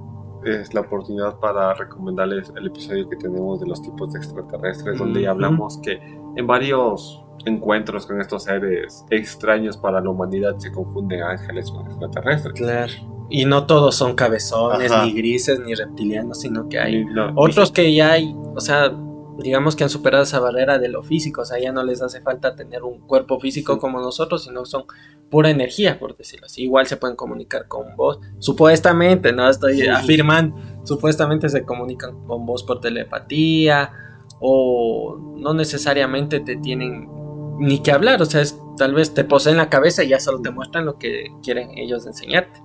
es 0.44 0.72
la 0.72 0.82
oportunidad 0.82 1.38
para 1.40 1.74
recomendarles 1.74 2.52
el 2.56 2.68
episodio 2.68 3.08
que 3.08 3.16
tenemos 3.16 3.60
de 3.60 3.66
los 3.66 3.82
tipos 3.82 4.12
de 4.12 4.20
extraterrestres, 4.20 4.98
donde 4.98 5.22
ya 5.22 5.30
hablamos 5.30 5.78
que 5.78 6.00
en 6.36 6.46
varios 6.46 7.24
encuentros 7.44 8.06
con 8.06 8.20
estos 8.20 8.44
seres 8.44 9.04
extraños 9.10 9.76
para 9.76 10.00
la 10.00 10.10
humanidad 10.10 10.56
se 10.58 10.72
confunden 10.72 11.22
ángeles 11.22 11.70
con 11.70 11.86
extraterrestres. 11.86 12.54
Claro. 12.54 12.92
Y 13.30 13.44
no 13.44 13.66
todos 13.66 13.94
son 13.94 14.14
cabezones, 14.14 14.90
ni 15.02 15.12
grises, 15.12 15.60
ni 15.60 15.74
reptilianos, 15.74 16.40
sino 16.40 16.68
que 16.68 16.78
hay 16.78 17.04
otros 17.34 17.70
que 17.70 17.94
ya 17.94 18.12
hay, 18.12 18.34
o 18.54 18.60
sea, 18.60 18.90
digamos 19.38 19.76
que 19.76 19.84
han 19.84 19.90
superado 19.90 20.24
esa 20.24 20.40
barrera 20.40 20.78
de 20.78 20.88
lo 20.88 21.02
físico, 21.02 21.42
o 21.42 21.44
sea, 21.44 21.60
ya 21.60 21.70
no 21.70 21.84
les 21.84 22.00
hace 22.02 22.20
falta 22.22 22.56
tener 22.56 22.82
un 22.82 23.00
cuerpo 23.00 23.38
físico 23.38 23.78
como 23.78 24.00
nosotros, 24.00 24.44
sino 24.44 24.64
son 24.64 24.84
pura 25.30 25.50
energía, 25.50 25.98
por 25.98 26.16
decirlo 26.16 26.46
así. 26.46 26.62
Igual 26.62 26.86
se 26.86 26.96
pueden 26.96 27.16
comunicar 27.16 27.68
con 27.68 27.94
vos, 27.96 28.18
supuestamente, 28.38 29.32
no 29.32 29.48
estoy 29.48 29.86
afirmando, 29.86 30.56
supuestamente 30.84 31.50
se 31.50 31.64
comunican 31.64 32.24
con 32.26 32.46
vos 32.46 32.62
por 32.64 32.80
telepatía 32.80 33.92
o 34.40 35.18
no 35.36 35.52
necesariamente 35.54 36.40
te 36.40 36.56
tienen 36.56 37.08
ni 37.58 37.80
que 37.80 37.92
hablar, 37.92 38.22
o 38.22 38.24
sea, 38.24 38.40
es, 38.40 38.60
tal 38.76 38.94
vez 38.94 39.14
te 39.14 39.24
poseen 39.24 39.56
la 39.56 39.68
cabeza 39.68 40.04
y 40.04 40.08
ya 40.08 40.20
solo 40.20 40.40
te 40.40 40.50
muestran 40.50 40.86
lo 40.86 40.98
que 40.98 41.34
quieren 41.42 41.70
ellos 41.76 42.06
enseñarte. 42.06 42.62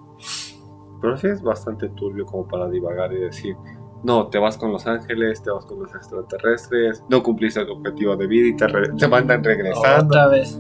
Pero 1.02 1.18
sí 1.18 1.28
es 1.28 1.42
bastante 1.42 1.90
turbio 1.90 2.26
como 2.26 2.48
para 2.48 2.70
divagar 2.70 3.12
y 3.14 3.20
decir, 3.20 3.56
no, 4.04 4.28
te 4.28 4.38
vas 4.38 4.58
con 4.58 4.72
los 4.72 4.86
ángeles, 4.88 5.42
te 5.42 5.52
vas 5.52 5.66
con 5.66 5.82
los 5.82 5.94
extraterrestres, 5.94 7.04
no 7.10 7.24
cumpliste 7.24 7.62
el 7.62 7.70
objetivo 7.70 8.16
de 8.16 8.28
vida 8.28 8.48
y 8.48 8.56
te, 8.56 8.68
te 8.98 9.08
mandan 9.08 9.44
regresando. 9.44 10.06
Otra 10.06 10.28
vez. 10.28 10.60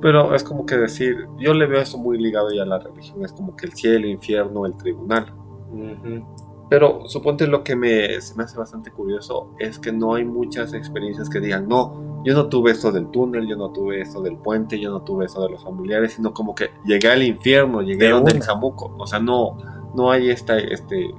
Pero 0.00 0.34
es 0.34 0.44
como 0.44 0.64
que 0.64 0.76
decir, 0.76 1.26
yo 1.38 1.54
le 1.54 1.66
veo 1.66 1.80
eso 1.80 1.98
muy 1.98 2.18
ligado 2.18 2.50
ya 2.52 2.62
a 2.62 2.66
la 2.66 2.78
religión, 2.78 3.24
es 3.24 3.32
como 3.32 3.56
que 3.56 3.66
el 3.66 3.72
cielo, 3.72 3.98
el 3.98 4.06
infierno, 4.06 4.64
el 4.64 4.76
tribunal. 4.76 5.32
Pero 6.68 7.08
suponte 7.08 7.46
lo 7.46 7.64
que 7.64 7.76
me, 7.76 8.20
se 8.20 8.34
me 8.36 8.44
hace 8.44 8.58
bastante 8.58 8.90
curioso 8.90 9.54
es 9.58 9.78
que 9.78 9.90
no 9.90 10.14
hay 10.14 10.24
muchas 10.24 10.74
experiencias 10.74 11.30
que 11.30 11.40
digan, 11.40 11.66
no, 11.66 12.22
yo 12.24 12.34
no 12.34 12.48
tuve 12.48 12.72
esto 12.72 12.92
del 12.92 13.10
túnel, 13.10 13.46
yo 13.46 13.56
no 13.56 13.70
tuve 13.70 14.00
esto 14.00 14.20
del 14.20 14.36
puente, 14.36 14.78
yo 14.78 14.90
no 14.90 15.02
tuve 15.02 15.24
esto 15.24 15.42
de 15.42 15.50
los 15.50 15.64
familiares, 15.64 16.12
sino 16.14 16.34
como 16.34 16.54
que 16.54 16.70
llegué 16.84 17.08
al 17.08 17.22
infierno, 17.22 17.80
llegué 17.80 18.10
donde 18.10 18.32
el 18.32 18.42
Zamuco. 18.42 18.94
O 18.98 19.06
sea, 19.06 19.18
no, 19.18 19.56
no 19.94 20.10
hay 20.10 20.28
esta, 20.28 20.58
este, 20.58 21.14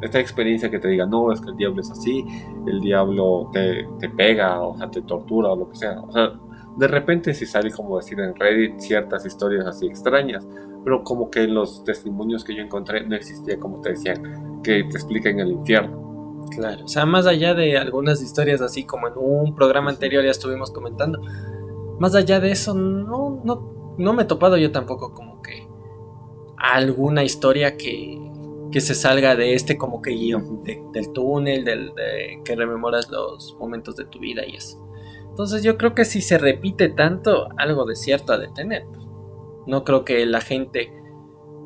esta 0.00 0.18
experiencia 0.20 0.70
que 0.70 0.78
te 0.78 0.88
diga, 0.88 1.04
no, 1.06 1.32
es 1.32 1.40
que 1.40 1.50
el 1.50 1.56
diablo 1.56 1.82
es 1.82 1.90
así, 1.90 2.24
el 2.66 2.80
diablo 2.80 3.50
te, 3.52 3.86
te 3.98 4.08
pega, 4.08 4.60
o 4.62 4.76
sea, 4.78 4.90
te 4.90 5.02
tortura 5.02 5.50
o 5.50 5.56
lo 5.56 5.68
que 5.68 5.76
sea. 5.76 6.00
O 6.00 6.12
sea, 6.12 6.32
de 6.76 6.88
repente 6.88 7.34
si 7.34 7.46
sale 7.46 7.70
como 7.70 7.96
decir 7.98 8.18
en 8.20 8.34
Reddit 8.34 8.78
ciertas 8.78 9.24
historias 9.26 9.66
así 9.66 9.86
extrañas, 9.86 10.46
pero 10.84 11.02
como 11.02 11.30
que 11.30 11.44
en 11.44 11.54
los 11.54 11.84
testimonios 11.84 12.44
que 12.44 12.54
yo 12.54 12.62
encontré 12.62 13.06
no 13.06 13.16
existía, 13.16 13.58
como 13.58 13.80
te 13.80 13.90
decía, 13.90 14.14
que 14.62 14.84
te 14.84 14.96
expliquen 14.96 15.40
el 15.40 15.52
infierno. 15.52 16.42
Claro, 16.50 16.84
o 16.84 16.88
sea, 16.88 17.06
más 17.06 17.26
allá 17.26 17.54
de 17.54 17.78
algunas 17.78 18.20
historias 18.20 18.60
así 18.60 18.84
como 18.84 19.08
en 19.08 19.14
un 19.16 19.54
programa 19.54 19.90
anterior 19.90 20.22
ya 20.24 20.30
estuvimos 20.30 20.70
comentando, 20.70 21.20
más 21.98 22.14
allá 22.14 22.40
de 22.40 22.50
eso, 22.50 22.74
no, 22.74 23.40
no, 23.44 23.94
no 23.96 24.12
me 24.12 24.22
he 24.24 24.26
topado 24.26 24.56
yo 24.56 24.70
tampoco 24.70 25.14
como 25.14 25.40
que 25.40 25.66
alguna 26.58 27.24
historia 27.24 27.76
que, 27.76 28.18
que 28.70 28.80
se 28.80 28.94
salga 28.94 29.36
de 29.36 29.54
este 29.54 29.78
como 29.78 30.02
que 30.02 30.10
guion, 30.10 30.62
del 30.64 31.12
túnel, 31.12 31.64
del, 31.64 31.94
de, 31.94 32.40
que 32.44 32.56
rememoras 32.56 33.08
los 33.08 33.56
momentos 33.58 33.96
de 33.96 34.04
tu 34.04 34.18
vida 34.18 34.42
y 34.46 34.56
eso. 34.56 34.83
Entonces 35.34 35.64
yo 35.64 35.76
creo 35.76 35.96
que 35.96 36.04
si 36.04 36.20
se 36.20 36.38
repite 36.38 36.88
tanto, 36.90 37.48
algo 37.56 37.84
de 37.86 37.96
cierto 37.96 38.32
ha 38.32 38.38
de 38.38 38.46
tener. 38.54 38.86
No 39.66 39.82
creo 39.82 40.04
que 40.04 40.24
la 40.26 40.40
gente 40.40 40.92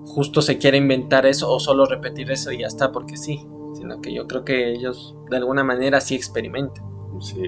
justo 0.07 0.41
se 0.41 0.57
quiera 0.57 0.79
inventar 0.79 1.27
eso 1.27 1.53
o 1.53 1.61
solo 1.61 1.85
repetir 1.85 2.31
eso 2.31 2.51
y 2.51 2.61
ya 2.61 2.67
está 2.67 2.93
porque 2.93 3.19
sí, 3.19 3.47
sino 3.75 4.01
que 4.01 4.15
yo 4.15 4.27
creo 4.27 4.43
que 4.43 4.73
ellos 4.73 5.15
de 5.29 5.37
alguna 5.37 5.65
manera 5.65 6.01
sí 6.01 6.15
experimentan. 6.15 6.83
Sí, 7.21 7.43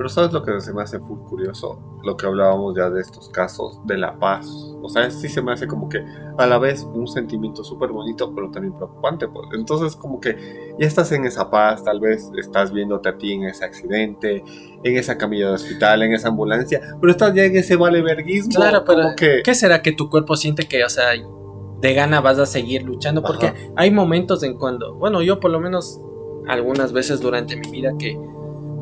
pero 0.00 0.08
¿sabes 0.08 0.32
lo 0.32 0.42
que 0.42 0.58
se 0.62 0.72
me 0.72 0.80
hace 0.80 0.98
muy 0.98 1.20
curioso? 1.24 1.78
Lo 2.02 2.16
que 2.16 2.24
hablábamos 2.24 2.74
ya 2.74 2.88
de 2.88 3.02
estos 3.02 3.28
casos 3.28 3.80
de 3.84 3.98
la 3.98 4.18
paz. 4.18 4.46
O 4.80 4.88
sea, 4.88 5.10
sí 5.10 5.28
se 5.28 5.42
me 5.42 5.52
hace 5.52 5.66
como 5.66 5.90
que 5.90 6.02
a 6.38 6.46
la 6.46 6.56
vez 6.56 6.84
un 6.90 7.06
sentimiento 7.06 7.62
súper 7.62 7.90
bonito, 7.90 8.34
pero 8.34 8.50
también 8.50 8.72
preocupante. 8.72 9.28
Pues. 9.28 9.48
Entonces, 9.52 9.94
como 9.96 10.18
que 10.18 10.74
ya 10.78 10.86
estás 10.86 11.12
en 11.12 11.26
esa 11.26 11.50
paz, 11.50 11.84
tal 11.84 12.00
vez 12.00 12.30
estás 12.38 12.72
viéndote 12.72 13.10
a 13.10 13.18
ti 13.18 13.34
en 13.34 13.44
ese 13.44 13.62
accidente, 13.62 14.42
en 14.82 14.96
esa 14.96 15.18
camilla 15.18 15.48
de 15.48 15.52
hospital, 15.56 16.02
en 16.02 16.14
esa 16.14 16.28
ambulancia, 16.28 16.80
pero 16.98 17.10
estás 17.12 17.34
ya 17.34 17.44
en 17.44 17.54
ese 17.58 17.76
valeverguismo. 17.76 18.54
Claro, 18.54 18.84
pero 18.86 19.02
que... 19.14 19.42
¿qué 19.44 19.54
será 19.54 19.82
que 19.82 19.92
tu 19.92 20.08
cuerpo 20.08 20.34
siente 20.34 20.66
que, 20.66 20.82
o 20.82 20.88
sea, 20.88 21.08
de 21.10 21.92
gana 21.92 22.22
vas 22.22 22.38
a 22.38 22.46
seguir 22.46 22.84
luchando? 22.84 23.22
Porque 23.22 23.52
hay 23.76 23.90
momentos 23.90 24.42
en 24.44 24.56
cuando, 24.56 24.94
bueno, 24.94 25.20
yo 25.20 25.40
por 25.40 25.50
lo 25.50 25.60
menos 25.60 26.00
algunas 26.48 26.94
veces 26.94 27.20
durante 27.20 27.54
mi 27.54 27.70
vida 27.70 27.92
que 27.98 28.18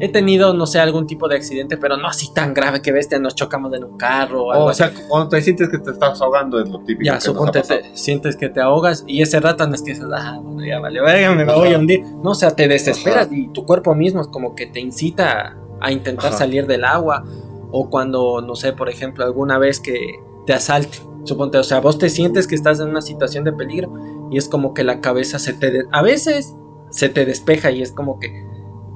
he 0.00 0.08
tenido, 0.08 0.54
no 0.54 0.66
sé, 0.66 0.78
algún 0.78 1.06
tipo 1.06 1.28
de 1.28 1.36
accidente, 1.36 1.76
pero 1.76 1.96
no 1.96 2.08
así 2.08 2.32
tan 2.32 2.54
grave 2.54 2.80
que 2.82 2.92
bestia, 2.92 3.18
nos 3.18 3.34
chocamos 3.34 3.72
en 3.74 3.84
un 3.84 3.96
carro 3.96 4.46
o 4.46 4.52
algo 4.52 4.64
O 4.66 4.74
sea, 4.74 4.92
cuando 5.08 5.30
te 5.30 5.42
sientes 5.42 5.68
que 5.68 5.78
te 5.78 5.90
estás 5.90 6.20
ahogando 6.20 6.60
es 6.60 6.68
lo 6.68 6.78
típico. 6.80 7.04
Ya, 7.04 7.20
suponte, 7.20 7.62
te, 7.62 7.96
sientes 7.96 8.36
que 8.36 8.48
te 8.48 8.60
ahogas 8.60 9.04
y 9.06 9.22
ese 9.22 9.40
rato 9.40 9.66
no 9.66 9.74
es 9.74 9.82
que 9.82 9.92
dices, 9.92 10.06
ah, 10.12 10.38
bueno, 10.42 10.64
ya 10.64 10.78
vale, 10.78 11.00
me 11.00 11.44
voy 11.44 11.72
a 11.72 11.78
hundir. 11.78 12.02
No, 12.22 12.30
o 12.30 12.34
sea, 12.34 12.52
te 12.52 12.68
desesperas 12.68 13.28
y 13.30 13.48
tu 13.48 13.64
cuerpo 13.64 13.94
mismo 13.94 14.20
es 14.20 14.28
como 14.28 14.54
que 14.54 14.66
te 14.66 14.80
incita 14.80 15.56
a 15.80 15.92
intentar 15.92 16.32
salir 16.32 16.66
del 16.66 16.84
agua. 16.84 17.24
O 17.70 17.90
cuando, 17.90 18.40
no 18.40 18.54
sé, 18.54 18.72
por 18.72 18.88
ejemplo, 18.88 19.24
alguna 19.24 19.58
vez 19.58 19.80
que 19.80 20.18
te 20.46 20.54
asalte, 20.54 20.98
suponte, 21.24 21.58
o 21.58 21.64
sea, 21.64 21.80
vos 21.80 21.98
te 21.98 22.08
sientes 22.08 22.46
que 22.46 22.54
estás 22.54 22.80
en 22.80 22.88
una 22.88 23.02
situación 23.02 23.44
de 23.44 23.52
peligro 23.52 23.92
y 24.30 24.38
es 24.38 24.48
como 24.48 24.72
que 24.72 24.84
la 24.84 25.00
cabeza 25.00 25.38
se 25.38 25.52
te... 25.52 25.84
a 25.92 26.02
veces 26.02 26.54
se 26.90 27.10
te 27.10 27.26
despeja 27.26 27.70
y 27.70 27.82
es 27.82 27.92
como 27.92 28.18
que 28.18 28.46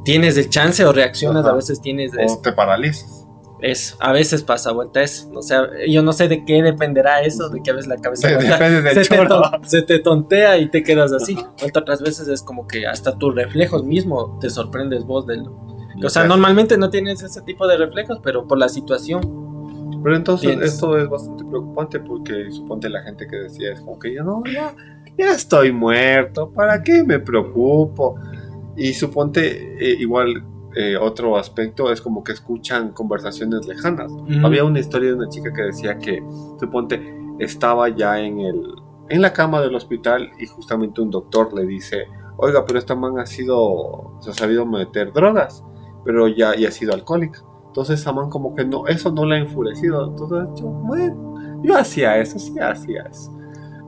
tienes 0.05 0.37
el 0.37 0.49
chance 0.51 0.85
o 0.85 0.93
reaccionas, 0.93 1.45
a 1.47 1.53
veces 1.53 1.81
tienes... 1.81 2.13
O 2.27 2.41
te 2.41 2.53
paralizas. 2.53 3.27
Eso, 3.63 3.97
a 4.01 4.13
veces 4.13 4.43
pasa 4.43 4.73
vuelta 4.73 5.03
eso. 5.03 5.31
O 5.35 5.43
sea, 5.43 5.69
yo 5.87 6.03
no 6.03 6.13
sé 6.13 6.27
de 6.27 6.45
qué 6.45 6.61
dependerá 6.63 7.23
eso, 7.23 7.49
de 7.49 7.63
que 7.63 7.71
a 7.71 7.75
veces 7.75 7.89
la 7.89 7.97
cabeza 7.97 8.29
se, 9.63 9.83
te 9.83 10.01
tontea 10.01 10.59
y 10.59 10.69
te 10.69 10.83
quedas 10.83 11.13
así. 11.13 11.39
Otras 11.63 12.03
veces 12.03 12.27
es 12.27 12.43
como 12.43 12.67
que 12.67 12.89
hasta 12.89 13.17
tus 13.17 13.33
reflejos 13.35 13.85
mismo 13.85 14.37
te 14.41 14.51
sorprendes 14.51 15.05
vos 15.05 15.27
del... 15.29 15.45
O 16.05 16.11
sea, 16.11 16.25
normalmente 16.25 16.77
no 16.77 16.91
tienes 16.91 17.23
ese 17.23 17.41
tipo 17.43 17.69
de 17.69 17.77
reflejos, 17.77 18.19
pero 18.21 18.49
por 18.49 18.59
la 18.59 18.69
situación. 18.69 19.21
Pero 20.03 20.17
entonces 20.17 20.61
esto 20.61 20.99
es 20.99 21.09
bastante 21.09 21.45
preocupante 21.45 22.01
porque 22.01 22.51
suponte 22.51 22.89
la 22.89 23.03
gente 23.03 23.29
que 23.29 23.37
decía 23.37 23.73
es 23.73 23.81
como 23.81 24.01
que 24.01 24.13
yo 24.13 24.25
no, 24.25 24.43
ya, 24.53 24.75
ya 25.17 25.31
estoy 25.31 25.71
muerto, 25.71 26.51
¿para 26.51 26.83
qué 26.83 27.05
me 27.05 27.21
preocupo? 27.21 28.17
Y 28.77 28.93
suponte, 28.95 29.77
eh, 29.79 29.97
igual, 29.99 30.45
eh, 30.75 30.97
otro 30.97 31.37
aspecto 31.37 31.93
es 31.93 32.01
como 32.01 32.25
que 32.25 32.33
escuchan 32.33 32.93
conversaciones 32.93 33.67
lejanas. 33.67 34.11
Había 34.43 34.65
una 34.65 34.81
historia 34.81 35.11
de 35.11 35.17
una 35.17 35.29
chica 35.29 35.53
que 35.53 35.63
decía 35.63 35.99
que, 35.99 36.23
suponte, 36.59 37.15
estaba 37.39 37.89
ya 37.89 38.21
en, 38.21 38.41
el, 38.41 38.63
en 39.09 39.21
la 39.21 39.33
cama 39.33 39.61
del 39.61 39.75
hospital 39.75 40.31
y 40.39 40.47
justamente 40.47 41.01
un 41.01 41.11
doctor 41.11 41.53
le 41.53 41.67
dice, 41.67 42.07
oiga, 42.39 42.65
pero 42.65 42.79
esta 42.79 42.95
man 42.95 43.19
ha 43.19 43.27
sido, 43.27 44.19
se 44.21 44.31
ha 44.31 44.35
sabido 44.35 44.65
meter 44.65 45.13
drogas, 45.13 45.63
pero 46.05 46.29
ya, 46.29 46.57
ya 46.57 46.69
ha 46.69 46.73
sido 46.73 46.95
alcohólica. 46.95 47.43
Entonces 47.67 48.01
esa 48.01 48.13
man 48.13 48.31
como 48.31 48.55
que 48.55 48.65
no, 48.65 48.87
eso 48.87 49.11
no 49.13 49.25
le 49.25 49.37
ha 49.37 49.39
enfurecido. 49.39 50.09
Entonces 50.09 50.61
yo, 50.61 50.67
bueno, 50.67 51.61
yo 51.63 51.77
hacía 51.77 52.19
eso, 52.19 52.39
sí 52.39 52.59
hacía 52.59 53.03
eso. 53.03 53.31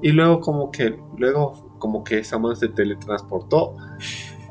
Y 0.02 0.12
luego 0.12 0.40
como 0.40 0.70
que, 0.70 0.98
luego 1.16 1.76
como 1.78 2.04
que 2.04 2.18
esa 2.18 2.38
man 2.38 2.56
se 2.56 2.68
teletransportó 2.68 3.76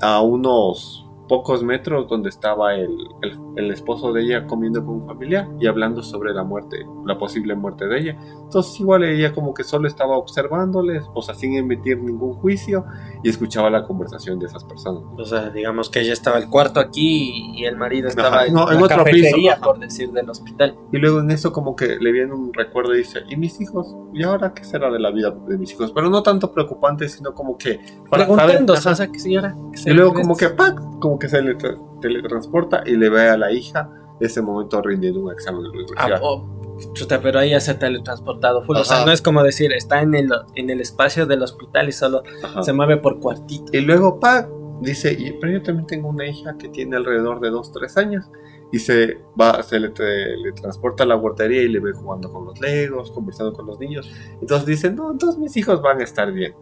a 0.03 0.19
unos 0.21 1.02
pocos 1.27 1.63
metros 1.63 2.07
donde 2.07 2.29
estaba 2.29 2.75
el, 2.75 2.89
el, 3.21 3.39
el 3.55 3.71
esposo 3.71 4.11
de 4.13 4.21
ella 4.23 4.45
comiendo 4.45 4.85
con 4.85 4.95
un 5.01 5.07
familiar 5.07 5.47
y 5.59 5.67
hablando 5.67 6.03
sobre 6.03 6.33
la 6.33 6.43
muerte, 6.43 6.85
la 7.05 7.17
posible 7.17 7.55
muerte 7.55 7.87
de 7.87 7.99
ella. 7.99 8.17
Entonces 8.43 8.79
igual 8.79 9.03
ella 9.03 9.33
como 9.33 9.53
que 9.53 9.63
solo 9.63 9.87
estaba 9.87 10.17
observándoles, 10.17 11.05
o 11.13 11.21
sea, 11.21 11.33
sin 11.33 11.55
emitir 11.55 11.97
ningún 12.01 12.33
juicio 12.35 12.85
y 13.23 13.29
escuchaba 13.29 13.69
la 13.69 13.85
conversación 13.85 14.37
de 14.39 14.47
esas 14.47 14.63
personas. 14.63 15.03
O 15.17 15.25
sea, 15.25 15.49
digamos 15.49 15.89
que 15.89 16.01
ella 16.01 16.13
estaba 16.13 16.37
el 16.37 16.49
cuarto 16.49 16.79
aquí 16.79 17.53
y 17.55 17.65
el 17.65 17.77
marido 17.77 18.09
estaba 18.09 18.37
Ajá, 18.37 18.45
en, 18.47 18.53
no, 18.53 18.69
en 18.71 18.77
la 18.79 18.83
otro 18.85 18.97
cafetería, 18.97 19.55
piso, 19.55 19.65
por 19.65 19.79
decir, 19.79 20.11
del 20.11 20.29
hospital. 20.29 20.75
Y 20.91 20.97
luego 20.97 21.19
en 21.21 21.31
eso 21.31 21.51
como 21.53 21.75
que 21.75 21.97
le 21.99 22.11
viene 22.11 22.33
un 22.33 22.53
recuerdo 22.53 22.93
y 22.93 22.99
dice, 22.99 23.21
¿y 23.29 23.37
mis 23.37 23.59
hijos? 23.61 23.95
¿Y 24.13 24.23
ahora 24.23 24.53
qué 24.53 24.63
será 24.63 24.91
de 24.91 24.99
la 24.99 25.09
vida 25.09 25.31
de 25.47 25.57
mis 25.57 25.71
hijos? 25.71 25.91
Pero 25.93 26.09
no 26.09 26.21
tanto 26.21 26.51
preocupante, 26.51 27.07
sino 27.07 27.33
como 27.33 27.57
que... 27.57 27.79
para 28.09 28.25
saber- 28.27 28.37
Preguntándose, 28.37 28.79
ajá. 28.81 28.91
o 28.91 28.95
sea, 28.95 29.07
que 29.07 29.19
si 29.19 29.35
ahora... 29.35 29.55
que 29.71 29.77
se 29.77 29.89
Y 29.91 29.93
luego 29.93 30.13
como 30.13 30.35
que 30.35 30.49
¡pac! 30.49 30.79
como 30.99 31.12
que 31.19 31.29
se 31.29 31.41
le 31.41 31.57
tra- 31.57 31.77
teletransporta 32.01 32.83
y 32.85 32.95
le 32.95 33.09
ve 33.09 33.29
a 33.29 33.37
la 33.37 33.51
hija 33.51 33.89
ese 34.19 34.41
momento 34.41 34.81
rindiendo 34.81 35.21
un 35.21 35.31
examen 35.31 35.63
de 35.63 35.67
Ah, 35.67 35.71
universidad. 35.71 36.19
oh, 36.23 36.77
chuta, 36.93 37.19
pero 37.21 37.39
ahí 37.39 37.51
ya 37.51 37.59
se 37.59 37.71
ha 37.71 37.79
teletransportado 37.79 38.63
full. 38.63 38.77
O 38.77 38.83
sea, 38.83 39.05
no 39.05 39.11
es 39.11 39.21
como 39.21 39.43
decir, 39.43 39.71
está 39.73 40.01
en 40.01 40.15
el, 40.15 40.29
en 40.55 40.69
el 40.69 40.81
espacio 40.81 41.25
del 41.25 41.41
hospital 41.43 41.89
y 41.89 41.91
solo 41.91 42.23
Ajá. 42.43 42.63
se 42.63 42.73
mueve 42.73 42.97
por 42.97 43.19
cuartito. 43.19 43.65
Y 43.75 43.81
luego 43.81 44.19
¡pac! 44.19 44.47
dice, 44.81 45.13
y, 45.17 45.31
pero 45.39 45.53
yo 45.53 45.61
también 45.63 45.87
tengo 45.87 46.09
una 46.09 46.25
hija 46.27 46.57
que 46.57 46.67
tiene 46.69 46.95
alrededor 46.97 47.39
de 47.39 47.49
2, 47.49 47.71
3 47.71 47.97
años. 47.97 48.25
Y 48.71 48.79
se 48.79 49.19
va, 49.39 49.61
se 49.61 49.79
le, 49.79 49.89
teletransporta 49.89 51.03
a 51.03 51.05
la 51.07 51.13
guardería 51.15 51.61
y 51.61 51.67
le 51.67 51.79
ve 51.79 51.91
jugando 51.93 52.31
con 52.33 52.45
los 52.45 52.59
legos, 52.59 53.11
conversando 53.11 53.53
con 53.53 53.67
los 53.67 53.79
niños. 53.79 54.09
Entonces 54.41 54.65
dice, 54.65 54.89
no, 54.91 55.11
entonces 55.11 55.39
mis 55.39 55.55
hijos 55.57 55.79
van 55.81 55.99
a 56.01 56.03
estar 56.03 56.31
bien. 56.31 56.55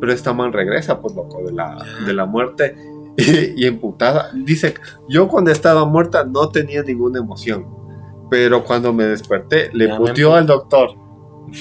Pero 0.00 0.12
esta 0.12 0.32
man 0.32 0.52
regresa, 0.52 1.00
pues 1.00 1.16
loco, 1.16 1.42
de 1.44 1.52
la, 1.52 1.76
de 2.06 2.12
la 2.12 2.24
muerte 2.24 2.76
y, 3.18 3.52
y 3.64 3.66
emputada. 3.66 4.30
Dice, 4.34 4.74
yo 5.08 5.28
cuando 5.28 5.50
estaba 5.50 5.84
muerta 5.84 6.24
no 6.24 6.48
tenía 6.48 6.82
ninguna 6.82 7.18
emoción. 7.18 7.66
Pero 8.30 8.64
cuando 8.64 8.92
me 8.92 9.04
desperté, 9.04 9.70
le 9.72 9.88
Ya 9.88 9.98
me 9.98 9.98
puteó 9.98 10.34
al 10.34 10.46
doctor. 10.46 10.90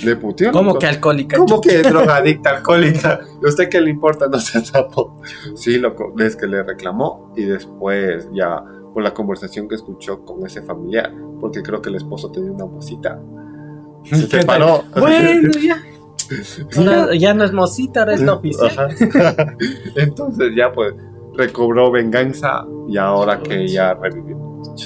Le 0.04 0.16
puteó. 0.18 0.50
al 0.50 0.54
¿Cómo 0.54 0.74
doctor. 0.74 0.90
que 0.90 0.96
alcohólica? 0.96 1.38
¿Cómo 1.38 1.62
que 1.62 1.78
drogadicta, 1.82 2.58
alcohólica? 2.58 3.22
¿Y 3.42 3.48
usted 3.48 3.70
qué 3.70 3.80
le 3.82 3.90
importa? 3.90 4.28
No 4.28 4.40
se 4.40 4.62
tapó. 4.62 5.18
Sí, 5.56 5.78
loco, 5.78 6.14
es 6.20 6.36
que 6.36 6.48
le 6.48 6.64
reclamó 6.64 7.32
y 7.36 7.44
después 7.44 8.30
ya 8.34 8.64
por 8.94 9.04
la 9.04 9.14
conversación 9.14 9.68
que 9.68 9.76
escuchó 9.76 10.26
con 10.26 10.46
ese 10.46 10.62
familiar, 10.62 11.14
porque 11.40 11.62
creo 11.62 11.82
que 11.82 11.90
el 11.90 11.96
esposo 11.96 12.32
tenía 12.32 12.52
una 12.52 12.66
mosita. 12.66 13.20
Se 14.04 14.28
¿Qué 14.28 14.40
separó. 14.42 14.84
Bueno, 14.98 15.52
ya. 15.62 15.82
Ahora 16.78 17.16
ya 17.16 17.34
no 17.34 17.46
es 17.46 17.54
mosita, 17.54 18.02
ahora 18.02 18.16
es 18.16 18.22
la 18.22 18.34
oficial. 18.34 18.94
Entonces 19.96 20.52
ya 20.58 20.74
pues 20.74 20.94
recobró 21.38 21.92
venganza 21.92 22.66
y 22.88 22.98
ahora 22.98 23.40
que 23.42 23.68
ya 23.68 23.94
revivió. 23.94 24.38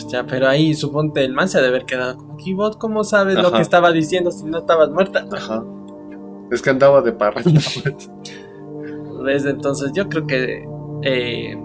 Ya, 0.10 0.26
pero 0.26 0.48
ahí 0.48 0.74
suponte 0.74 1.24
el 1.24 1.34
man 1.34 1.48
se 1.48 1.58
ha 1.58 1.62
de 1.62 1.70
haber 1.70 1.86
quedado 1.86 2.18
como 2.18 2.38
que 2.38 2.50
"¿Y 2.50 2.54
vos 2.54 2.78
cómo 2.78 3.04
sabes 3.04 3.36
lo 3.36 3.52
que 3.52 3.62
estaba 3.62 3.92
diciendo 3.92 4.32
si 4.32 4.46
no 4.46 4.60
estabas 4.60 4.90
muerta. 4.90 5.26
Ajá. 5.32 5.64
Es 6.52 6.62
que 6.62 6.70
andaba 6.70 7.02
de 7.02 7.14
parranda. 7.14 7.62
pues. 7.84 8.12
Desde 9.26 9.52
entonces 9.52 9.92
yo 9.94 10.10
creo 10.10 10.28
que 10.28 10.68
eh, 11.04 11.58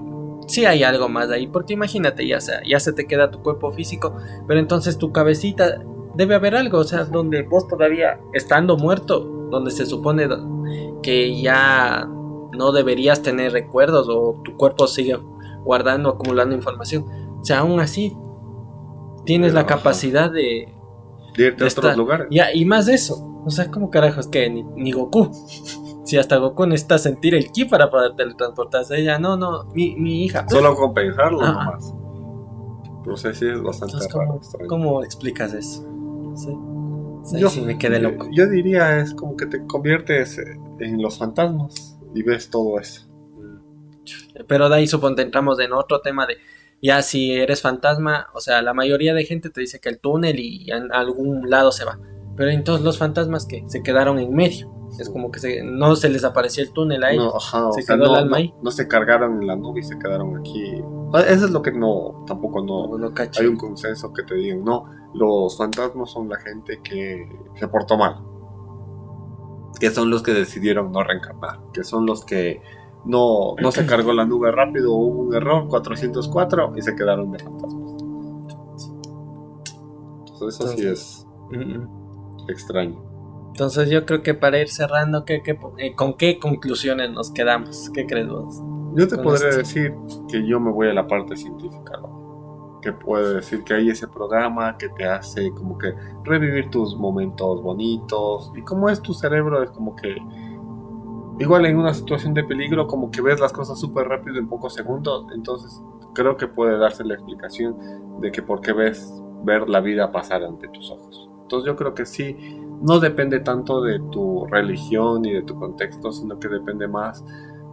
sí 0.46 0.64
hay 0.64 0.82
algo 0.84 1.08
más 1.08 1.30
ahí, 1.30 1.46
porque 1.46 1.74
imagínate, 1.74 2.26
ya, 2.26 2.40
sea, 2.40 2.60
ya 2.66 2.78
se 2.80 2.92
te 2.92 3.06
queda 3.06 3.30
tu 3.30 3.42
cuerpo 3.42 3.72
físico, 3.72 4.16
pero 4.46 4.60
entonces 4.60 4.98
tu 4.98 5.12
cabecita 5.12 5.82
debe 6.14 6.34
haber 6.34 6.54
algo, 6.54 6.78
o 6.78 6.84
sea, 6.84 7.04
donde 7.04 7.42
vos 7.42 7.66
todavía 7.68 8.18
estando 8.32 8.76
muerto, 8.76 9.20
donde 9.50 9.70
se 9.70 9.86
supone 9.86 10.28
que 11.02 11.40
ya 11.40 12.08
no 12.56 12.72
deberías 12.72 13.22
tener 13.22 13.52
recuerdos 13.52 14.08
o 14.08 14.40
tu 14.44 14.56
cuerpo 14.56 14.86
sigue 14.86 15.18
guardando, 15.64 16.10
acumulando 16.10 16.54
información. 16.54 17.04
O 17.40 17.44
sea, 17.44 17.60
aún 17.60 17.78
así 17.80 18.16
tienes 19.24 19.52
la 19.54 19.60
Ajá. 19.60 19.68
capacidad 19.76 20.30
de... 20.30 20.72
De 21.36 21.46
irte 21.46 21.64
a 21.64 21.66
Está- 21.66 21.80
otros 21.80 21.96
lugares. 21.96 22.26
Ya, 22.30 22.52
y 22.54 22.64
más 22.64 22.86
de 22.86 22.94
eso. 22.94 23.42
O 23.44 23.50
sea, 23.50 23.70
como 23.70 23.90
carajos 23.90 24.26
que 24.26 24.48
ni, 24.50 24.62
ni 24.62 24.92
Goku. 24.92 25.30
Si 26.04 26.16
hasta 26.16 26.36
Goku 26.36 26.66
necesita 26.66 26.98
sentir 26.98 27.34
el 27.34 27.50
ki 27.52 27.66
para 27.66 27.90
poder 27.90 28.14
teletransportarse. 28.16 28.96
Ella, 29.00 29.18
no, 29.18 29.36
no, 29.36 29.64
mi, 29.74 29.96
mi 29.96 30.24
hija. 30.24 30.46
Solo 30.48 30.74
con 30.74 30.94
pensarlo 30.94 31.42
Ajá. 31.42 31.64
nomás. 31.64 31.94
No 33.04 33.16
sé 33.16 33.34
si 33.34 33.46
es 33.46 33.60
bastante 33.62 33.94
Entonces, 33.94 34.12
raro. 34.12 34.26
¿cómo, 34.28 34.36
extraño. 34.38 34.68
cómo 34.68 35.02
explicas 35.04 35.52
eso? 35.52 35.84
O 35.84 37.24
sea, 37.24 37.38
Yo- 37.40 37.50
sí 37.50 37.60
me 37.60 37.76
quedé 37.76 37.98
loco. 38.00 38.28
Yo 38.32 38.48
diría 38.48 38.98
es 39.00 39.14
como 39.14 39.36
que 39.36 39.46
te 39.46 39.64
conviertes 39.66 40.38
en 40.80 41.02
los 41.02 41.18
fantasmas 41.18 41.95
y 42.16 42.22
ves 42.22 42.50
todo 42.50 42.78
eso. 42.80 43.02
Pero 44.46 44.68
de 44.68 44.76
ahí 44.76 44.86
suponte 44.86 45.22
entramos 45.22 45.58
en 45.60 45.72
otro 45.72 46.00
tema 46.00 46.26
de 46.26 46.36
ya 46.82 47.02
si 47.02 47.32
eres 47.32 47.62
fantasma, 47.62 48.28
o 48.34 48.40
sea, 48.40 48.60
la 48.62 48.74
mayoría 48.74 49.14
de 49.14 49.24
gente 49.24 49.50
te 49.50 49.60
dice 49.62 49.80
que 49.80 49.88
el 49.88 49.98
túnel 49.98 50.38
y 50.38 50.70
en 50.70 50.92
algún 50.92 51.48
lado 51.48 51.72
se 51.72 51.84
va. 51.84 51.98
Pero 52.36 52.50
entonces 52.50 52.84
los 52.84 52.98
fantasmas 52.98 53.46
que 53.46 53.64
se 53.66 53.82
quedaron 53.82 54.18
en 54.18 54.32
medio. 54.34 54.72
Es 55.00 55.10
como 55.10 55.30
que 55.32 55.40
se- 55.40 55.62
no 55.64 55.96
se 55.96 56.08
les 56.08 56.22
apareció 56.22 56.62
el 56.62 56.72
túnel 56.72 57.02
a 57.02 57.10
ellos. 57.10 57.24
No, 57.24 57.36
ajá, 57.36 57.72
Se 57.72 57.82
sea, 57.82 57.96
quedó 57.96 58.04
el 58.04 58.10
no, 58.12 58.16
alma 58.16 58.30
no- 58.30 58.36
ahí. 58.36 58.54
no 58.62 58.70
se 58.70 58.86
cargaron 58.86 59.40
en 59.42 59.46
la 59.48 59.56
nube 59.56 59.80
y 59.80 59.82
se 59.82 59.98
quedaron 59.98 60.36
aquí. 60.38 60.80
Ah, 61.12 61.22
Eso 61.26 61.46
es 61.46 61.50
lo 61.50 61.60
que 61.62 61.72
no, 61.72 62.24
tampoco 62.26 62.62
no. 62.64 62.86
No, 62.86 62.98
no. 62.98 63.12
Hay 63.38 63.46
un 63.46 63.56
consenso 63.56 64.12
que 64.12 64.22
te 64.22 64.34
digan, 64.36 64.64
no, 64.64 64.84
los 65.14 65.56
fantasmas 65.56 66.10
son 66.10 66.28
la 66.28 66.36
gente 66.38 66.80
que 66.84 67.26
se 67.56 67.66
portó 67.68 67.96
mal. 67.96 68.16
Que 69.80 69.90
son 69.90 70.10
los 70.10 70.22
que 70.22 70.32
decidieron 70.32 70.92
no 70.92 71.02
reencarnar. 71.02 71.58
Que 71.72 71.84
son 71.84 72.06
los 72.06 72.24
que 72.24 72.62
no, 73.04 73.54
no 73.60 73.70
se 73.72 73.86
cargó 73.86 74.12
la 74.12 74.24
nube 74.24 74.50
rápido, 74.50 74.92
hubo 74.92 75.22
un 75.28 75.34
error, 75.34 75.68
404, 75.68 76.72
y 76.76 76.82
se 76.82 76.94
quedaron 76.96 77.30
de 77.32 77.38
fantasmas. 77.38 77.92
Entonces 80.32 80.60
eso 80.60 80.68
sí 80.76 80.86
es 80.86 81.26
Mm, 81.50 81.78
mm. 81.78 82.50
extraño. 82.50 83.00
Entonces 83.48 83.88
yo 83.88 84.04
creo 84.04 84.22
que 84.22 84.34
para 84.34 84.58
ir 84.60 84.68
cerrando, 84.68 85.24
¿qué, 85.24 85.42
qué- 85.42 85.58
eh, 85.78 85.94
¿con 85.94 86.14
qué 86.16 86.38
conclusiones 86.38 87.10
nos 87.12 87.30
quedamos? 87.30 87.88
¿Qué 87.94 88.04
crees 88.06 88.28
vos? 88.28 88.60
Yo 88.94 89.06
te 89.08 89.16
podría 89.18 89.48
esto. 89.48 89.58
decir 89.60 89.94
que 90.28 90.46
yo 90.46 90.58
me 90.60 90.70
voy 90.72 90.88
a 90.88 90.92
la 90.94 91.06
parte 91.06 91.36
científica, 91.36 91.92
¿no? 92.02 92.15
Que 92.86 92.92
puede 92.92 93.34
decir 93.34 93.64
que 93.64 93.74
hay 93.74 93.88
ese 93.88 94.06
programa 94.06 94.78
que 94.78 94.88
te 94.90 95.04
hace 95.04 95.50
como 95.50 95.76
que 95.76 95.92
revivir 96.22 96.70
tus 96.70 96.96
momentos 96.96 97.60
bonitos. 97.60 98.52
Y 98.54 98.62
como 98.62 98.88
es 98.88 99.02
tu 99.02 99.12
cerebro, 99.12 99.60
es 99.60 99.72
como 99.72 99.96
que. 99.96 100.14
Igual 101.40 101.66
en 101.66 101.78
una 101.78 101.92
situación 101.92 102.32
de 102.32 102.44
peligro, 102.44 102.86
como 102.86 103.10
que 103.10 103.20
ves 103.22 103.40
las 103.40 103.52
cosas 103.52 103.80
súper 103.80 104.06
rápido 104.06 104.38
en 104.38 104.46
pocos 104.46 104.72
segundos. 104.72 105.26
Entonces, 105.34 105.82
creo 106.14 106.36
que 106.36 106.46
puede 106.46 106.78
darse 106.78 107.02
la 107.02 107.14
explicación 107.14 107.76
de 108.20 108.30
que 108.30 108.40
por 108.40 108.60
qué 108.60 108.72
ves 108.72 109.20
ver 109.42 109.68
la 109.68 109.80
vida 109.80 110.12
pasar 110.12 110.44
ante 110.44 110.68
tus 110.68 110.88
ojos. 110.92 111.28
Entonces, 111.42 111.66
yo 111.66 111.74
creo 111.74 111.92
que 111.92 112.06
sí, 112.06 112.36
no 112.82 113.00
depende 113.00 113.40
tanto 113.40 113.82
de 113.82 113.98
tu 114.12 114.46
religión 114.46 115.24
y 115.24 115.32
de 115.32 115.42
tu 115.42 115.58
contexto, 115.58 116.12
sino 116.12 116.38
que 116.38 116.46
depende 116.46 116.86
más 116.86 117.24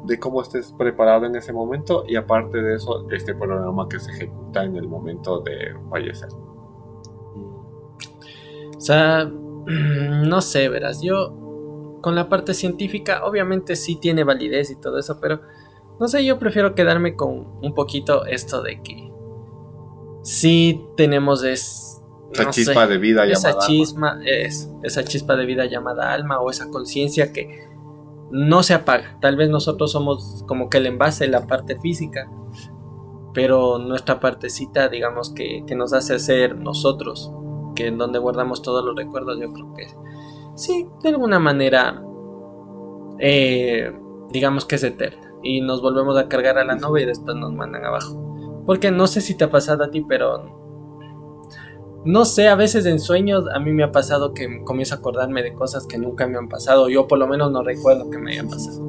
de 0.06 0.20
cómo 0.20 0.42
estés 0.42 0.74
preparado 0.74 1.26
en 1.26 1.36
ese 1.36 1.54
momento 1.54 2.04
y 2.08 2.16
aparte 2.16 2.62
de 2.62 2.76
eso, 2.76 3.10
este 3.12 3.34
programa 3.34 3.88
que 3.88 4.00
se 4.00 4.12
ejecuta 4.12 4.64
en 4.64 4.76
el 4.76 4.88
momento 4.88 5.40
de 5.40 5.76
fallecer. 5.90 6.30
O 8.76 8.82
sea, 8.82 9.26
no 9.66 10.42
sé, 10.42 10.70
verás, 10.70 11.02
yo 11.02 12.00
con 12.02 12.16
la 12.16 12.28
parte 12.28 12.54
científica 12.54 13.26
obviamente 13.26 13.76
sí 13.78 13.96
tiene 13.96 14.26
validez 14.26 14.72
y 14.72 14.76
todo 14.76 15.00
eso, 15.00 15.20
pero 15.22 15.40
no 16.00 16.08
sé, 16.08 16.26
yo 16.26 16.38
prefiero 16.38 16.76
quedarme 16.76 17.16
con 17.16 17.48
un 17.62 17.74
poquito 17.74 18.26
esto 18.26 18.62
de 18.62 18.82
que 18.82 19.10
sí 20.22 20.86
tenemos 20.98 21.44
es... 21.44 22.02
Esa 22.34 22.46
no 22.46 22.50
chispa 22.50 22.88
sé, 22.88 22.94
de 22.94 22.98
vida 22.98 23.26
esa 23.28 23.50
llamada. 23.50 23.68
chispa 23.68 24.20
es 24.26 24.72
esa 24.82 25.04
chispa 25.04 25.36
de 25.36 25.46
vida 25.46 25.66
llamada 25.66 26.12
alma 26.12 26.40
o 26.40 26.50
esa 26.50 26.70
conciencia 26.72 27.32
que 27.32 27.68
no 28.34 28.64
se 28.64 28.74
apaga. 28.74 29.16
Tal 29.22 29.36
vez 29.36 29.50
nosotros 29.50 29.92
somos 29.92 30.44
como 30.48 30.68
que 30.68 30.80
el 30.80 30.88
envase, 30.88 31.28
la 31.28 31.46
parte 31.46 31.80
física, 31.80 32.30
pero 33.32 33.78
nuestra 33.78 34.20
partecita, 34.20 34.90
digamos 34.90 35.30
que, 35.30 35.64
que 35.68 35.76
nos 35.76 35.94
hace 35.94 36.18
ser 36.18 36.58
nosotros, 36.58 37.32
que 37.76 37.88
en 37.88 38.00
donde 38.00 38.18
guardamos 38.18 38.64
todos 38.64 38.84
los 38.84 38.96
recuerdos, 38.96 39.40
yo 39.40 39.54
creo 39.54 39.74
que 39.76 39.88
sí, 40.56 40.90
de 41.04 41.10
alguna 41.10 41.38
manera, 41.38 42.04
eh, 43.20 43.94
digamos 44.32 44.66
que 44.66 44.76
es 44.76 44.84
eterna 44.84 45.32
y 45.44 45.62
nos 45.62 45.84
volvemos 45.84 46.18
a 46.18 46.28
cargar 46.28 46.58
a 46.58 46.66
la 46.66 46.76
nube 46.76 47.04
y 47.04 47.06
después 47.06 47.38
nos 47.38 47.54
mandan 47.54 47.86
abajo. 47.86 48.64
Porque 48.66 48.90
no 48.90 49.06
sé 49.06 49.22
si 49.22 49.36
te 49.36 49.44
ha 49.44 49.52
pasado 49.52 49.84
a 49.84 49.92
ti, 49.92 50.04
pero 50.08 50.63
no 52.06 52.26
sé, 52.26 52.50
a 52.50 52.56
veces 52.56 52.86
en 52.86 53.00
sueños 53.00 53.46
a 53.54 53.60
mí 53.60 53.72
me 53.72 53.84
ha 53.84 53.92
pasado 53.92 54.34
que 54.34 54.64
comienzo 54.64 54.96
a 54.96 54.98
acordarme 54.98 55.42
de 55.42 55.54
cosas 55.54 55.88
que 55.88 55.98
nunca 55.98 56.28
me 56.28 56.38
han 56.38 56.50
pasado. 56.50 56.90
Yo 56.90 57.08
por 57.08 57.18
lo 57.18 57.28
menos 57.28 57.52
no 57.52 57.64
recuerdo 57.64 58.10
que 58.10 58.18
me 58.18 58.34
hayan 58.34 58.50
pasado. 58.50 58.82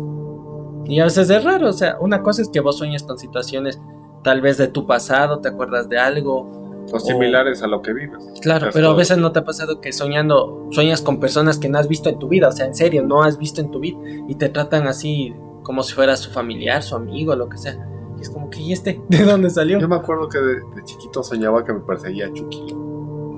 Y 0.87 1.01
a 1.01 1.05
veces 1.05 1.31
es 1.31 1.45
raro, 1.45 1.69
o 1.69 1.73
sea, 1.73 1.97
una 2.01 2.23
cosa 2.23 2.43
es 2.43 2.49
que 2.49 2.61
vos 2.61 2.77
sueñes 2.77 3.05
con 3.05 3.19
situaciones 3.19 3.81
tal 4.23 4.41
vez 4.41 4.59
de 4.59 4.69
tu 4.69 4.87
pasado, 4.87 5.39
te 5.41 5.49
acuerdas 5.49 5.89
de 5.89 5.99
algo. 5.99 6.63
O 6.93 7.01
similares 7.01 7.63
a 7.63 7.67
lo 7.67 7.81
que 7.81 7.95
vives. 7.95 8.23
Claro, 8.43 8.69
pero 8.73 8.91
a 8.91 8.95
veces 8.95 9.17
no 9.17 9.33
te 9.33 9.39
ha 9.39 9.45
pasado 9.45 9.81
que 9.81 9.93
soñando, 9.93 10.69
sueñas 10.71 11.01
con 11.01 11.19
personas 11.19 11.59
que 11.59 11.69
no 11.69 11.79
has 11.79 11.89
visto 11.89 12.11
en 12.11 12.19
tu 12.19 12.29
vida, 12.29 12.49
o 12.49 12.53
sea, 12.53 12.67
en 12.67 12.75
serio, 12.75 13.03
no 13.05 13.23
has 13.23 13.39
visto 13.39 13.61
en 13.61 13.71
tu 13.71 13.81
vida 13.81 13.99
y 14.29 14.35
te 14.35 14.51
tratan 14.51 14.87
así 14.87 15.35
como 15.63 15.83
si 15.83 15.95
fuera 15.95 16.17
su 16.17 16.31
familiar, 16.31 16.83
su 16.83 16.95
amigo, 16.95 17.35
lo 17.37 17.49
que 17.49 17.57
sea. 17.57 17.79
Y 18.19 18.23
es 18.23 18.29
como 18.29 18.51
que, 18.51 18.61
¿y 18.61 18.73
este? 18.73 19.01
¿De 19.09 19.25
dónde 19.25 19.49
salió? 19.49 19.79
Yo 19.79 19.89
me 19.89 19.97
acuerdo 19.97 20.29
que 20.29 20.39
de, 20.39 20.55
de 20.75 20.85
chiquito 20.85 21.23
soñaba 21.23 21.65
que 21.65 21.73
me 21.73 21.81
perseguía 21.81 22.31
Chucky. 22.33 22.75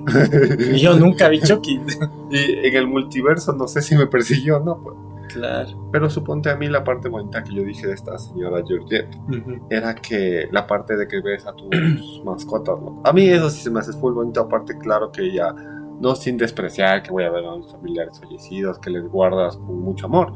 Y 0.75 0.79
yo 0.79 0.95
nunca 0.97 1.29
vi 1.29 1.41
Chucky. 1.41 1.81
y 2.31 2.67
en 2.67 2.77
el 2.77 2.87
multiverso 2.87 3.53
no 3.53 3.67
sé 3.69 3.83
si 3.83 3.97
me 3.97 4.07
persiguió 4.07 4.59
o 4.59 4.61
no, 4.61 4.81
pues. 4.83 4.97
claro. 5.29 5.89
Pero 5.93 6.09
suponte 6.11 6.51
a 6.51 6.57
mí 6.57 6.69
la 6.69 6.85
parte 6.85 7.09
bonita 7.09 7.43
que 7.43 7.55
yo 7.55 7.63
dije 7.63 7.87
de 7.87 7.95
esta 7.95 8.19
señora 8.19 8.63
Georgette 8.67 9.15
Ujú. 9.29 9.67
era 9.71 9.95
que 9.95 10.49
la 10.53 10.67
parte 10.67 10.97
de 10.97 11.07
que 11.09 11.21
ves 11.21 11.47
a 11.47 11.53
tus 11.55 11.69
mascotas, 12.25 12.79
¿no? 12.81 13.01
A 13.05 13.13
mí 13.13 13.29
eso 13.29 13.51
sí 13.51 13.63
se 13.63 13.71
me 13.71 13.81
hace 13.81 13.93
full 13.93 14.15
bonito, 14.15 14.41
aparte 14.41 14.77
claro 14.79 15.11
que 15.11 15.33
ya 15.33 15.55
no 16.01 16.15
sin 16.15 16.37
despreciar 16.37 17.03
que 17.03 17.11
voy 17.11 17.25
a 17.25 17.31
ver 17.31 17.45
a 17.47 17.57
mis 17.57 17.71
familiares 17.73 18.21
fallecidos, 18.21 18.79
que 18.79 18.91
les 18.91 19.05
guardas 19.09 19.57
con 19.57 19.81
mucho 19.81 20.07
amor, 20.07 20.33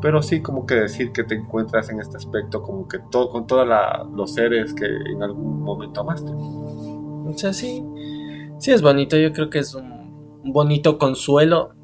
pero 0.00 0.22
sí 0.22 0.40
como 0.40 0.64
que 0.66 0.74
decir 0.76 1.12
que 1.12 1.24
te 1.24 1.34
encuentras 1.34 1.90
en 1.90 2.00
este 2.00 2.16
aspecto 2.16 2.62
como 2.62 2.88
que 2.88 2.98
todo 3.10 3.28
con 3.30 3.46
todos 3.46 3.68
los 4.14 4.32
seres 4.32 4.72
que 4.72 4.86
en 4.86 5.22
algún 5.22 5.62
momento 5.62 6.00
amaste. 6.00 6.30
O 6.32 7.32
sea, 7.36 7.52
sí. 7.52 7.84
Sí 8.64 8.72
es 8.72 8.80
bonito. 8.80 9.18
Yo 9.18 9.34
creo 9.34 9.50
que 9.50 9.58
es 9.58 9.74
un, 9.74 10.40
bonito 10.42 10.96
consuelo 10.96 11.74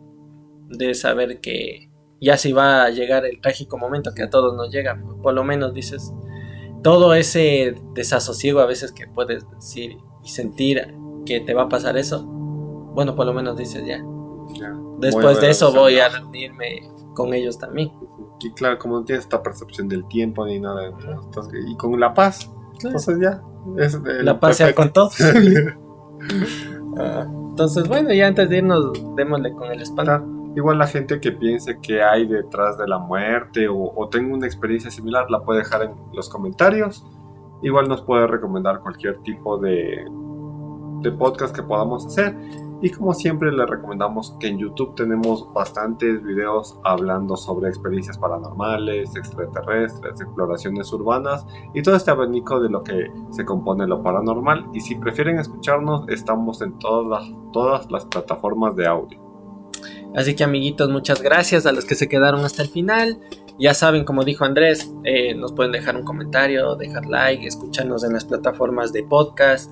de 0.67 0.95
saber 0.95 1.43
que 1.43 1.91
ya 2.23 2.39
se 2.39 2.55
va 2.55 2.85
a 2.85 2.89
llegar 2.89 3.27
el 3.27 3.39
trágico 3.43 3.77
momento 3.77 4.15
que 4.15 4.23
a 4.23 4.31
todos 4.31 4.57
nos 4.57 4.73
llega. 4.73 4.99
Por 5.23 5.35
lo 5.35 5.45
menos 5.45 5.75
dices, 5.75 6.11
todo 6.83 7.13
ese 7.13 7.75
desasosiego 7.93 8.61
a 8.61 8.65
veces 8.65 8.93
que 8.93 9.07
puedes 9.07 9.45
decir 9.51 9.99
y 10.25 10.29
sentir 10.31 10.95
que 11.27 11.41
te 11.41 11.53
va 11.53 11.65
a 11.65 11.69
pasar 11.69 11.99
eso. 11.99 12.25
Bueno, 12.25 13.15
por 13.15 13.27
lo 13.27 13.35
menos 13.35 13.59
dices 13.59 13.85
ya. 13.85 14.03
Ya. 14.59 14.75
Después 15.01 15.39
de 15.39 15.51
eso 15.51 15.75
voy 15.75 15.99
a 15.99 16.09
reunirme 16.09 16.89
con 17.15 17.35
ellos 17.35 17.59
también. 17.59 17.93
Y 18.41 18.53
claro, 18.53 18.79
como 18.79 19.01
no 19.01 19.05
tienes 19.05 19.25
esta 19.25 19.43
percepción 19.43 19.87
del 19.87 20.09
tiempo 20.09 20.47
ni 20.47 20.59
nada, 20.59 20.87
entonces, 20.87 21.63
y 21.69 21.77
con 21.77 22.01
la 22.01 22.15
paz, 22.15 22.51
entonces 22.83 23.19
ya. 23.21 23.43
Es 23.77 24.01
La 24.25 24.41
paz 24.41 24.57
sea 24.57 24.75
con 24.75 24.91
todos. 24.95 25.15
Ah, 27.01 27.27
Entonces, 27.51 27.89
bueno, 27.89 28.13
ya 28.13 28.27
antes 28.27 28.49
de 28.49 28.59
irnos, 28.59 28.93
démosle 29.17 29.53
con 29.53 29.71
el 29.73 29.83
espanto. 29.83 30.25
Igual 30.57 30.79
la 30.79 30.87
gente 30.87 31.21
que 31.21 31.31
piense 31.33 31.79
que 31.81 32.03
hay 32.03 32.27
detrás 32.27 32.77
de 32.77 32.89
la 32.89 32.99
muerte 32.99 33.69
o, 33.69 33.93
o 33.95 34.09
tenga 34.09 34.35
una 34.35 34.47
experiencia 34.47 34.91
similar 34.91 35.31
la 35.31 35.41
puede 35.41 35.61
dejar 35.61 35.83
en 35.83 35.93
los 36.13 36.29
comentarios. 36.29 37.05
Igual 37.63 37.89
nos 37.89 38.03
puede 38.03 38.27
recomendar 38.27 38.81
cualquier 38.81 39.19
tipo 39.19 39.59
de, 39.59 40.05
de 41.03 41.13
podcast 41.13 41.55
que 41.55 41.63
podamos 41.63 42.07
hacer. 42.07 42.35
Y 42.83 42.91
como 42.91 43.13
siempre 43.13 43.53
le 43.53 43.67
recomendamos 43.67 44.37
que 44.41 44.49
en 44.49 44.59
YouTube 44.59 44.95
tenemos 44.95 45.53
bastantes 45.53 46.23
videos 46.23 46.79
hablando 46.83 47.37
sobre 47.37 47.69
experiencias 47.69 48.17
paranormales, 48.17 49.15
extraterrestres, 49.17 50.21
exploraciones 50.21 50.91
urbanas 50.93 51.47
y 51.75 51.83
todo 51.83 51.97
este 51.97 52.11
abanico 52.11 52.59
de 52.61 52.71
lo 52.71 52.83
que 52.83 53.13
se 53.31 53.45
compone 53.45 53.87
lo 53.87 54.03
paranormal. 54.03 54.67
Y 54.73 54.81
si 54.81 54.95
prefieren 54.95 55.39
escucharnos, 55.39 56.09
estamos 56.09 56.63
en 56.63 56.79
todas 56.79 57.07
las, 57.07 57.53
todas 57.53 57.91
las 57.91 58.07
plataformas 58.07 58.75
de 58.77 58.87
audio. 58.87 59.21
Así 60.15 60.35
que 60.35 60.43
amiguitos, 60.43 60.91
muchas 60.91 61.23
gracias 61.23 61.67
a 61.67 61.73
los 61.73 61.85
que 61.85 61.95
se 61.95 62.09
quedaron 62.09 62.45
hasta 62.45 62.63
el 62.63 62.69
final. 62.69 63.21
Ya 63.59 63.75
saben, 63.75 64.05
como 64.05 64.25
dijo 64.25 64.45
Andrés, 64.45 64.93
eh, 65.05 65.35
nos 65.35 65.53
pueden 65.53 65.71
dejar 65.71 65.97
un 65.97 66.05
comentario, 66.05 66.77
dejar 66.77 67.07
like, 67.07 67.47
escucharnos 67.47 68.05
en 68.05 68.15
las 68.15 68.25
plataformas 68.25 68.93
de 68.93 69.05
podcast, 69.05 69.71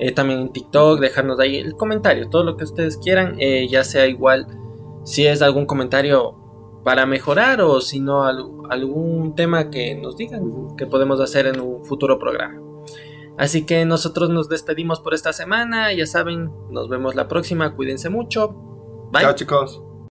eh, 0.00 0.12
también 0.12 0.40
en 0.40 0.48
TikTok, 0.52 0.98
dejarnos 0.98 1.38
ahí 1.38 1.56
el 1.56 1.74
comentario, 1.76 2.28
todo 2.28 2.42
lo 2.42 2.56
que 2.56 2.64
ustedes 2.64 2.96
quieran, 2.96 3.36
eh, 3.38 3.68
ya 3.68 3.84
sea 3.84 4.06
igual 4.06 4.46
si 5.04 5.26
es 5.26 5.42
algún 5.42 5.66
comentario 5.66 6.34
para 6.84 7.06
mejorar 7.06 7.60
o 7.60 7.80
si 7.80 8.00
no 8.00 8.24
al- 8.24 8.44
algún 8.70 9.34
tema 9.34 9.70
que 9.70 9.94
nos 9.94 10.16
digan 10.16 10.76
que 10.76 10.86
podemos 10.86 11.20
hacer 11.20 11.46
en 11.46 11.60
un 11.60 11.84
futuro 11.84 12.18
programa. 12.18 12.60
Así 13.36 13.64
que 13.64 13.84
nosotros 13.84 14.28
nos 14.30 14.48
despedimos 14.48 15.00
por 15.00 15.14
esta 15.14 15.32
semana, 15.32 15.92
ya 15.92 16.06
saben, 16.06 16.50
nos 16.70 16.88
vemos 16.88 17.14
la 17.14 17.28
próxima, 17.28 17.74
cuídense 17.76 18.08
mucho. 18.10 18.48
Bye. 19.12 19.22
Chao 19.22 19.34
chicos. 19.34 19.89